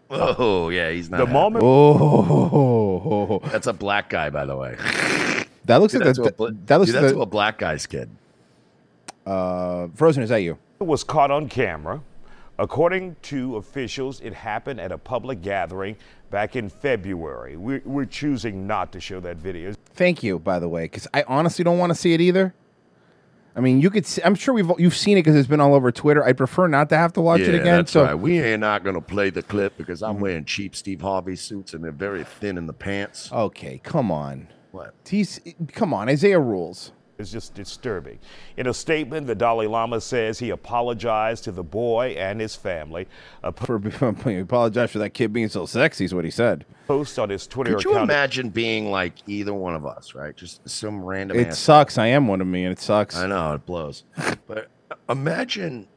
[0.10, 1.20] Oh yeah, he's not.
[1.20, 1.40] The happy.
[1.40, 4.76] moment- Oh, That's a black guy, by the way.
[5.65, 7.26] that looks Do like that the, a bla- that looks do that like to a
[7.26, 8.10] black guy's kid.
[9.26, 10.23] uh, Frozen.
[10.23, 10.57] Is that you?
[10.80, 12.02] was caught on camera.
[12.60, 15.95] According to officials, it happened at a public gathering
[16.30, 17.57] back in February.
[17.57, 19.73] We're, we're choosing not to show that video.
[19.95, 22.53] Thank you, by the way, because I honestly don't want to see it either.
[23.56, 24.06] I mean, you could.
[24.06, 26.23] See, I'm sure we've you've seen it because it's been all over Twitter.
[26.23, 27.77] I prefer not to have to watch yeah, it again.
[27.77, 28.14] That's so right.
[28.15, 30.15] We ain't not gonna play the clip because Mm-hmm.
[30.15, 33.31] I'm wearing cheap Steve Harvey suits and they're very thin in the pants.
[33.31, 34.48] okay, come on.
[34.73, 34.95] What?
[35.07, 35.39] He's
[35.71, 36.09] come on.
[36.09, 36.93] Isaiah rules.
[37.19, 38.17] It's just disturbing.
[38.57, 43.07] In a statement, the Dalai Lama says he apologized to the boy and his family.
[43.43, 43.79] A For
[44.29, 46.05] he apologized for that kid being so sexy.
[46.05, 46.65] Is what he said.
[46.87, 48.09] post on his Twitter Could you account.
[48.09, 50.35] imagine being like either one of us, right?
[50.35, 51.37] Just some random.
[51.37, 51.99] It ass- sucks.
[51.99, 53.15] I am one of me, and it sucks.
[53.15, 54.05] I know it blows.
[54.47, 54.69] but
[55.07, 55.87] imagine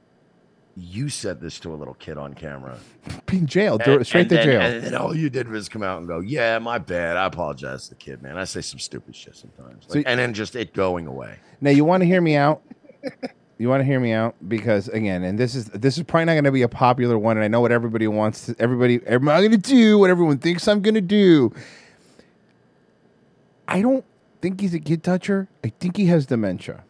[0.76, 2.78] you said this to a little kid on camera.
[3.26, 3.78] Be in jail.
[3.84, 4.60] And- straight to then- jail.
[4.60, 7.16] And then all you did was come out and go, "Yeah, my bad.
[7.16, 8.36] I apologize to the kid, man.
[8.36, 11.36] I say some stupid shit sometimes." So- and then just it going away.
[11.60, 12.62] Now you want to hear me out?
[13.58, 16.32] You want to hear me out because again, and this is this is probably not
[16.34, 18.46] going to be a popular one, and I know what everybody wants.
[18.46, 21.54] To, everybody, am I going to do what everyone thinks I'm going to do?
[23.66, 24.04] I don't
[24.42, 25.48] think he's a kid toucher.
[25.64, 26.84] I think he has dementia.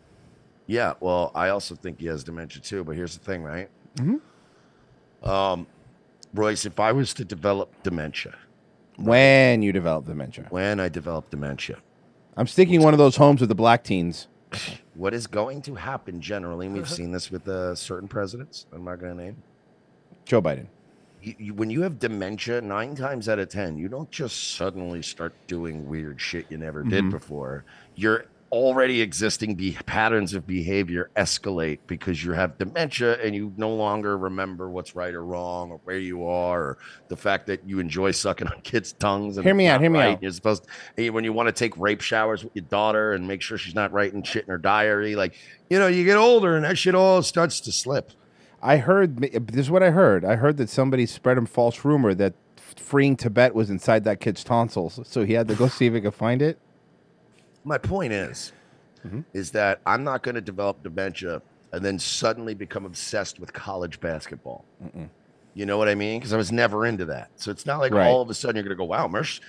[0.67, 0.95] Yeah.
[1.01, 2.85] Well, I also think he has dementia too.
[2.85, 3.69] But here's the thing, right?
[3.97, 4.21] Mhm.
[5.23, 5.67] Um,
[6.35, 8.35] Royce, if I was to develop dementia,
[8.99, 11.79] When you develop dementia, when I develop dementia,
[12.37, 14.29] I'm sticking one of those homes with the black teens.
[14.95, 18.85] what is going to happen generally, and we've seen this with uh, certain presidents, I'm
[18.85, 19.43] not going to name,
[20.25, 20.67] Joe Biden.
[21.23, 25.03] you, you, when you have dementia, nine times out of 10, you don't just suddenly
[25.03, 27.11] start doing weird shit you never did Mhm.
[27.11, 27.65] before.
[27.97, 33.75] Your already existing be- patterns of behavior escalate because you have dementia and you no
[33.75, 36.79] longer remember what's right or wrong or where you are or
[37.09, 39.37] the fact that you enjoy sucking on kids' tongues.
[39.37, 40.15] And Hear me out, hear me right.
[40.15, 40.23] out.
[40.23, 40.67] You're supposed
[40.97, 43.75] hey, when you want to take rape showers with your daughter and make sure she's
[43.75, 45.17] not writing shit in her diary.
[45.17, 45.35] Like,
[45.69, 48.13] you know, you get older and that shit all starts to slip.
[48.63, 50.25] I heard uh, this is what I heard.
[50.25, 52.35] I heard that somebody spread him false rumor that
[52.77, 56.01] freeing Tibet was inside that kid's tonsils, so he had to go see if he
[56.01, 56.59] could find it.
[57.67, 58.53] My point is,
[59.07, 59.21] Mm-hmm.
[59.35, 61.41] is that I'm not going to develop dementia
[61.73, 64.65] and then suddenly become obsessed with college basketball.
[65.55, 66.19] You know what I mean?
[66.19, 67.31] Because I was never into that.
[67.37, 68.09] So it's not like Right.
[68.09, 69.41] all of a sudden you're going to go, wow, Mersh,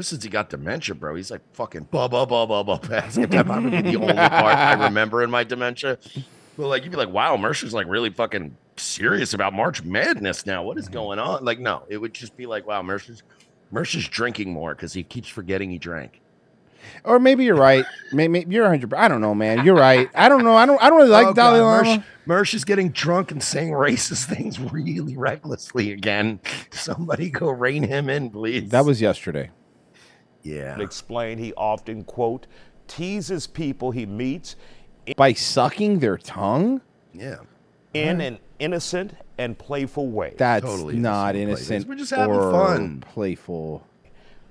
[0.00, 3.60] since he got dementia, bro, he's like fucking blah, blah, blah, blah, blah, basketball.
[3.62, 5.98] That be the only part I remember in my dementia.
[6.56, 10.46] But like, you'd be like, wow, Mersh is like really fucking serious about March Madness
[10.46, 10.62] now.
[10.62, 10.94] What is Mm-hmm.
[10.94, 11.44] going on?
[11.44, 13.08] Like, no, it would just be like, wow, Mersh
[13.96, 16.20] is drinking more because he keeps forgetting he drank.
[17.04, 17.84] Or maybe you're right.
[18.12, 18.92] Maybe you're 100.
[18.94, 19.64] I don't know, man.
[19.64, 20.08] You're right.
[20.14, 20.56] I don't know.
[20.56, 20.80] I don't.
[20.82, 21.88] I don't really like Oh, Dalai God, Lama.
[21.98, 26.40] Mersh, Mersh is getting drunk and saying racist things really recklessly again.
[26.70, 28.70] Somebody go rein him in, please.
[28.70, 29.50] That was yesterday.
[30.42, 30.80] Yeah.
[30.80, 32.46] Explain he often, quote,
[32.86, 34.56] teases people he meets
[35.16, 36.80] By sucking their tongue.
[37.12, 37.36] Yeah.
[37.94, 40.34] in an innocent and playful way.
[40.36, 41.84] That's totally not innocent.
[41.86, 41.88] or.
[41.88, 43.86] We're just having fun, Playful.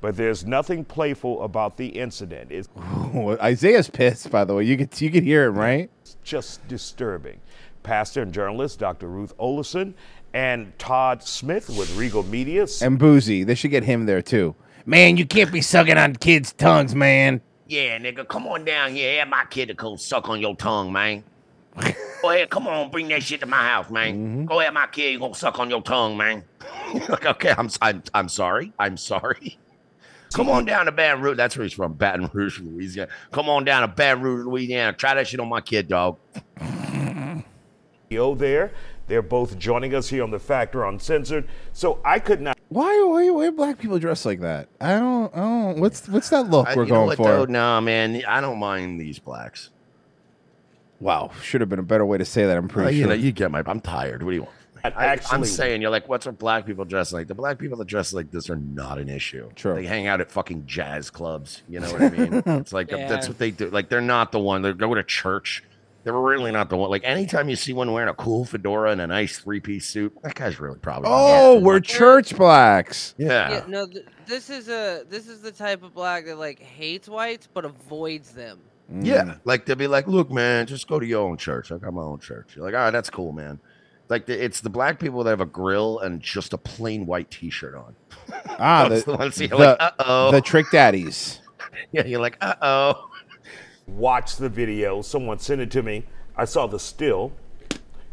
[0.01, 2.51] But there's nothing playful about the incident.
[2.51, 2.69] It's
[3.41, 4.31] Isaiah's pissed.
[4.31, 5.89] By the way, you could you could hear him, right?
[6.01, 7.39] It's just disturbing.
[7.83, 9.07] Pastor and journalist Dr.
[9.07, 9.93] Ruth Olison
[10.33, 13.43] and Todd Smith with Regal Media And Boozy.
[13.43, 14.55] They should get him there too.
[14.85, 17.41] Man, you can't be sucking on kids' tongues, man.
[17.67, 19.19] Yeah, nigga, come on down here.
[19.19, 21.23] Have my kid to go suck on your tongue, man.
[22.21, 24.15] Go ahead, come on, bring that shit to my house, man.
[24.15, 24.45] Mm-hmm.
[24.45, 26.43] Go ahead, my kid, you gonna suck on your tongue, man.
[27.07, 28.73] like, okay, I'm, I'm, I'm sorry.
[28.77, 29.57] I'm sorry.
[30.33, 31.37] Come on down to Baton Rouge.
[31.37, 33.09] That's where he's from, Baton Rouge, Louisiana.
[33.31, 34.93] Come on down to Baton Rouge, Louisiana.
[34.93, 36.17] Try that shit on my kid, dog.
[38.09, 38.71] Yo there.
[39.07, 41.47] They're both joining us here on the Factor Uncensored.
[41.73, 42.57] So I could not.
[42.69, 44.69] Why, why, why are black people dressed like that?
[44.79, 45.79] I don't, I don't.
[45.79, 47.23] What's, what's that look I- we're you know going what, for?
[47.23, 47.45] Though?
[47.45, 49.71] Nah, man, I don't mind these blacks.
[50.99, 52.57] Wow, should have been a better way to say that.
[52.57, 53.07] I'm pretty Uh, you sure.
[53.07, 53.63] know, you get my.
[53.65, 54.21] I'm tired.
[54.21, 54.53] What do you want?
[54.83, 57.27] I, I'm saying you're like, what's with black people dressing like?
[57.27, 59.49] The black people that dress like this are not an issue.
[59.55, 59.75] True.
[59.75, 61.63] They hang out at fucking jazz clubs.
[61.67, 62.33] You know what I mean?
[62.45, 63.07] it's like Yeah.
[63.07, 63.69] that's what they do.
[63.69, 64.61] Like they're not the one.
[64.61, 65.63] They go to church.
[66.05, 66.89] They're really not the one.
[66.89, 70.13] Like anytime you see one wearing a cool fedora and a nice three piece suit,
[70.23, 71.09] that guy's really probably.
[71.11, 73.15] oh, we're church blacks.
[73.17, 73.51] Yeah.
[73.51, 77.09] Yeah, no, th- this is a this is the type of black that like hates
[77.09, 78.59] whites but avoids them.
[78.91, 79.05] Mm.
[79.05, 81.71] Yeah, like they'll be like, "Look, man, just go to your own church.
[81.71, 83.59] I got my own church." You're like, "All right, that's cool, man."
[84.09, 87.29] Like the, it's the black people that have a grill and just a plain white
[87.31, 87.95] T-shirt on.
[88.61, 91.39] Ah, the, the ones you're the, like, "Uh-oh." the trick daddies.
[91.91, 93.09] Yeah, you're like, "Uh oh."
[93.87, 95.01] Watch the video.
[95.01, 96.05] Someone sent it to me.
[96.35, 97.31] I saw the still,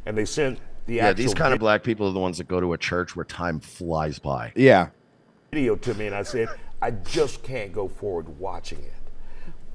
[0.07, 1.05] and they sent the actual.
[1.05, 3.17] Yeah, actual these kind of black people are the ones that go to a church
[3.17, 4.53] where time flies by.
[4.57, 4.89] Yeah.
[5.51, 6.49] video to me, and I said,
[6.81, 8.93] I just can't go forward watching it.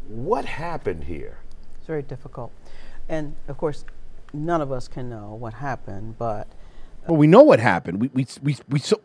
[0.08, 1.40] What happened here?
[1.78, 2.52] It's very difficult.
[3.10, 3.86] And of course,
[4.34, 6.48] none of us can know what happened, but
[7.08, 8.00] Well, we know what happened.
[8.02, 8.96] We we we we saw.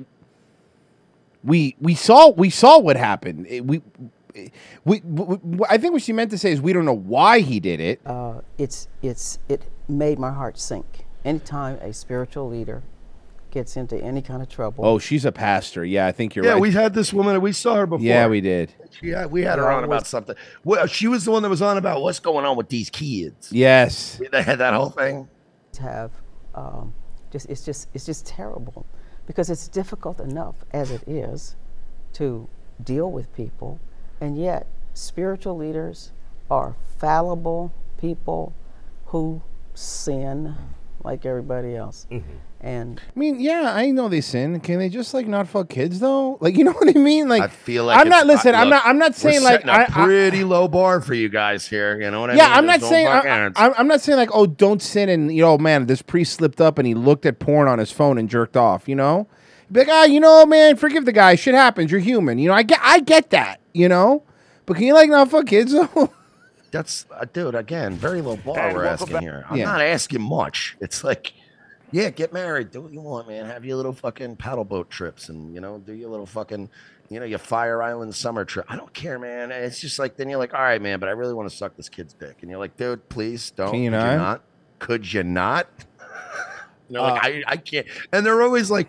[1.45, 3.47] We we saw we saw what happened.
[3.49, 3.83] It- we,
[4.85, 5.39] we, we,
[5.71, 8.01] I think what she meant to say is we don't know why he did it.
[8.05, 11.07] uh, it's it's it made my heart sink.
[11.25, 12.83] Anytime a spiritual leader
[13.51, 15.85] gets into any kind of trouble, Oh, she's a pastor.
[15.85, 16.51] Yeah, I think you're right.
[16.51, 16.63] yeah, right.
[16.63, 17.41] we had this woman.
[17.41, 18.05] We saw her before.
[18.05, 18.75] Yeah, we did.
[19.03, 20.37] Yeah, we had her on about something.
[20.65, 23.53] Well, she was the one that was on about what's going on with these kids.
[23.53, 24.21] Yes.
[24.31, 25.29] They had that whole thing.
[25.81, 26.11] have
[26.55, 26.95] um,
[27.31, 28.87] just it's just it's just terrible
[29.27, 31.57] because it's difficult enough as it is
[32.15, 32.49] to
[32.83, 33.79] deal with people,
[34.21, 36.13] and yet spiritual leaders
[36.51, 38.55] are fallible people
[39.07, 39.43] who
[39.75, 40.55] sin
[41.07, 42.07] like everybody else,
[42.61, 44.59] and I mean, yeah, I know they sin.
[44.61, 46.37] Can they just like not fuck kids though?
[46.41, 47.29] Like, you know what I mean?
[47.29, 48.25] Like, I feel like I'm not.
[48.25, 48.83] it's- Listen, I- I'm not.
[48.85, 51.67] I'm not we're saying like setting a I, I- pretty low bar for you guys
[51.67, 52.01] here.
[52.01, 52.51] You know what I yeah, mean?
[52.51, 53.07] Yeah, I'm not saying.
[53.07, 56.35] I, I, I'm not saying like, oh, don't sin and you know, man, this priest
[56.35, 58.89] slipped up and he looked at porn on his phone and jerked off.
[58.89, 59.29] You know,
[59.71, 61.37] be like, ah, you know, man, forgive the guy.
[61.37, 61.91] Shit happens.
[61.91, 62.39] You're human.
[62.41, 63.61] You know, I get, I get that.
[63.73, 64.25] You know,
[64.67, 66.11] but can you like not fuck kids though?
[66.77, 67.55] That's uh, dude.
[67.55, 69.23] Again, very low bar And we're asking back.
[69.23, 69.45] here.
[69.49, 69.65] I'm Yeah.
[69.67, 70.77] not asking much.
[70.81, 71.33] It's like,
[71.93, 73.47] yeah, get married, do what you want, man.
[73.47, 76.69] Have your little fucking paddle boat trips, and you know, do your little fucking,
[77.09, 78.67] you know, your Fire Island summer trip.
[78.69, 79.53] I don't care, man.
[79.53, 81.57] And it's just like then you're like, all right, man, but I really want to
[81.57, 83.71] suck this kid's dick, and you're like, dude, please don't.
[83.71, 84.43] Can you Could not?
[84.79, 85.69] Could you not?
[86.89, 87.87] you know, Uh, like I, I can't.
[88.13, 88.89] And they're always like,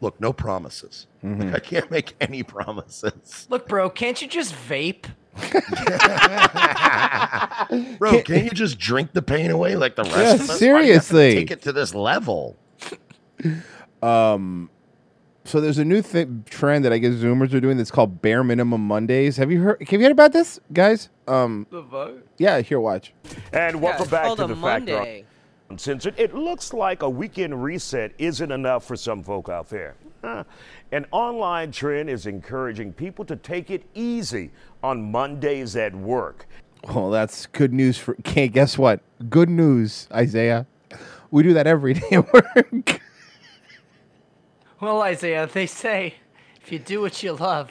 [0.00, 1.06] look, no promises.
[1.24, 1.42] Mm-hmm.
[1.42, 3.46] Like, I can't make any promises.
[3.48, 5.04] Look, bro, can't you just vape?
[7.98, 10.48] Bro, can't you just drink the pain away like the rest Yeah, of us?
[10.48, 11.34] Why do you have to seriously.
[11.34, 12.56] take it to this level.
[14.02, 14.68] Um,
[15.44, 18.44] so there's a new thing trend that I guess Zoomers are doing that's called bare
[18.44, 19.36] minimum Mondays.
[19.38, 19.82] Have you heard?
[19.82, 21.08] Have you heard about this, guys?
[21.26, 22.26] Um, The vote.
[22.38, 23.12] yeah, here, watch.
[23.52, 24.60] And welcome it's back to a the Factor.
[24.60, 25.24] Monday.
[25.70, 29.94] Uncensored, it looks like a weekend reset isn't enough for some folk out there.
[30.22, 30.44] Huh.
[30.92, 34.50] An online trend is encouraging people to take it easy
[34.82, 36.46] on Mondays at work.
[36.92, 38.14] Well, that's good news for.
[38.20, 39.00] Okay, guess what?
[39.30, 40.66] Good news, Isaiah.
[41.30, 43.00] We do that every day at work.
[44.80, 46.14] Well, Isaiah, they say
[46.60, 47.70] if you do what you love.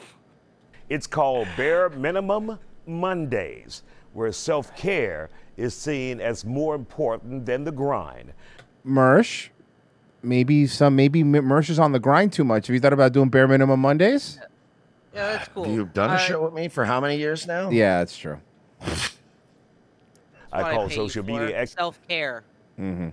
[0.88, 3.82] It's called Bare Minimum Mondays,
[4.12, 8.32] where self care is seen as more important than the grind.
[8.86, 9.48] Mersh,
[10.22, 10.96] maybe some.
[10.96, 12.66] Maybe Mersh is on the grind too much.
[12.66, 14.38] Have you thought about doing bare minimum Mondays?
[15.14, 15.66] Yeah, that's cool.
[15.66, 17.70] You've done a show with me for how many years now?
[17.70, 18.40] Yeah, that's true.
[20.52, 22.44] I call social media ex- self care.
[22.78, 23.08] Mm-hmm.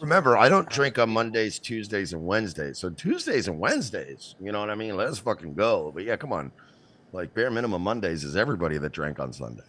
[0.00, 2.78] Remember, I don't drink on Mondays, Tuesdays, and Wednesdays.
[2.78, 4.96] So Tuesdays and Wednesdays, you know what I mean?
[4.96, 5.92] Let's fucking go.
[5.94, 6.52] But yeah, come on.
[7.12, 9.62] Like bare minimum Mondays is everybody that drank on Sunday.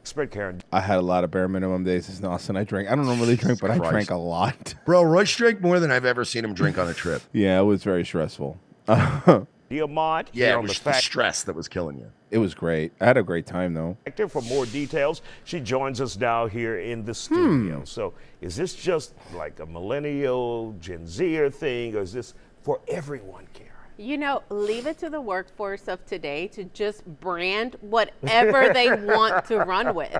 [0.00, 0.60] expert Karen.
[0.70, 2.56] I had a lot of bare minimum days in Austin.
[2.56, 2.90] I drank.
[2.90, 3.90] I don't normally drink, but I Christ.
[3.90, 4.74] drank a lot.
[4.84, 7.22] Bro, Royce drank more than I've ever seen him drink on a trip.
[7.32, 8.58] Yeah, it was very stressful.
[9.80, 12.10] Diamond Yeah, it on the was the fact stress that was killing you.
[12.30, 12.92] it was great.
[13.00, 13.96] I had a great time though.
[14.04, 14.28] Factor.
[14.28, 17.78] For more details, she joins us now here in the studio.
[17.78, 17.84] Hmm.
[17.84, 23.46] So, is this just like a millennial Gen Zer thing, or is this for everyone,
[23.52, 23.70] Karen?
[23.96, 29.44] You know, leave it to the workforce of today to just brand whatever they want
[29.46, 30.18] to run with.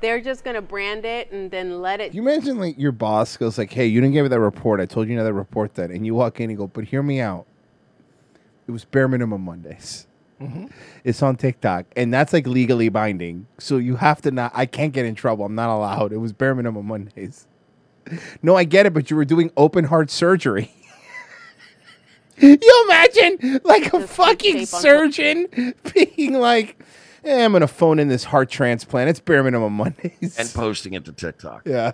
[0.00, 2.14] They're just going to brand it and then let it.
[2.14, 4.80] You imagine like your boss goes like, "Hey, you didn't give me that report.
[4.80, 7.20] I told you another report that," and you walk in and go, "But hear me
[7.20, 7.46] out.
[8.70, 10.06] It was bare minimum Mondays.
[11.02, 13.48] It's on TikTok, and that's like legally binding.
[13.58, 14.52] So you have to not.
[14.54, 15.44] I can't get in trouble.
[15.44, 16.12] I'm not allowed.
[16.12, 17.48] It was bare minimum Mondays.
[18.40, 20.72] No, I get it, but you were doing open heart surgery.
[22.36, 26.80] you imagine like a fucking surgeon being like,
[27.24, 29.10] eh, "I'm gonna phone in this heart transplant.
[29.10, 31.62] It's bare minimum Mondays." And posting it to TikTok.
[31.66, 31.90] Yeah.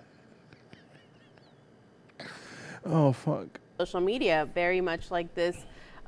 [2.85, 3.61] Oh fuck.
[3.79, 5.57] social media very much like this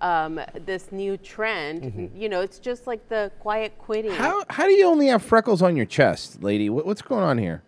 [0.01, 4.73] um, this new trend you know it's just like the quiet quitting How how do
[4.73, 6.71] you only have freckles on your chest, lady?
[6.71, 7.63] What, what's going on here?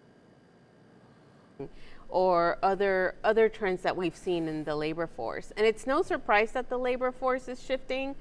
[2.08, 6.50] or other other trends that we've seen in the labor force and it's no surprise
[6.52, 8.16] that the labor force is shifting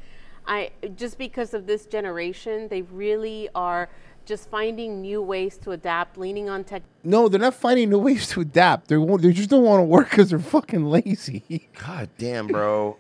[0.46, 3.90] i just because of this generation they really are
[4.26, 8.28] just finding new ways to adapt leaning on tech No, they're not finding new ways
[8.30, 8.88] to adapt.
[8.88, 11.68] They won't, they just don't want to work because they're fucking lazy.
[11.84, 12.98] God damn, bro.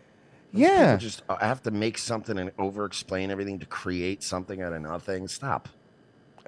[0.52, 0.98] Yeah.
[0.98, 4.82] Just I have to make something and over explain everything to create something out of
[4.82, 5.28] nothing.
[5.28, 5.70] Stop.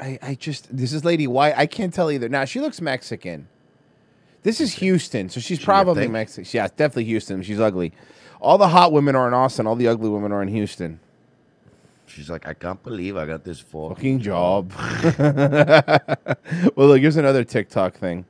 [0.01, 1.53] I, I just this is Lady White.
[1.57, 2.27] I can't tell either.
[2.29, 3.47] Now she looks Mexican.
[4.43, 6.07] This is Houston, so she's She, probably?
[6.07, 6.49] Mexican.
[6.51, 7.43] Yeah, definitely Houston.
[7.43, 7.93] She's ugly.
[8.39, 9.67] All the hot women are in Austin.
[9.67, 10.99] All the ugly women are in Houston.
[12.07, 14.73] She's like, I can't believe I got this fucking, Fucking job.
[16.75, 18.25] well, look, here's another TikTok thing.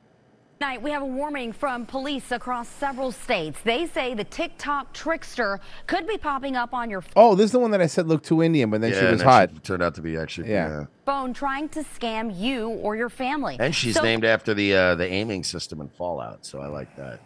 [0.61, 3.57] Tonight, we have a warning from police across several states.
[3.63, 7.57] They say the TikTok trickster could be popping up on your Oh, this is the
[7.57, 9.49] one that I said looked too Indian, but then yeah, she and was then hot.
[9.55, 10.51] She turned out to be actually.
[10.51, 10.69] Yeah.
[10.69, 10.85] Yeah.
[11.03, 13.57] phone trying to scam you or your family.
[13.59, 16.95] And she's So- named after the uh, the aiming system in Fallout, so I like
[16.95, 17.21] that.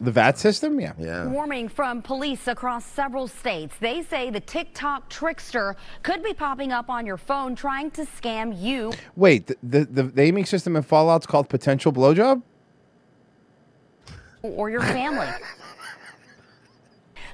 [0.00, 0.94] The VAT system, yeah.
[0.98, 1.26] Yeah.
[1.26, 3.74] Warning from police across several states.
[3.78, 8.58] They say the TikTok trickster could be popping up on your phone trying to scam
[8.58, 12.40] you Wait, the, the, the, the aiming system in Fallout's called potential blowjob?
[14.50, 15.28] Or your family.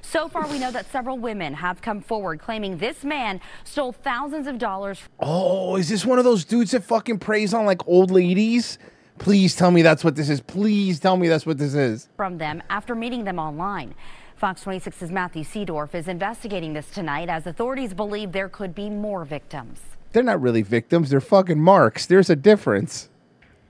[0.01, 4.45] So far, we know that several women have come forward claiming this man stole thousands
[4.47, 8.11] of dollars Oh, is this one of those dudes that fucking preys on like old
[8.11, 8.77] ladies?
[9.19, 10.41] Please tell me that's what this is.
[10.41, 12.09] Please tell me that's what this is.
[12.17, 13.93] from them after meeting them online.
[14.35, 19.23] Fox 26's Matthew Seedorf is investigating this tonight as authorities believe there could be more
[19.23, 19.79] victims.
[20.11, 22.05] They're not really victims, they're fucking marks.
[22.07, 23.07] There's a difference.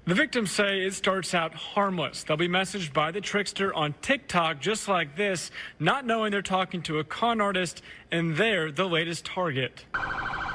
[0.05, 2.23] The victims say it starts out harmless.
[2.23, 6.81] They'll be messaged by the trickster on TikTok just like this, not knowing they're talking
[6.83, 9.85] to a con artist and they're the latest target.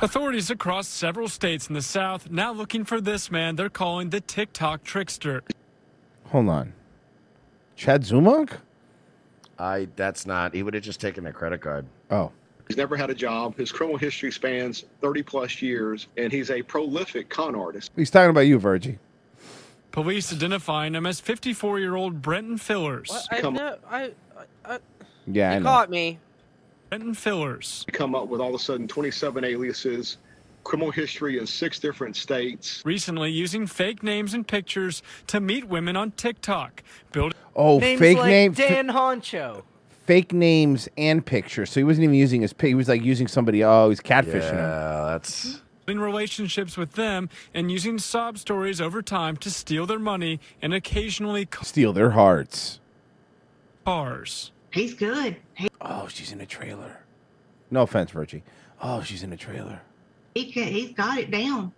[0.02, 4.20] Authorities across several states in the South now looking for this man they're calling the
[4.20, 5.44] TikTok trickster.
[6.24, 6.73] Hold on.
[7.77, 8.59] Chad Zumock?
[9.60, 10.55] I that's not.
[10.55, 11.86] He would have just taken their credit card.
[12.10, 12.32] Oh.
[12.66, 13.56] He's never had a job.
[13.56, 17.93] His criminal history spans 30 plus years, and he's a prolific con artist.
[17.94, 18.98] He's talking about you, Virgie.
[19.97, 23.27] Police identifying him as 54 year old Brenton Fillers.
[23.32, 24.02] I, know, I,
[24.36, 24.78] I, I,
[25.27, 25.66] Yeah, I you know.
[25.66, 26.18] caught me.
[26.90, 27.86] Brenton Fillers.
[27.93, 30.18] Come up with all of a sudden 27 aliases,
[30.64, 32.82] criminal history in six different states.
[32.85, 36.82] Recently using fake names and pictures to meet women on TikTok.
[37.12, 38.52] Build Oh, Names fake like name.
[38.52, 39.62] Dan Honcho.
[40.05, 41.70] fake names and pictures.
[41.70, 42.68] So he wasn't even using his pic.
[42.68, 43.64] He was like using somebody.
[43.64, 44.56] Oh, he's catfishing him.
[44.56, 45.60] Yeah, that's in
[45.96, 51.48] relationships with them and using sob stories over time to steal their money and occasionally
[51.62, 52.80] Steal their hearts.
[53.84, 54.50] cars.
[54.72, 55.36] He's good.
[55.54, 56.98] He, Oh, she's in a trailer.
[57.70, 58.42] No offense, Virgie.
[58.82, 59.80] Oh, she's in a trailer.
[60.34, 61.72] he ca- he's got it down.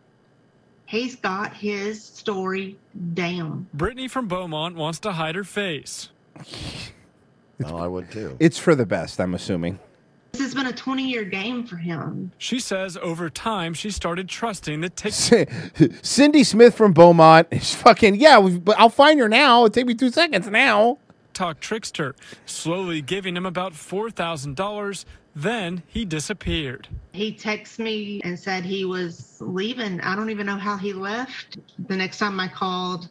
[0.87, 2.79] He's got his story
[3.13, 3.67] down.
[3.75, 6.09] Brittany from Beaumont wants to hide her face.
[7.65, 8.37] Oh, I would too.
[8.39, 9.81] It's for the best, I'm assuming.
[10.39, 12.31] This has been a 20 year game for him.
[12.39, 15.49] She says over time she started trusting the TikTok.
[16.03, 18.39] Cindy Smith from Beaumont is fucking yeah.
[18.39, 19.65] But I'll find her now.
[19.65, 20.99] It'll take me two seconds now.
[21.35, 22.15] Talk trickster,
[22.47, 25.05] slowly giving him about $4,000.
[25.35, 26.87] Then he disappeared.
[27.13, 30.01] He texted me and said he was leaving.
[30.03, 31.59] I don't even know how he left.
[31.89, 33.09] The next time I called,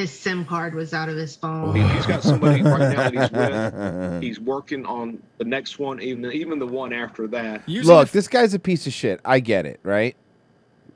[0.00, 1.74] his SIM card was out of his phone.
[1.76, 4.22] He- He's got somebody right now that he's with.
[4.22, 7.68] He's working on the next one, even even the one after that.
[7.68, 9.20] Look, this guy's a piece of shit.
[9.24, 10.16] I get it, right?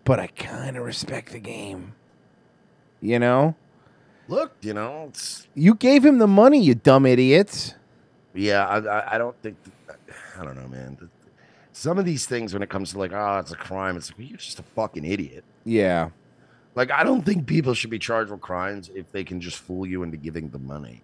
[0.04, 1.94] But I kind of respect the game.
[3.00, 3.54] You know,
[4.28, 7.74] Look, you know, it's you gave him the money, you dumb idiots.
[8.34, 8.66] yeah.
[8.66, 9.56] I, I, I don't think.
[10.38, 11.10] I don't know, man.
[11.72, 14.18] Some of these things, when it comes to like, oh, it's a crime, it's like
[14.18, 15.44] well, you're just a fucking idiot.
[15.64, 16.10] Yeah.
[16.74, 19.86] Like, I don't think people should be charged with crimes if they can just fool
[19.86, 21.02] you into giving the money.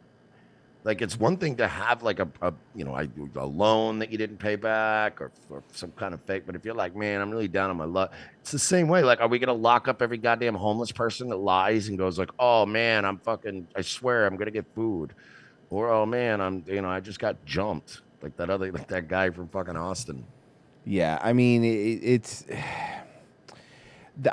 [0.82, 3.06] Like, it's one thing to have like a, a you know, a,
[3.38, 6.44] a loan that you didn't pay back or, or some kind of fake.
[6.46, 9.02] But if you're like, man, I'm really down on my luck, it's the same way.
[9.02, 12.30] Like, are we gonna lock up every goddamn homeless person that lies and goes like,
[12.38, 15.12] oh man, I'm fucking, I swear I'm gonna get food,
[15.68, 19.06] or oh man, I'm, you know, I just got jumped like that other, like that
[19.06, 20.24] guy from fucking Austin.
[20.86, 22.46] Yeah, I mean, it, it's.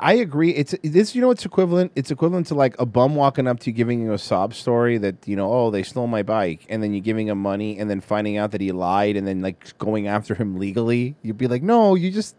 [0.00, 0.50] I agree.
[0.54, 1.14] It's this.
[1.14, 1.92] You know, it's equivalent.
[1.94, 4.98] It's equivalent to like a bum walking up to you, giving you a sob story
[4.98, 7.88] that you know, oh, they stole my bike, and then you giving him money, and
[7.88, 11.14] then finding out that he lied, and then like going after him legally.
[11.22, 12.36] You'd be like, no, you just,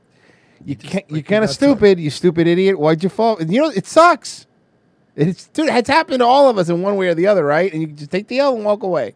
[0.66, 1.10] you can't.
[1.10, 2.00] You're kind of stupid.
[2.00, 2.80] You stupid idiot.
[2.80, 3.38] Why'd you fall?
[3.38, 4.46] And you know, it sucks.
[5.16, 5.70] It's dude.
[5.70, 7.72] It's happened to all of us in one way or the other, right?
[7.72, 9.16] And you just take the L and walk away.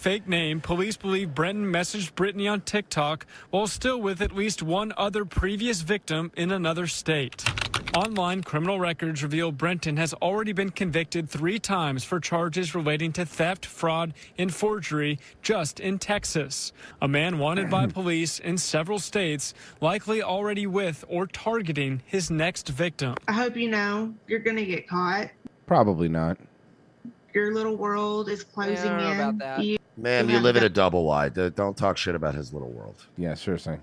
[0.00, 0.62] Fake name.
[0.62, 5.82] Police believe Brenton messaged Brittany on TikTok while still with at least one other previous
[5.82, 7.44] victim in another state.
[7.94, 13.26] Online criminal records reveal Brenton has already been convicted three times for charges relating to
[13.26, 16.72] theft, fraud, and forgery just in Texas.
[17.02, 19.52] A man wanted by police in several states,
[19.82, 23.16] likely already with or targeting his next victim.
[23.28, 25.28] I hope you know you're going to get caught.
[25.66, 26.38] Probably not.
[27.34, 29.20] Your little world is closing I don't know in.
[29.20, 29.62] about that.
[29.62, 31.34] You Man, you you live in a double wide.
[31.54, 33.06] Don't talk shit about his little world.
[33.16, 33.78] Yeah, seriously.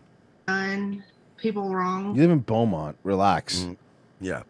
[0.47, 1.03] done
[1.37, 2.97] people wrong You live in Beaumont.
[3.03, 3.59] Relax.
[3.59, 3.77] Mm.
[4.19, 4.43] Yeah.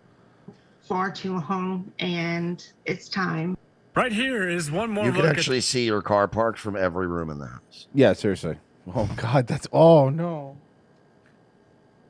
[0.81, 3.57] far too long, and it's time.
[3.95, 6.76] Right here is one more You look can at actually see your car parked from
[6.76, 7.88] every room in the house.
[7.94, 8.57] Yeah, seriously.
[8.95, 10.56] Oh God, that's oh no.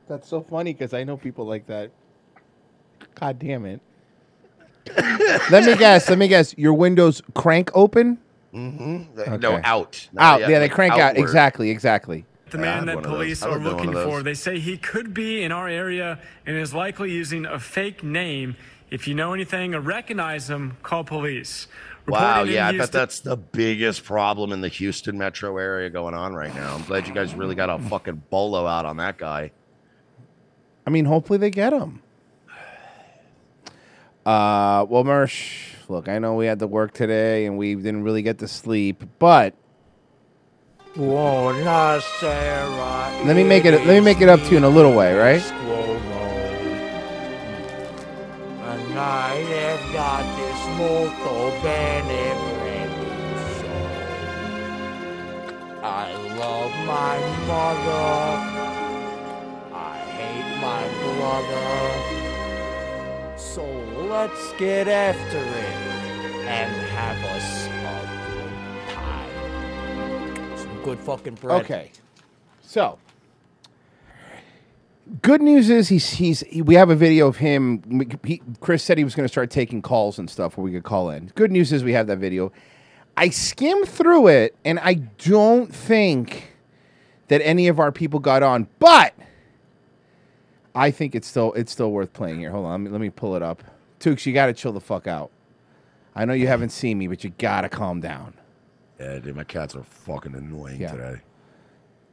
[0.06, 1.90] That's so funny because I know people like that.
[3.14, 3.80] God damn it.
[5.50, 6.08] let me guess.
[6.08, 6.56] Let me guess.
[6.56, 8.18] Your windows crank open.
[8.54, 9.40] Mm-hmm.
[9.40, 10.08] No, out.
[10.12, 10.40] No, out.
[10.40, 11.16] yeah, Yeah, they like crank out.
[11.16, 11.70] Exactly.
[11.70, 12.24] Exactly.
[12.50, 13.18] The man that one of those.
[13.18, 14.22] police are lived in one looking for.
[14.22, 18.56] They say he could be in our area and is likely using a fake name.
[18.90, 21.68] If you know anything or recognize him, call police.
[22.06, 25.90] Wow, Reporting in yeah, I bet that's the biggest problem in the Houston metro area
[25.90, 26.74] going on right now.
[26.74, 29.50] I'm glad you guys really got a fucking bolo out on that guy.
[30.86, 32.02] I mean, hopefully they get him.
[34.26, 38.22] Uh, well, Mersh, look, I know we had to work today and we didn't really
[38.22, 39.54] get to sleep, but
[40.98, 41.52] Whoa,
[42.18, 43.22] Sarah.
[43.24, 43.72] let me make it.
[43.72, 45.40] Let me make it up to you in a little way, right?
[48.62, 53.76] And I have got this molto bene preso.
[55.84, 58.66] I love my mother.
[59.72, 62.17] I hate my brother.
[63.58, 63.64] So
[64.08, 70.56] let's get after it and have us a good time.
[70.56, 71.64] Some good fucking bread.
[71.64, 71.90] Okay.
[72.62, 73.00] So,
[75.22, 78.08] good news is he's he's we have a video of him.
[78.22, 80.84] He, Chris said he was going to start taking calls and stuff where we could
[80.84, 81.32] call in.
[81.34, 82.52] Good news is we have that video.
[83.16, 86.52] I skimmed through it and I don't think
[87.26, 89.14] that any of our people got on, but
[90.78, 92.52] I think it's still it's still worth playing here.
[92.52, 93.64] Hold on, let me, let me pull it up.
[93.98, 95.32] Tukes, you got to chill the fuck out.
[96.14, 98.34] I know you haven't seen me, but you got to calm down.
[99.00, 101.16] Yeah, dude, my cats are fucking annoying today.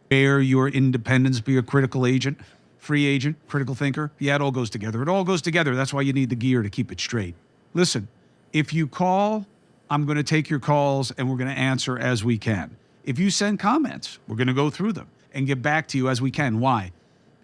[0.10, 2.40] Bear your independence, be a critical agent,
[2.80, 4.12] free agent, critical thinker.
[4.18, 5.04] Yeah, it all goes together.
[5.04, 5.76] It all goes together.
[5.76, 7.36] That's why you need the gear to keep it straight.
[7.76, 8.08] Listen,
[8.52, 9.46] if you call,
[9.92, 12.78] I'm going to take your calls and we're going to answer as we can.
[13.04, 16.10] If you send comments, we're going to go through them and get back to you
[16.10, 16.60] as we can.
[16.60, 16.92] Why?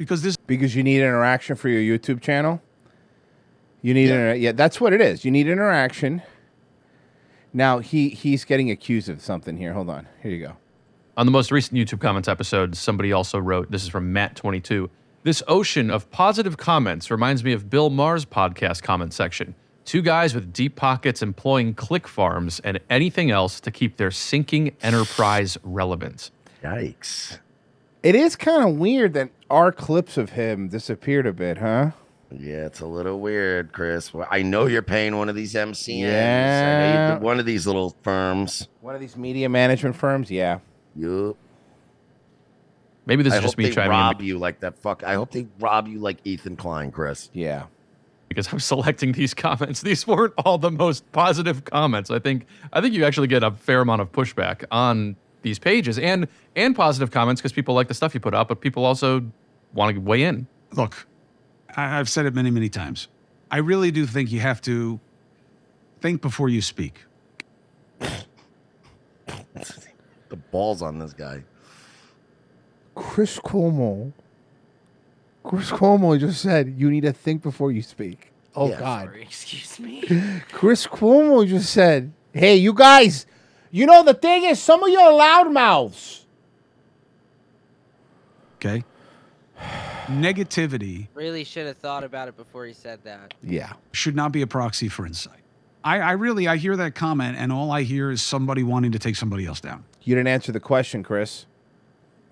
[0.02, 2.62] Because this because you need interaction for your YouTube channel.
[3.84, 5.24] You need inter- yeah, that's what it is.
[5.24, 6.22] You need interaction.
[7.54, 9.74] Now he he's getting accused of something here.
[9.74, 10.08] Hold on.
[10.24, 10.58] Here you go.
[11.18, 14.90] On the most recent YouTube comments episode, somebody also wrote, this is from Matt22.
[15.24, 19.54] This ocean of positive comments reminds me of Bill Maher's podcast comment section.
[19.86, 24.76] Two guys with deep pockets employing click farms and anything else to keep their sinking
[24.82, 26.32] enterprise relevant.
[26.64, 27.40] Yikes.
[28.04, 31.92] It is kind of weird that our clips of him disappeared a bit, huh?
[32.32, 34.14] Yeah, it's a little weird, Chris.
[34.14, 36.08] Well, I know you're paying one of these MCNs.
[36.08, 37.08] I know Yeah.
[37.10, 38.68] you did one of these little firms.
[38.80, 40.60] One of these media management firms, yeah.
[40.96, 41.36] Yup.
[43.06, 44.78] Maybe this I is just hope me they trying rob to you like that.
[44.80, 45.04] Fuck.
[45.04, 47.30] I hope they rob you like Ethan Klein, Chris.
[47.34, 47.66] Yeah.
[48.30, 49.82] because I'm selecting these comments.
[49.82, 52.10] These weren't all the most positive comments.
[52.10, 55.98] I think I think you actually get a fair amount of pushback on these pages
[56.00, 59.24] and and positive comments because people like the stuff you put out, but people also
[59.74, 60.48] want to weigh in.
[60.74, 61.08] Look,
[61.76, 63.08] I- I've said it many, many times.
[63.50, 65.00] I really do think you have to
[66.00, 67.06] think before you speak.
[70.30, 71.44] The balls on this guy.
[72.96, 74.14] Chris Cuomo.
[75.44, 78.32] Chris Cuomo just said you need to think before you speak.
[78.56, 78.80] Oh Yeah.
[78.80, 79.06] God.
[79.08, 80.04] Sorry, excuse me.
[80.52, 83.26] Chris Cuomo just said, "Hey, you guys,
[83.72, 86.22] you know the thing is, some of you are loudmouths."
[88.58, 88.84] Okay.
[90.08, 93.34] Negativity Really should have thought about it before he said that.
[93.44, 93.74] Yeah.
[93.92, 95.40] should not be a proxy for insight.
[95.84, 99.00] I, I really I hear that comment and all I hear is somebody wanting to
[99.00, 99.84] take somebody else down.
[100.04, 101.46] You didn't answer the question, Chris.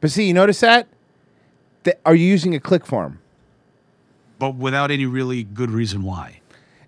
[0.02, 0.88] But see, you notice that?
[1.84, 3.20] That- are you using a click farm?
[4.40, 6.39] But without any really good reason why.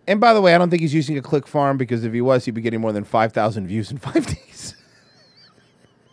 [0.07, 2.21] And by the way, I don't think he's using a click farm because if he
[2.21, 4.75] was, he'd be getting more than five thousand views in five days.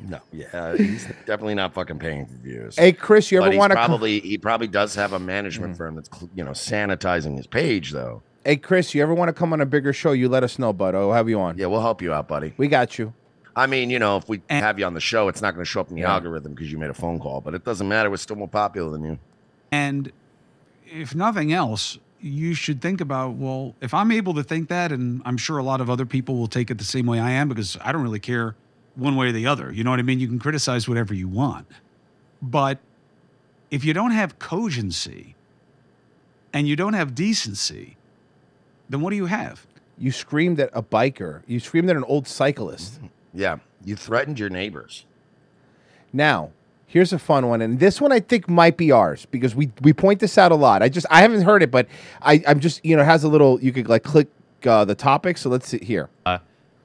[0.01, 2.77] No, yeah, he's definitely not fucking paying for views.
[2.77, 5.78] Hey, Chris, you ever wanna co- Probably he probably does have a management hmm.
[5.78, 8.23] firm that's you know sanitizing his page though.
[8.44, 10.12] Hey, Chris, you ever want to come on a bigger show?
[10.12, 10.94] You let us know, bud.
[10.94, 11.59] I'll have you on.
[11.59, 12.55] Yeah, we'll help you out, buddy.
[12.56, 13.12] We got you.
[13.55, 15.69] I mean, you know, if we have you on the show, it's not going to
[15.69, 16.12] show up in the Yeah.
[16.12, 17.40] algorithm because you made a phone call.
[17.40, 19.19] But it doesn't matter; we're still more popular than you.
[19.73, 20.12] And
[20.86, 25.22] if nothing else, you should think about well, if I'm able to think that, and
[25.24, 27.48] I'm sure a lot of other people will take it the same way I am
[27.48, 28.54] because I don't really care
[28.94, 29.72] one way or the other.
[29.72, 30.18] You know what I mean?
[30.18, 31.66] You can criticize whatever you want.
[32.42, 32.78] But
[33.70, 35.34] if you don't have cogency
[36.52, 37.96] and you don't have decency,
[38.88, 39.66] then what do you have?
[39.98, 41.42] You screamed at a biker.
[41.46, 42.94] You screamed at an old cyclist.
[42.94, 43.06] Mm-hmm.
[43.34, 45.04] Yeah, you threatened your neighbors.
[46.12, 46.50] Now,
[46.89, 49.93] here's a fun one, and this one I think might be ours because we we
[49.93, 50.82] point this out a lot.
[50.82, 51.86] I just I haven't heard it, but
[52.20, 54.27] I I'm just you know it has a little you could like click
[54.66, 55.39] uh, the topic.
[55.39, 56.09] So let's see here.
[56.27, 56.39] Uh,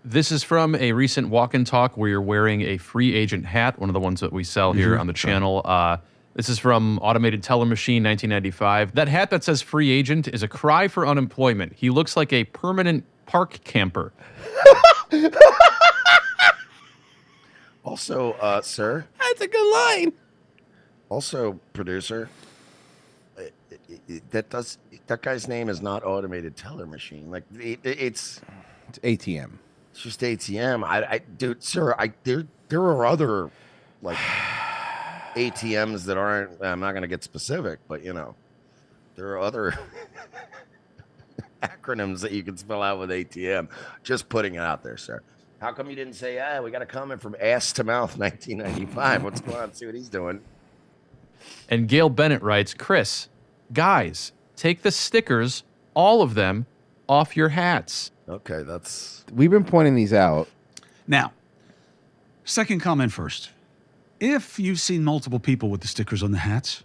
[0.06, 3.80] this is from a recent walk and talk where you're wearing a free agent hat,
[3.80, 5.00] one of the ones that we sell here Mhm.
[5.00, 5.62] on the channel.
[5.66, 5.98] Uh,
[6.36, 8.96] this is from Automated Teller Machine 1995.
[8.96, 11.74] That hat that says free agent is a cry for unemployment.
[11.78, 14.12] He looks like a permanent park camper.
[17.84, 19.06] Also, uh, sir.
[19.20, 20.14] That's a good line.
[21.10, 22.30] Also, producer.
[23.38, 23.42] uh,
[23.72, 24.78] i- i- That does
[25.08, 27.30] that guy's name is not automated teller machine.
[27.30, 28.42] Like it, it's
[28.90, 29.58] it's ATM.
[29.92, 30.84] It's just ATM.
[30.84, 33.52] I, I dude, sir, I there there are other
[34.02, 34.18] like
[35.36, 36.64] ATMs that aren't.
[36.64, 38.34] I'm not going to get specific, but you know,
[39.16, 39.78] there are other
[41.64, 43.68] acronyms that you can spell out with ATM.
[44.04, 45.22] Just putting it out there, sir.
[45.64, 49.24] How come you didn't say, ah, we got a comment from ass to mouth 1995?
[49.24, 49.74] What's going on?
[49.74, 50.42] See what he's doing.
[51.70, 53.30] And Gail Bennett writes, Chris,
[53.72, 55.64] guys, take the stickers,
[55.94, 56.66] all of them,
[57.08, 58.12] off your hats.
[58.28, 59.24] Okay, that's.
[59.34, 60.50] We've been pointing these out.
[61.08, 61.32] Now,
[62.44, 63.52] second comment first.
[64.20, 66.84] If you've seen multiple people with the stickers on the hats,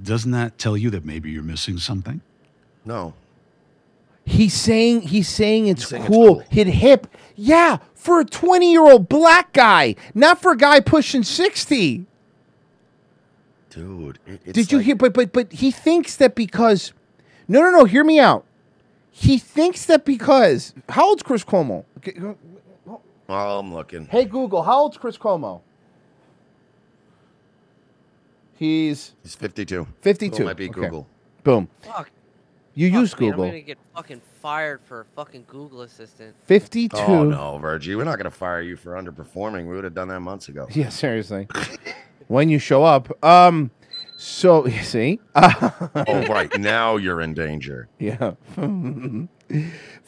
[0.00, 2.20] doesn't that tell you that maybe you're missing something?
[2.84, 3.12] No.
[4.24, 6.40] He's saying he's saying it's saying it's cool.
[6.50, 7.06] Hit hip.
[7.36, 12.06] Yeah, for a 20 year old black guy, not for a guy pushing 60.
[13.70, 14.94] Dude, it- it's Did you like- hear?
[14.96, 16.92] But but but he thinks that because.
[17.48, 17.84] No, no, no.
[17.84, 18.44] Hear me out.
[19.10, 20.74] He thinks that because.
[20.88, 21.84] How old's Chris Cuomo?
[21.98, 22.18] Okay,
[22.88, 24.06] Oh, I'm looking.
[24.06, 25.60] Hey Google, how old's Chris Cuomo?
[28.54, 29.86] He's He's 52.
[30.02, 30.42] 52.
[30.42, 30.80] It might be Okay.
[30.80, 31.06] Google.
[31.44, 31.68] Boom.
[31.80, 32.10] Fuck.
[32.80, 33.44] You Fuck, use man, Google.
[33.44, 36.34] I'm gonna get fucking fired for a fucking Google assistant.
[36.46, 36.96] 52.
[36.96, 39.68] Oh no, Virgie, we're not going to fire you for underperforming.
[39.68, 40.66] We would have done that months ago.
[40.70, 41.46] Yeah, seriously.
[42.28, 43.22] when you show up.
[43.22, 43.70] Um,
[44.20, 47.88] So you see, oh right, now you're in danger.
[47.98, 48.32] Yeah.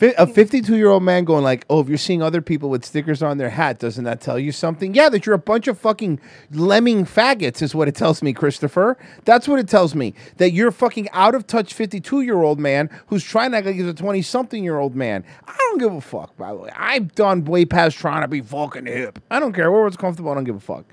[0.00, 3.22] A 52 year old man going like, "Oh, if you're seeing other people with stickers
[3.22, 6.20] on their hat, doesn't that tell you something?" Yeah, that you're a bunch of fucking
[6.50, 8.98] lemming faggots is what it tells me, Christopher.
[9.24, 10.12] That's what it tells me.
[10.36, 13.66] That you're a fucking out of touch 52 year old man who's trying to act
[13.66, 15.24] like he's a 20 something year old man.
[15.46, 16.36] I don't give a fuck.
[16.36, 19.20] By the way, I've done way past trying to be fucking hip.
[19.30, 20.32] I don't care where it's comfortable.
[20.32, 20.84] I don't give a fuck.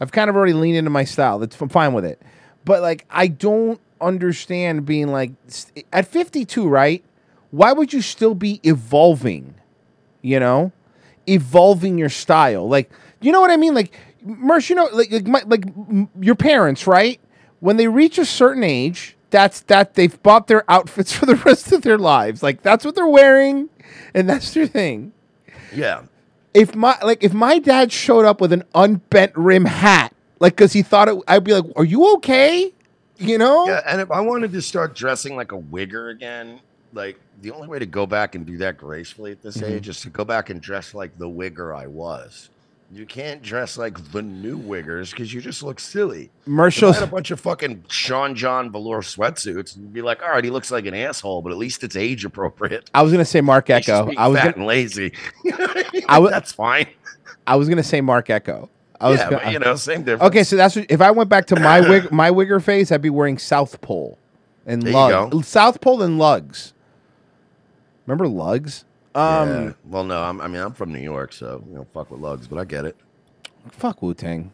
[0.00, 1.38] I've kind of already leaned into my style.
[1.38, 2.20] That's I'm fine with it.
[2.68, 5.32] But like, I don't understand being like
[5.92, 7.02] at 52, right?
[7.50, 9.54] Why would you still be evolving?
[10.20, 10.72] You know,
[11.26, 12.68] evolving your style.
[12.68, 12.90] Like,
[13.22, 13.72] you know what I mean?
[13.74, 13.92] Like,
[14.26, 17.18] Mersh, you know, like like, my, like m- your parents, right?
[17.60, 21.72] When they reach a certain age, that's that they've bought their outfits for the rest
[21.72, 22.42] of their lives.
[22.42, 23.68] Like that's what they're wearing,
[24.14, 25.12] and that's their thing
[25.72, 26.02] Yeah.
[26.52, 30.72] if my like if my dad showed up with an unbent rim hat, like because
[30.72, 32.72] he thought it, I'd be like, "Are you okay?"
[33.18, 33.66] You know?
[33.66, 36.60] Yeah, and if I wanted to start dressing like a wigger again,
[36.92, 39.70] like the only way to go back and do that gracefully at this Mhm.
[39.70, 42.48] age is to go back and dress like the wigger I was.
[42.90, 46.30] You can't dress like the new wiggers because you just look silly.
[46.46, 50.42] I had a bunch of fucking Sean John velour sweatsuits, and be like, all right,
[50.42, 52.88] he looks like an asshole, but at least it's age appropriate.
[52.94, 54.10] I was gonna say Marc Ecko.
[54.16, 55.12] I was fat gonna, and lazy.
[56.08, 56.86] I was, That's fine.
[57.46, 58.70] I was gonna say Marc Ecko.
[59.00, 60.22] I was Yeah, but, you know, same difference.
[60.30, 63.02] Okay, so that's what, if I went back to my wig, my wigger phase, I'd
[63.02, 64.18] be wearing South Pole
[64.66, 65.44] and There lug.
[65.44, 66.72] South Pole and Lugz.
[68.06, 68.84] Remember Lugz?
[69.14, 69.72] Um, yeah.
[69.84, 72.48] Well, no, I'm, I mean, I'm from New York, so you know, fuck with Lugz,
[72.48, 72.96] but I get it.
[73.70, 74.52] fuck Wu Tang.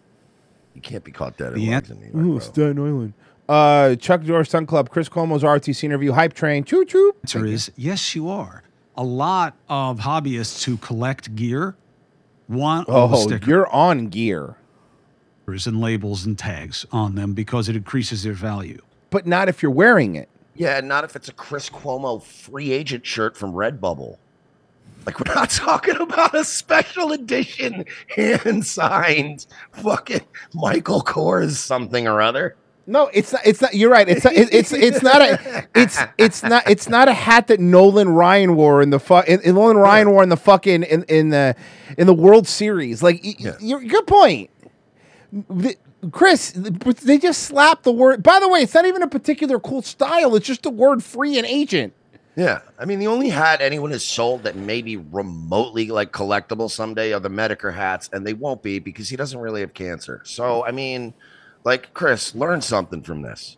[0.75, 1.81] You can't be caught dead in Yeah.
[1.81, 2.37] Lugz in New York.
[2.37, 3.13] Ooh, Staten Island.
[3.49, 7.15] Uh, Chuck Norris Sun Club, Chris Cuomo's RTC interview, hype train, choo choo.
[7.23, 8.63] answer is yes, you are.
[8.97, 11.77] A lot of hobbyists who collect gear
[12.49, 14.57] want all the Oh, stickers you're on gear,
[15.47, 18.81] and labels and tags on them because it increases their value.
[19.11, 20.29] but not if you're wearing it.
[20.57, 24.17] Yeah, not if it's a Chris Cuomo free agent shirt from Redbubble.
[25.07, 27.85] Like we're not talking about a special edition
[28.17, 30.23] hand signed fucking
[30.55, 32.57] Michael Kors something or other.
[32.87, 33.43] No, it's not.
[33.47, 33.75] It's not.
[33.75, 34.09] You're right.
[34.09, 35.67] It's not, it- it's it's not a.
[35.75, 36.69] It's it's not.
[36.69, 40.11] It's not a hat that Nolan Ryan wore in the fu- in, in Nolan Ryan
[40.11, 41.57] wore in the fucking in, in the
[41.97, 43.03] in the World Series.
[43.03, 44.51] Like, y- y- you're good point.
[45.33, 45.77] The-
[46.13, 48.23] Chris, they just slapped the word.
[48.23, 50.37] By the way, it's not even a particular cool style.
[50.37, 51.95] It's just the word "free" and agent.
[52.37, 56.71] Yeah, I mean the only hat anyone has sold that may be remotely like collectible
[56.71, 60.21] someday are the Medicare hats, and they won't be because he doesn't really have cancer.
[60.25, 61.15] So I mean,
[61.65, 63.57] like Chris, learn something from this.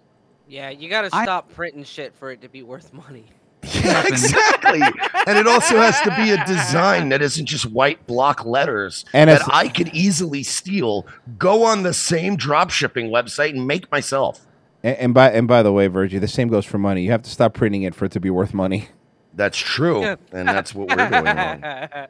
[0.48, 3.26] Yeah, you gotta stop printing shit for it to be worth money.
[3.82, 4.80] Yeah, exactly.
[4.80, 9.28] and it also has to be a design that isn't just white block letters And
[9.28, 11.04] that I could easily steal,
[11.36, 14.46] go on the same drop shipping website and make myself.
[14.84, 17.02] And, and by and by the way, Virgie, the same goes for money.
[17.02, 18.88] You have to stop printing it for it to be worth money.
[19.34, 22.06] That's true, and that's what we're doing wrong.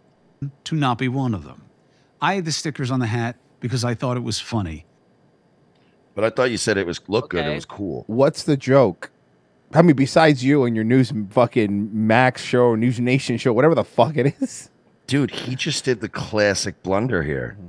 [0.65, 1.63] To not be one of them.
[2.21, 4.85] I had the stickers on the hat because I thought it was funny.
[6.17, 7.45] But I thought you said it was look good.
[7.45, 8.05] It was cool.
[8.09, 9.11] What's the joke?
[9.75, 13.85] I mean, besides you and your news fucking Max show, News Nation show, whatever the
[13.85, 14.71] fuck it is.
[15.07, 17.57] Dude, he just did the classic blunder here.
[17.59, 17.69] Mm-hmm.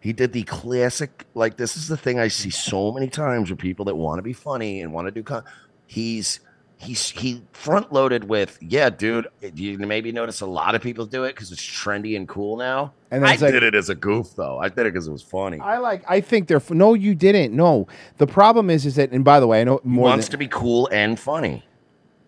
[0.00, 3.58] He did the classic, like this is the thing I see so many times with
[3.58, 5.24] people that want to be funny and want to do.
[5.24, 5.42] Con-
[5.88, 6.38] he's
[6.78, 9.26] he's he front loaded with, yeah, dude.
[9.54, 12.92] You maybe notice a lot of people do it because it's trendy and cool now.
[13.10, 14.58] And then I like- did it as a goof though.
[14.58, 15.58] I did it because it was funny.
[15.60, 16.04] I like.
[16.08, 16.58] I think they're.
[16.58, 17.54] f- No, you didn't.
[17.54, 17.86] No,
[18.18, 19.10] the problem is, is that.
[19.10, 20.04] And by the way, I know He more.
[20.04, 21.64] wants than, to be cool and funny.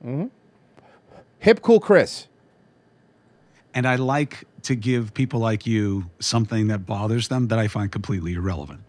[0.04, 0.30] Mhm.
[1.38, 2.26] Hip, cool, Chris.
[3.72, 7.90] And I like to give people like you something that bothers them that I find
[7.90, 8.80] completely irrelevant.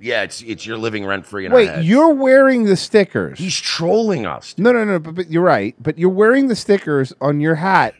[0.00, 3.38] Yeah, it's it's you're living rent free Wait, you're wearing the stickers.
[3.38, 4.54] He's trolling us.
[4.56, 4.98] No, no, no.
[4.98, 5.74] But, but you're right.
[5.78, 7.94] But you're wearing the stickers on your hat.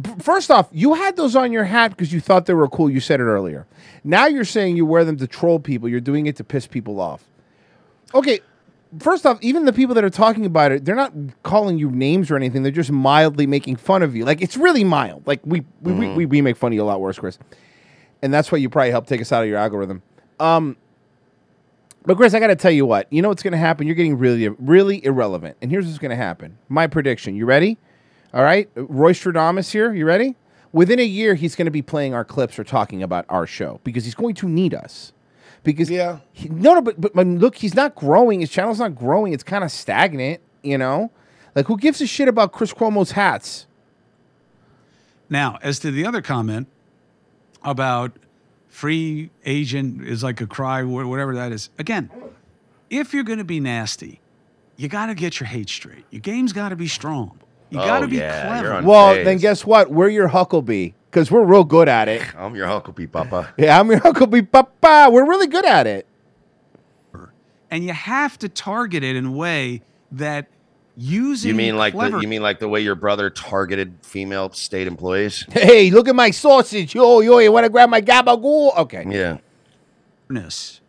[0.00, 2.90] B- First off, you had those on your hat because you thought they were cool.
[2.90, 3.66] You said it earlier.
[4.04, 5.88] Now you're saying you wear them to troll people.
[5.88, 7.24] You're doing it to piss people off.
[8.14, 8.40] Okay.
[9.00, 11.12] First off, even the people that are talking about it, they're not
[11.42, 12.62] calling you names or anything.
[12.62, 14.26] They're just mildly making fun of you.
[14.26, 15.26] Like it's really mild.
[15.26, 16.16] Like we we, we, mm-hmm.
[16.16, 17.38] we, we make fun of you a lot worse, Chris.
[18.20, 20.02] And that's why you probably helped take us out of your algorithm.
[20.38, 20.76] Um,
[22.04, 23.12] but Chris, I got to tell you what.
[23.12, 23.86] You know what's going to happen?
[23.86, 25.56] You're getting really, really irrelevant.
[25.60, 26.56] And here's what's going to happen.
[26.68, 27.34] My prediction.
[27.34, 27.78] You ready?
[28.32, 28.70] All right.
[28.76, 29.92] Roy Stradamus here.
[29.92, 30.36] You ready?
[30.72, 33.80] Within a year, he's going to be playing our clips or talking about our show
[33.82, 35.12] because he's going to need us.
[35.64, 38.38] Because yeah, he, no, no, but, but but look, he's not growing.
[38.38, 39.32] His channel's not growing.
[39.32, 40.40] It's kind of stagnant.
[40.62, 41.10] You know,
[41.56, 43.66] like who gives a shit about Chris Cuomo's hats?
[45.28, 46.68] Now, as to the other comment
[47.64, 48.12] about
[48.76, 52.10] free agent is like a cry, whatever that is, again,
[52.90, 54.20] if you're going to be nasty,
[54.76, 56.04] you got to get your hate straight.
[56.10, 57.38] Your game's got to be strong.
[57.70, 58.86] You got to Oh, be yeah, clever.
[58.86, 59.24] Well, phase.
[59.24, 59.90] then guess what?
[59.90, 62.22] We're your Huckabee because we're real good at it.
[62.36, 63.54] I'm your Huckabee, Papa.
[63.56, 65.08] Yeah, I'm your Huckabee Papa.
[65.10, 66.06] We're really good at it.
[67.70, 69.80] and you have to target it in a way
[70.12, 70.48] that
[70.96, 74.50] using You mean like clever the you mean like the way your brother targeted female
[74.52, 75.44] state employees?
[75.52, 76.94] Hey, look at my sausage.
[76.94, 78.76] Yo, yo, you want to grab my gabagool?
[78.78, 79.04] Okay.
[79.08, 79.38] Yeah.
[80.28, 80.80] cleverness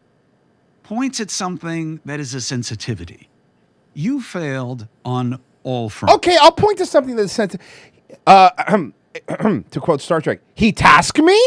[0.88, 3.28] points at something that is a sensitivity.
[3.94, 6.16] You failed on all fronts.
[6.16, 7.58] Okay, I'll point to something that's sent.
[8.26, 8.50] Uh,
[9.28, 11.38] to quote Star Trek, he tasked me.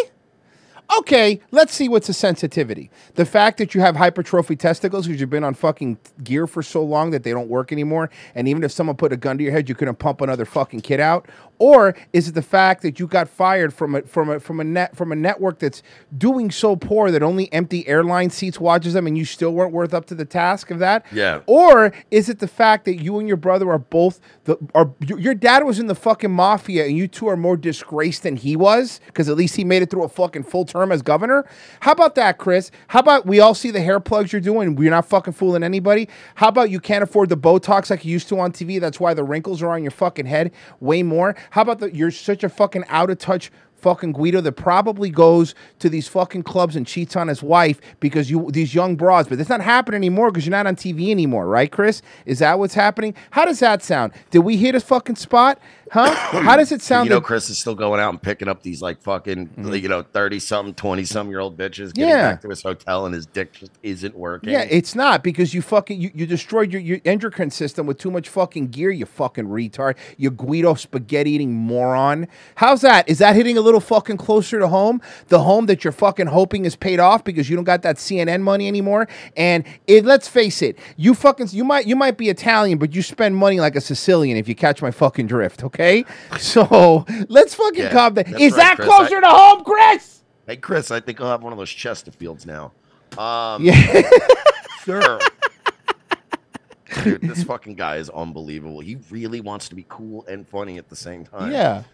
[0.98, 2.90] Okay, let's see what's a sensitivity.
[3.14, 6.82] The fact that you have hypertrophy testicles because you've been on fucking gear for so
[6.82, 9.52] long that they don't work anymore, and even if someone put a gun to your
[9.52, 11.28] head, you couldn't pump another fucking kid out.
[11.61, 14.65] Or is it the fact that you got fired from a from a from a
[14.65, 15.82] net from a network that's
[16.16, 19.93] doing so poor that only empty airline seats watches them, and you still weren't worth
[19.93, 21.05] up to the task of that?
[21.12, 21.41] Yeah.
[21.47, 25.19] Or is it the fact that you and your brother are both the are your
[25.19, 28.57] your dad was in the fucking mafia and you two are more disgraced than he
[28.57, 31.45] was because at least he made it through a fucking full term as governor?
[31.81, 32.70] How about that, Chris?
[32.89, 34.77] How about we all see the hair plugs you're doing?
[34.77, 36.09] We're not fucking fooling anybody.
[36.37, 38.81] How about you can't afford the Botox like you used to on TV?
[38.81, 41.37] That's why the wrinkles are on your fucking head way more.
[41.51, 41.94] How about?
[41.94, 43.51] You're such a fucking out of touch
[43.81, 48.31] fucking Guido that probably goes to these fucking clubs and cheats on his wife because
[48.31, 49.28] you these young broads.
[49.28, 52.02] But it's not happening anymore because you're not on TV anymore, right, Chris?
[52.27, 53.14] Is that what's happening?
[53.31, 54.12] How does that sound?
[54.31, 55.59] Did we hit a fucking spot?
[55.90, 56.14] Huh?
[56.42, 57.06] How does it sound?
[57.06, 59.74] You know, that- Chris is still going out and picking up these like fucking, mm-hmm.
[59.74, 62.32] you know, thirty something, twenty something year old bitches, getting Yeah.
[62.32, 64.50] back to his hotel, and his dick just isn't working.
[64.50, 68.10] Yeah, it's not because you fucking you, you destroyed your, your endocrine system with too
[68.10, 69.96] much fucking gear, you fucking retard.
[70.16, 72.28] You Guido spaghetti eating moron.
[72.54, 73.08] How's that?
[73.08, 75.02] Is that hitting a little fucking closer to home?
[75.26, 78.42] The home that you're fucking hoping is paid off because you don't got that CNN
[78.42, 79.08] money anymore.
[79.36, 83.02] And it, let's face it, you fucking you might you might be Italian, but you
[83.02, 85.80] spend money like a Sicilian if you catch my fucking drift, okay?
[85.81, 86.05] Okay,
[86.39, 88.27] so let's fucking Yeah, calm down.
[88.39, 88.86] Is right, that Chris.
[88.89, 90.20] closer I- to home, Chris?
[90.47, 92.73] Hey, Chris, I think I'll have one of those Chesterfields now.
[93.16, 94.02] Um, Yeah.
[94.85, 95.19] sure.
[97.02, 98.81] Dude, this fucking guy is unbelievable.
[98.81, 101.51] He really wants to be cool and funny at the same time.
[101.51, 101.85] Yeah.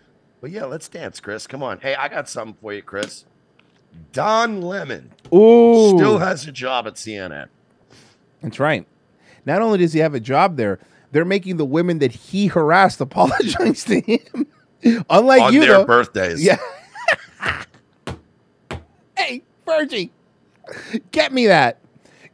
[0.40, 1.46] But yeah, let's dance, Chris.
[1.46, 1.78] Come on.
[1.78, 3.24] Hey, I got something for you, Chris.
[4.12, 5.96] Don Lemon Ooh.
[5.96, 7.48] still has a job at CNN.
[8.42, 8.84] That's right.
[9.44, 10.80] Not only does he have a job there,
[11.16, 14.46] they're making the women that he harassed apologize to him.
[15.08, 15.86] Unlike on you, their though.
[15.86, 16.44] birthdays.
[16.44, 16.58] Yeah.
[19.16, 20.10] hey, Virgie,
[21.12, 21.78] get me that.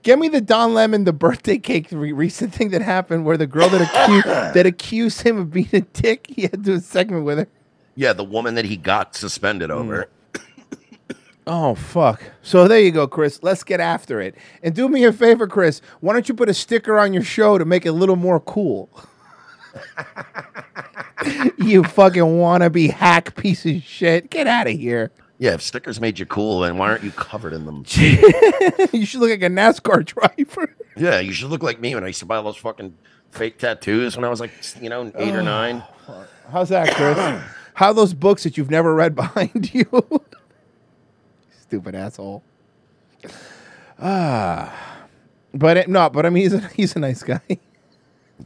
[0.03, 3.47] Get me the Don Lemon, the birthday cake re- recent thing that happened where the
[3.47, 4.27] girl that accused
[4.57, 7.49] that accused him of being a dick, he had to do a segment with her.
[7.95, 10.07] Yeah, the woman that he got suspended Mm.
[11.47, 12.23] Oh fuck!
[12.43, 13.43] So there you go, Chris.
[13.43, 14.37] Let's get after it.
[14.63, 15.81] And do me a favor, Chris.
[16.01, 18.39] Why don't you put a sticker on your show to make it a little more
[18.39, 18.89] cool?
[21.59, 24.31] you fucking wannabe hack piece of shit.
[24.31, 25.11] Get out of here.
[25.39, 27.85] Yeah, if stickers made you cool, then why aren't you covered in them?
[28.93, 30.77] you should look like a NASCAR driver.
[30.97, 32.97] yeah, you should look like me when I used to buy all those fucking
[33.33, 35.45] fake tattoos when I was like, you know, eight or Oh.
[35.45, 35.83] nine.
[36.53, 37.19] How's that, Chris?
[37.75, 39.87] How those books that you've never read behind you?
[41.73, 42.43] Stupid asshole.
[43.99, 45.07] Ah,
[45.55, 47.41] but it, no, but I mean, he's a, he's a nice guy.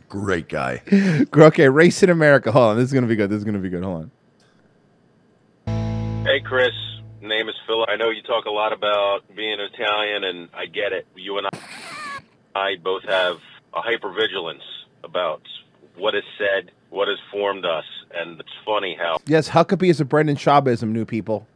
[0.09, 0.81] Great guy.
[1.37, 2.53] okay, race in America.
[2.53, 3.29] Hold on, this is gonna be good.
[3.29, 3.83] This is gonna be good.
[3.83, 4.11] Hold
[5.67, 6.25] on.
[6.25, 6.71] Hey, Chris.
[7.21, 7.89] Name is Philip.
[7.91, 11.09] I know you talk a lot about being Italian, and I get it.
[11.17, 11.59] You and I,
[12.55, 13.39] I both have
[13.75, 14.63] a hypervigilance
[15.03, 15.43] about
[15.97, 20.05] what is said, what has formed us, and it's funny how Yes, Huckabee is a
[20.05, 21.49] Brendan Schaubism, new people.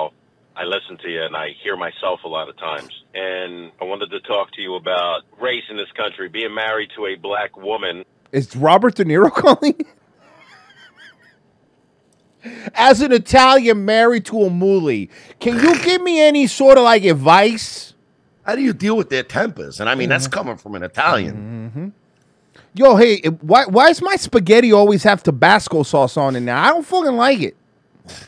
[0.61, 2.91] I listen to you and I hear myself a lot of times.
[3.15, 7.07] And I wanted to talk to you about race in this country, being married to
[7.07, 8.05] a black woman.
[8.31, 9.75] Is Robert De Niro calling?
[12.75, 15.09] As an Italian married to a Muli,
[15.39, 17.95] can you give me any sort of like advice?
[18.43, 19.81] How do you deal with their tempers?
[19.81, 21.73] And I mean, that's coming from an Italian.
[21.75, 21.89] Mm-hmm.
[22.75, 26.63] Yo, hey, why why does my spaghetti always have Tabasco sauce on it now?
[26.63, 27.57] I don't fucking like it.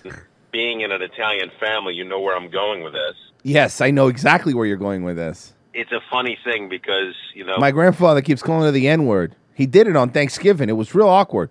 [0.52, 3.16] Being in an Italian family, you know where I'm going with this.
[3.42, 5.54] Yes, I know exactly where you're going with this.
[5.74, 9.34] It's a funny thing because, you know, My grandfather keeps calling it the N word.
[9.54, 10.68] He did it on Thanksgiving.
[10.68, 11.50] It was real awkward.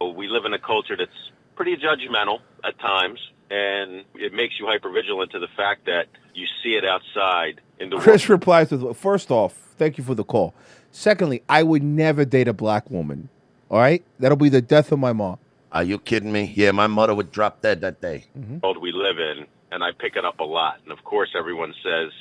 [0.00, 5.30] we live in a culture that's pretty judgmental at times, and it makes you hypervigilant
[5.30, 9.52] to the fact that you see it outside in the Chris replies with, first off,
[9.76, 10.54] thank you for the call.
[10.90, 13.28] Secondly, I would never date a black woman.
[13.70, 14.02] All right?
[14.18, 15.38] That'll be the death of my mom.
[15.72, 16.52] Are you kidding me?
[16.54, 18.26] Yeah, my mother would drop dead that day.
[18.62, 20.80] world we live in, and I pick it up a lot.
[20.84, 22.12] And of course, everyone says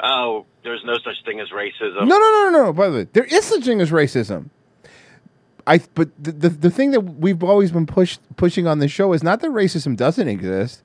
[0.00, 2.06] Oh, there's no such thing as racism.
[2.06, 2.72] No, no, no, no, no.
[2.72, 4.50] By the way, there is such thing as racism.
[5.66, 9.12] I but the, the the thing that we've always been push, pushing on this show
[9.12, 10.82] is not that racism doesn't exist.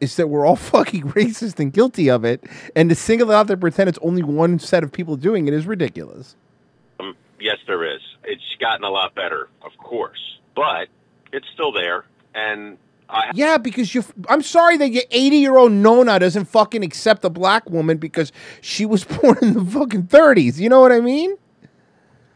[0.00, 2.42] It's that we're all fucking racist and guilty of it,
[2.74, 5.54] and to single it out and pretend it's only one set of people doing it
[5.54, 6.34] is ridiculous.
[6.98, 8.00] Um, yes, there is.
[8.24, 10.88] It's gotten a lot better, of course, but
[11.32, 12.04] it's still there.
[12.34, 12.78] And
[13.08, 14.04] I Yeah, because you.
[14.28, 18.32] I'm sorry that your 80 year old Nona doesn't fucking accept a black woman because
[18.60, 20.58] she was born in the fucking 30s.
[20.58, 21.36] You know what I mean?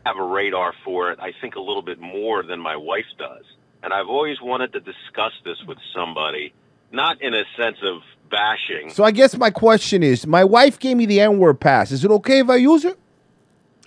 [0.04, 1.18] I have a radar for it.
[1.20, 3.44] I think a little bit more than my wife does.
[3.82, 6.52] And I've always wanted to discuss this with somebody,
[6.92, 8.90] not in a sense of bashing.
[8.90, 11.90] So I guess my question is, my wife gave me the N word pass.
[11.92, 12.98] Is it okay if I use it?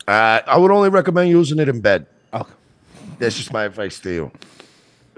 [0.08, 2.06] Uh, I would only recommend using it in bed.
[2.34, 2.54] Okay.
[3.20, 4.32] That's just my advice to you.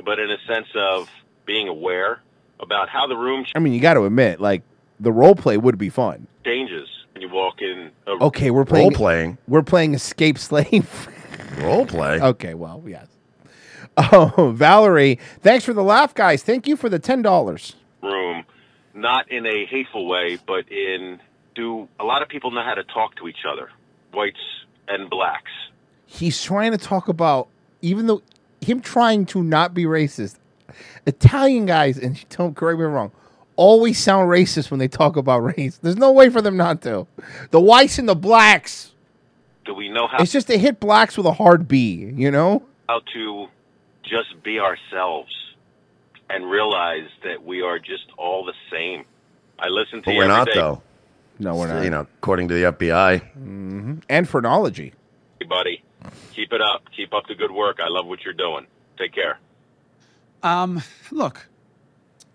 [0.05, 1.09] But in a sense of
[1.45, 2.21] being aware
[2.59, 4.61] about how the room I mean, you got to admit, like
[4.99, 6.27] the role play would be fun.
[6.45, 7.91] changes when you walk in.
[8.07, 9.37] A Okay, we're playing role playing.
[9.47, 11.07] We're playing escape slave.
[11.59, 12.19] Role play.
[12.19, 13.07] Okay, well, yes.
[13.97, 16.43] Oh, Valerie, thanks for the laugh, guys.
[16.43, 17.75] Thank you for the ten dollars.
[18.01, 18.45] room,
[18.93, 21.19] not in a hateful way, but in
[21.55, 23.69] do a lot of people know how to talk to each other,
[24.13, 24.39] whites
[24.87, 25.51] and blacks.
[26.05, 27.49] He's trying to talk about,
[27.81, 28.21] even though
[28.61, 30.35] him trying to not be racist.
[31.05, 33.11] Italian guys, and don't correct me wrong,
[33.55, 35.77] always sound racist when they talk about race.
[35.77, 37.07] There's no way for them not to.
[37.51, 38.91] The whites and the blacks.
[39.65, 42.11] Do we know how It's just they hit blacks with a hard B.
[42.15, 42.63] You know.
[42.89, 43.47] how to
[44.03, 45.31] just be ourselves
[46.29, 49.05] and realize that we are just all the same?
[49.59, 50.81] I listen to But you we're every not, day, though.
[51.39, 51.83] No, we're not.
[51.83, 53.21] You know, according to the FBI.
[53.33, 54.93] hmm And phrenology.
[55.39, 55.83] Hey, buddy.
[56.33, 56.83] Keep it up.
[56.95, 57.79] Keep up the good work.
[57.79, 58.67] I love what you're doing.
[58.97, 59.39] Take care.
[60.43, 60.81] Um,
[61.11, 61.47] look,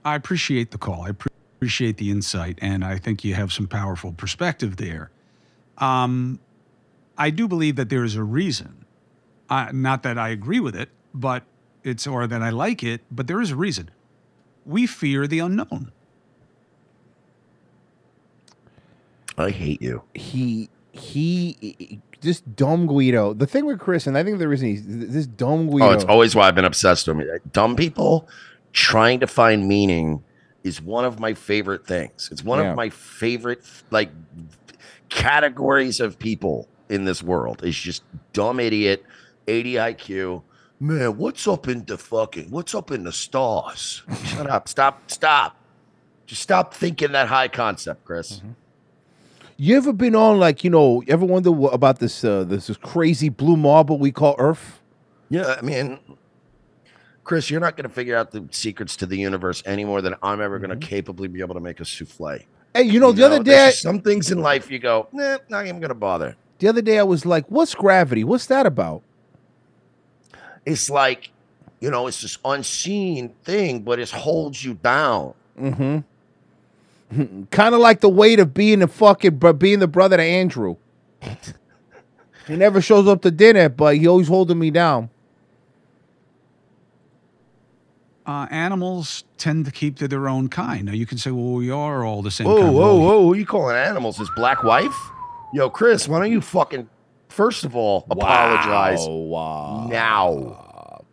[0.05, 1.03] I appreciate the call.
[1.03, 5.11] I pre- appreciate the insight, and I think you have some powerful perspective there.
[5.79, 6.39] Um,
[7.19, 8.85] I do believe that there is a reason.
[9.49, 11.45] Uh, not that I agree with it, but
[11.83, 13.91] it's or that I like it, but there is a reason.
[14.65, 15.93] We fear the unknown.
[19.39, 20.03] I hate you.
[20.15, 23.33] He he this dumb Guido.
[23.33, 25.87] The thing with Chris, and I think the reason he's this dumb oh, Guido.
[25.87, 27.25] Oh, it's always why I've been obsessed with me.
[27.25, 28.29] Uh, dumb people
[28.73, 30.23] trying to find meaning
[30.63, 32.29] is one of my favorite things.
[32.31, 32.71] It's one Yeah.
[32.71, 34.11] of my favorite like
[35.09, 37.63] categories of people in this world.
[37.65, 39.05] It's just dumb idiot,
[39.49, 40.43] 80 IQ.
[40.79, 44.03] Man, what's up in the fucking what's up in the stars?
[44.25, 44.69] Shut up.
[44.69, 45.11] Stop.
[45.11, 45.57] Stop.
[46.27, 48.37] Just stop thinking that high concept, Chris.
[48.39, 48.51] Mm-hmm.
[49.59, 51.03] You ever been on like you know?
[51.03, 54.83] You ever wonder what, about this uh, this, crazy blue marble we call Earth?
[55.31, 55.99] Yeah, I mean,
[57.25, 60.15] Chris, you're not going to figure out the secrets to the universe any more than
[60.23, 62.45] I'm ever going to capably be able to make a souffle.
[62.75, 65.65] Hey, you know, the other day, just some things in life you go, nah, not
[65.65, 66.37] even going to bother.
[66.59, 68.25] the other day I was like, "What's gravity?
[68.25, 69.03] What's that about?"
[70.67, 71.31] It's like,
[71.81, 75.33] you know, it's this unseen thing, but it holds you down.
[75.59, 76.01] Mm-hmm.
[77.51, 80.77] kind of like the weight of being the fucking, but being the brother to Andrew.
[82.47, 85.11] he never shows up to dinner, but he always holding me down.
[88.27, 90.87] Uh, animals tend to keep to their own kind.
[90.87, 92.75] Now you can say, "Well, we are all the same." Whoa, kind.
[92.75, 93.23] whoa, Well, whoa!
[93.29, 94.19] Who you calling animals?
[94.19, 94.97] His black wife?
[95.55, 96.89] Yo, Chris, why don't you fucking
[97.29, 99.87] first of all apologize Wow.
[99.89, 100.66] now?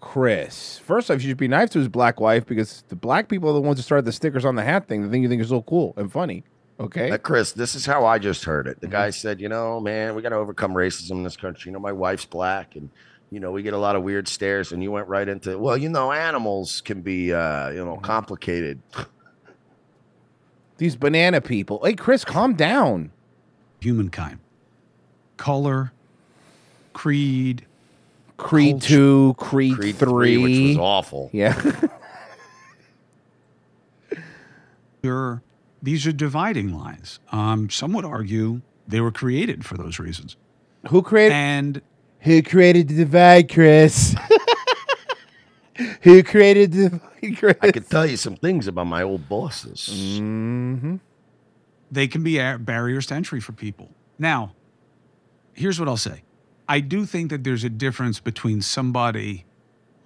[0.06, 3.50] Chris, first off, you should be nice to his black wife because the black people
[3.50, 5.02] are the ones who started the stickers on the hat thing.
[5.02, 6.44] The thing you think is so cool and funny.
[6.80, 7.10] Okay.
[7.10, 8.82] Uh, Chris, this is how I just heard it.
[8.82, 8.92] The Mm-hmm.
[8.92, 11.70] guy said, you know, man, we got to overcome racism in this country.
[11.70, 12.90] You know, my wife's black and,
[13.32, 14.72] you know, we get a lot of weird stares.
[14.74, 17.86] And you went right into, well, you know, animals can be, uh, you Mm-hmm.
[17.86, 18.82] know, complicated.
[20.78, 21.82] These banana people.
[21.84, 23.12] Hey, Chris, calm down.
[23.80, 24.40] Humankind,
[25.38, 25.92] color,
[26.94, 27.66] creed,
[28.38, 28.88] Creed culture.
[28.88, 31.30] two, Creed, Creed three, 3, which was awful.
[31.34, 31.60] Yeah.
[35.02, 35.42] They're-
[35.82, 37.20] these are dividing lines.
[37.32, 40.38] Um, some would argue they were created for those reasons.
[40.90, 41.34] Who created?
[41.34, 41.82] And
[42.22, 44.16] Who created the divide, Chris?
[46.04, 47.56] Who created the divide, Chris?
[47.62, 49.90] I could tell you some things about my old bosses.
[49.92, 50.96] Mm-hmm.
[51.92, 53.90] they can be a- barriers to entry for people.
[54.18, 54.54] Now,
[55.54, 56.24] here's what I'll say.
[56.68, 59.46] I do think that there's a difference between somebody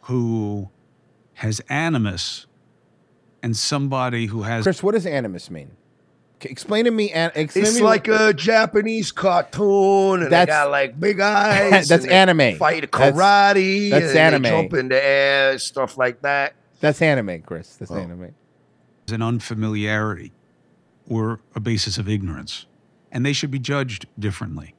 [0.02, 0.70] who
[1.36, 2.46] has animus
[3.44, 5.72] and somebody who has Chris, what does animus mean?
[6.42, 7.12] C- Explain to me.
[7.12, 11.20] An- explain It's me like what- a Japanese cartoon, and they That's- got like big
[11.22, 11.88] eyes.
[11.88, 12.58] That's and they anime.
[12.58, 13.90] Fight karate.
[13.92, 14.44] that's and anime.
[14.44, 16.54] They jump in the air, stuff like that.
[16.80, 17.74] That's anime, Chris.
[17.76, 17.78] Oh.
[17.80, 18.34] That's anime.
[19.12, 20.32] an unfamiliarity
[21.10, 22.66] or a basis of ignorance.
[23.12, 24.74] and they should be judged differently.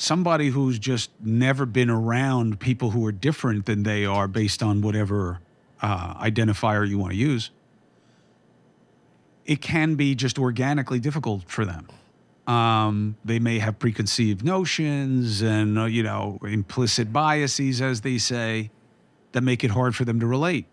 [0.00, 4.80] Somebody who's just never been around people who are different than they are based on
[4.80, 5.40] whatever
[5.82, 7.50] uh, identifier you want to use,
[9.44, 11.88] it can be just organically difficult for them.
[12.46, 18.70] Um, they may have preconceived notions and, uh, you know, implicit biases, as they say,
[19.32, 20.66] that make it hard for them to relate.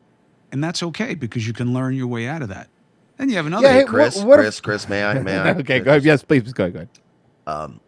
[0.51, 2.69] And that's okay because you can learn your way out of that.
[3.17, 3.65] Then you have another.
[3.65, 5.19] Yeah, hey, Chris, what- what if- Chris, Chris, may I?
[5.19, 5.49] May I?
[5.55, 6.03] okay, go ahead.
[6.05, 6.73] Yes, please, go ahead.
[6.73, 6.89] Go ahead.
[7.47, 7.79] Um,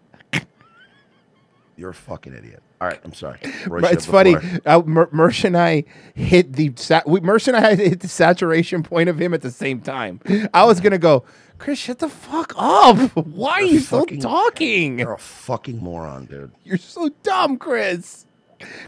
[1.77, 2.61] you're a fucking idiot.
[2.81, 3.39] All right, I'm sorry.
[3.67, 4.35] Roy But said it's funny.
[4.65, 5.85] Uh, Mer- Mersh and I
[6.15, 9.51] hit the sa- we, Mersh and I hit the saturation point of him at the
[9.51, 10.19] same time.
[10.53, 11.23] I was gonna go,
[11.59, 12.97] Chris, shut the fuck up.
[13.15, 14.99] Why are You're you still talking?
[14.99, 16.51] You're a fucking moron, dude.
[16.63, 18.25] You're so dumb, Chris.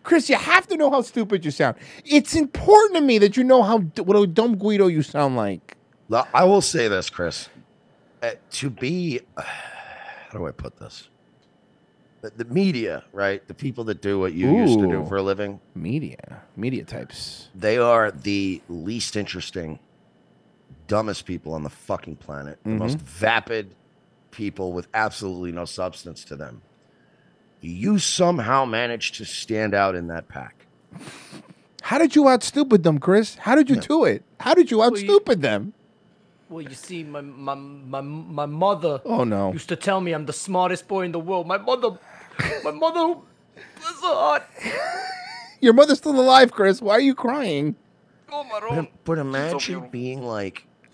[0.04, 1.78] Chris, you have to know how stupid you sound.
[2.04, 5.78] It's important to me that you know how what a dumb Guido you sound like.
[6.34, 7.50] I will say this, Chris.
[8.22, 11.10] Uh, to be, how do I put this?
[12.22, 13.46] The, the media, right?
[13.48, 15.06] The people that do what you used to do Ooh.
[15.06, 17.48] for a living, Media, media types.
[17.56, 19.80] they are the least interesting,
[20.88, 22.60] dumbest people on the fucking planet.
[22.64, 23.02] The most Mhm.
[23.04, 23.76] vapid
[24.32, 26.62] people with absolutely no substance to them.
[27.62, 30.66] You somehow managed to stand out in that pack.
[31.84, 33.36] How did you out stupid them, Chris?
[33.36, 34.24] How did you do it?
[34.42, 35.74] How did you out Well, you- stupid them?
[36.50, 39.02] Well, you see, my my my my mother.
[39.06, 39.54] Oh, no.
[39.54, 41.46] Used to tell me I'm the smartest boy in the world.
[41.46, 41.90] My mother,
[42.64, 43.16] my mother,
[43.76, 44.44] bless her heart.
[45.62, 46.82] Your mother's still alive, Chris.
[46.82, 47.76] Why are you crying?
[48.32, 50.66] Oh my But, but imagine being like,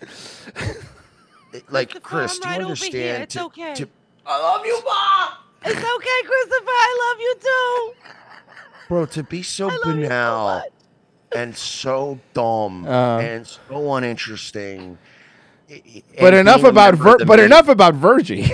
[0.56, 3.30] eh, like Chris, do you understand?
[3.30, 3.88] to- to-
[4.26, 5.32] I love you, mom.
[5.64, 6.64] It's okay, Christopher.
[6.68, 7.92] I love you too.
[8.88, 10.62] bro, to be so banal
[11.34, 13.18] and so dumb Uh.
[13.22, 14.98] and so uninteresting.
[15.70, 17.94] i- i- But and enough being a about member Vir- the but media- enough about
[17.94, 18.50] Virgie.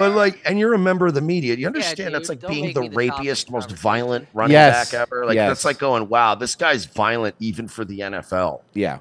[0.00, 1.54] But like, and you're a member of the media.
[1.56, 5.26] You understand dude, that's like being the the rapiest, most violent running Yes, back ever.
[5.26, 5.50] Like yes.
[5.50, 8.62] that's like going, wow, this guy's violent even for the NFL.
[8.72, 8.98] Yeah.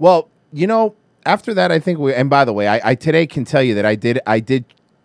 [0.00, 2.12] Well, you know, after that, I think we.
[2.12, 4.18] And by the way, I, I today can tell you that I did.
[4.26, 4.64] I did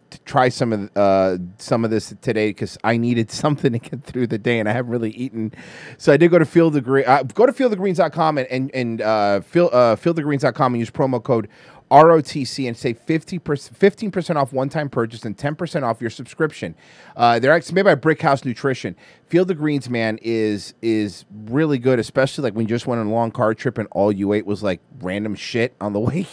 [0.09, 4.03] t- try some of uh, some of this today because I needed something to get
[4.03, 5.53] through the day, and I haven't really eaten.
[5.99, 7.05] So I did go to Field the Green.
[7.05, 11.49] Uh, go to fieldofgreens.com and and, and uh, field, uh, fieldofgreens.com and use promo code.
[11.91, 16.75] ROTC and save 50 15% off one time purchase and 10% off your subscription.
[17.15, 18.95] Uh, they're actually made by Brickhouse Nutrition.
[19.27, 23.07] Field of Greens, man, is is really good, especially like when you just went on
[23.07, 26.27] a long car trip and all you ate was like random shit on the way.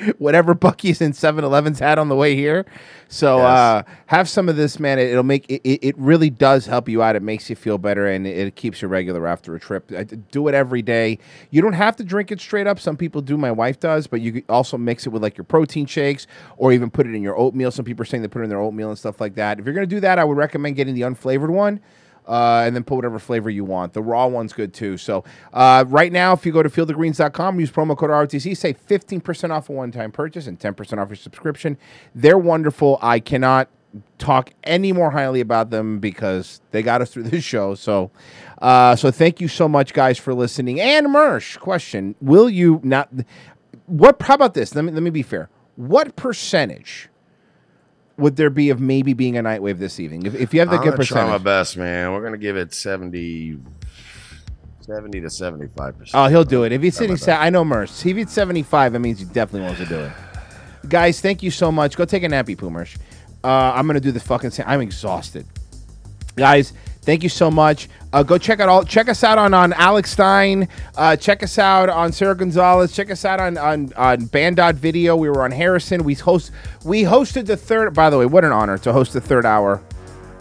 [0.18, 2.64] Whatever Buc-ee's and 7 Elevens had on the way here.
[3.08, 3.46] So Yes.
[3.46, 4.98] uh, have some of this, man.
[4.98, 7.16] It, will make it, it, really does help you out.
[7.16, 9.90] It makes you feel better and it, it keeps you regular after a trip.
[9.96, 11.18] I do it every day.
[11.50, 12.78] You don't have to drink it straight up.
[12.78, 13.36] Some people do.
[13.36, 16.90] My wife does, but you also mix it with like your protein shakes or even
[16.90, 17.70] put it in your oatmeal.
[17.70, 19.58] Some people are saying they put it in their oatmeal and stuff like that.
[19.58, 21.80] If you're going to do that, I would recommend getting the unflavored one.
[22.26, 23.92] Uh, and then put whatever flavor you want.
[23.92, 24.96] The raw one's good too.
[24.96, 29.50] So uh, right now, if you go to fieldofgreens.com, use promo code ROTC, save 15%
[29.50, 31.76] off a one-time purchase and 10% off your subscription.
[32.14, 32.98] They're wonderful.
[33.02, 33.68] I cannot
[34.18, 37.74] talk any more highly about them because they got us through this show.
[37.74, 38.10] So,
[38.60, 40.80] uh, so thank you so much, guys, for listening.
[40.80, 43.10] And Mersh, question: Will you not?
[43.86, 44.20] What?
[44.22, 44.74] How about this?
[44.74, 45.48] Let me let me be fair.
[45.76, 47.09] What percentage
[48.20, 50.26] would there be of maybe being a night wave this evening?
[50.26, 52.12] If, if you have the I'm good gonna try my best, man.
[52.12, 53.58] We're gonna give it 70,
[54.80, 56.14] 70 to 75 percent.
[56.14, 56.72] Oh, he'll do it.
[56.72, 58.04] If he's sitting, sa- I know Mersh.
[58.04, 60.12] If he's 75, that means he definitely wants to do it.
[60.88, 61.96] Guys, thank you so much.
[61.96, 62.96] Go take a nappy, Poo Mersh.
[63.42, 64.50] Uh, I'm gonna do the fucking.
[64.50, 65.46] Sa- I'm exhausted.
[66.36, 66.72] Guys,
[67.02, 67.88] thank you so much.
[68.12, 68.84] Uh, go check out all.
[68.84, 70.68] Check us out on on Alex Stein.
[70.96, 72.92] Uh, check us out on Sara Gonzales.
[72.92, 75.16] Check us out on on on banned.video.
[75.16, 76.04] We were on Harrison.
[76.04, 76.50] We host.
[76.84, 77.94] We hosted the third.
[77.94, 79.82] By the way, what an honor to host the third hour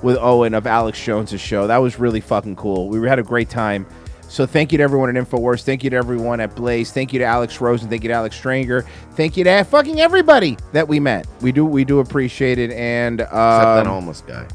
[0.01, 1.67] with Owen of Alex Jones' show.
[1.67, 2.89] That was really fucking cool.
[2.89, 3.85] We had a great time.
[4.29, 5.63] So thank you to everyone at Infowars.
[5.63, 6.91] Thank you to everyone at Blaze.
[6.91, 7.89] Thank you to Alex Rosen.
[7.89, 8.85] Thank you to Alex Stranger.
[9.15, 11.27] Thank you to fucking everybody that we met.
[11.41, 12.71] We do we do appreciate it.
[12.71, 14.47] And Except that um, homeless guy.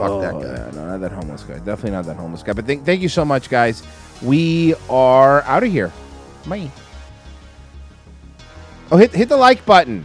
[0.00, 0.48] Fuck that oh, guy.
[0.48, 1.58] yeah, no, not that homeless guy.
[1.58, 2.52] Definitely not that homeless guy.
[2.52, 3.82] But thank, thank you so much, guys.
[4.22, 5.92] We are out of here.
[6.46, 6.70] Bye.
[8.92, 10.04] Oh, hit hit the like button.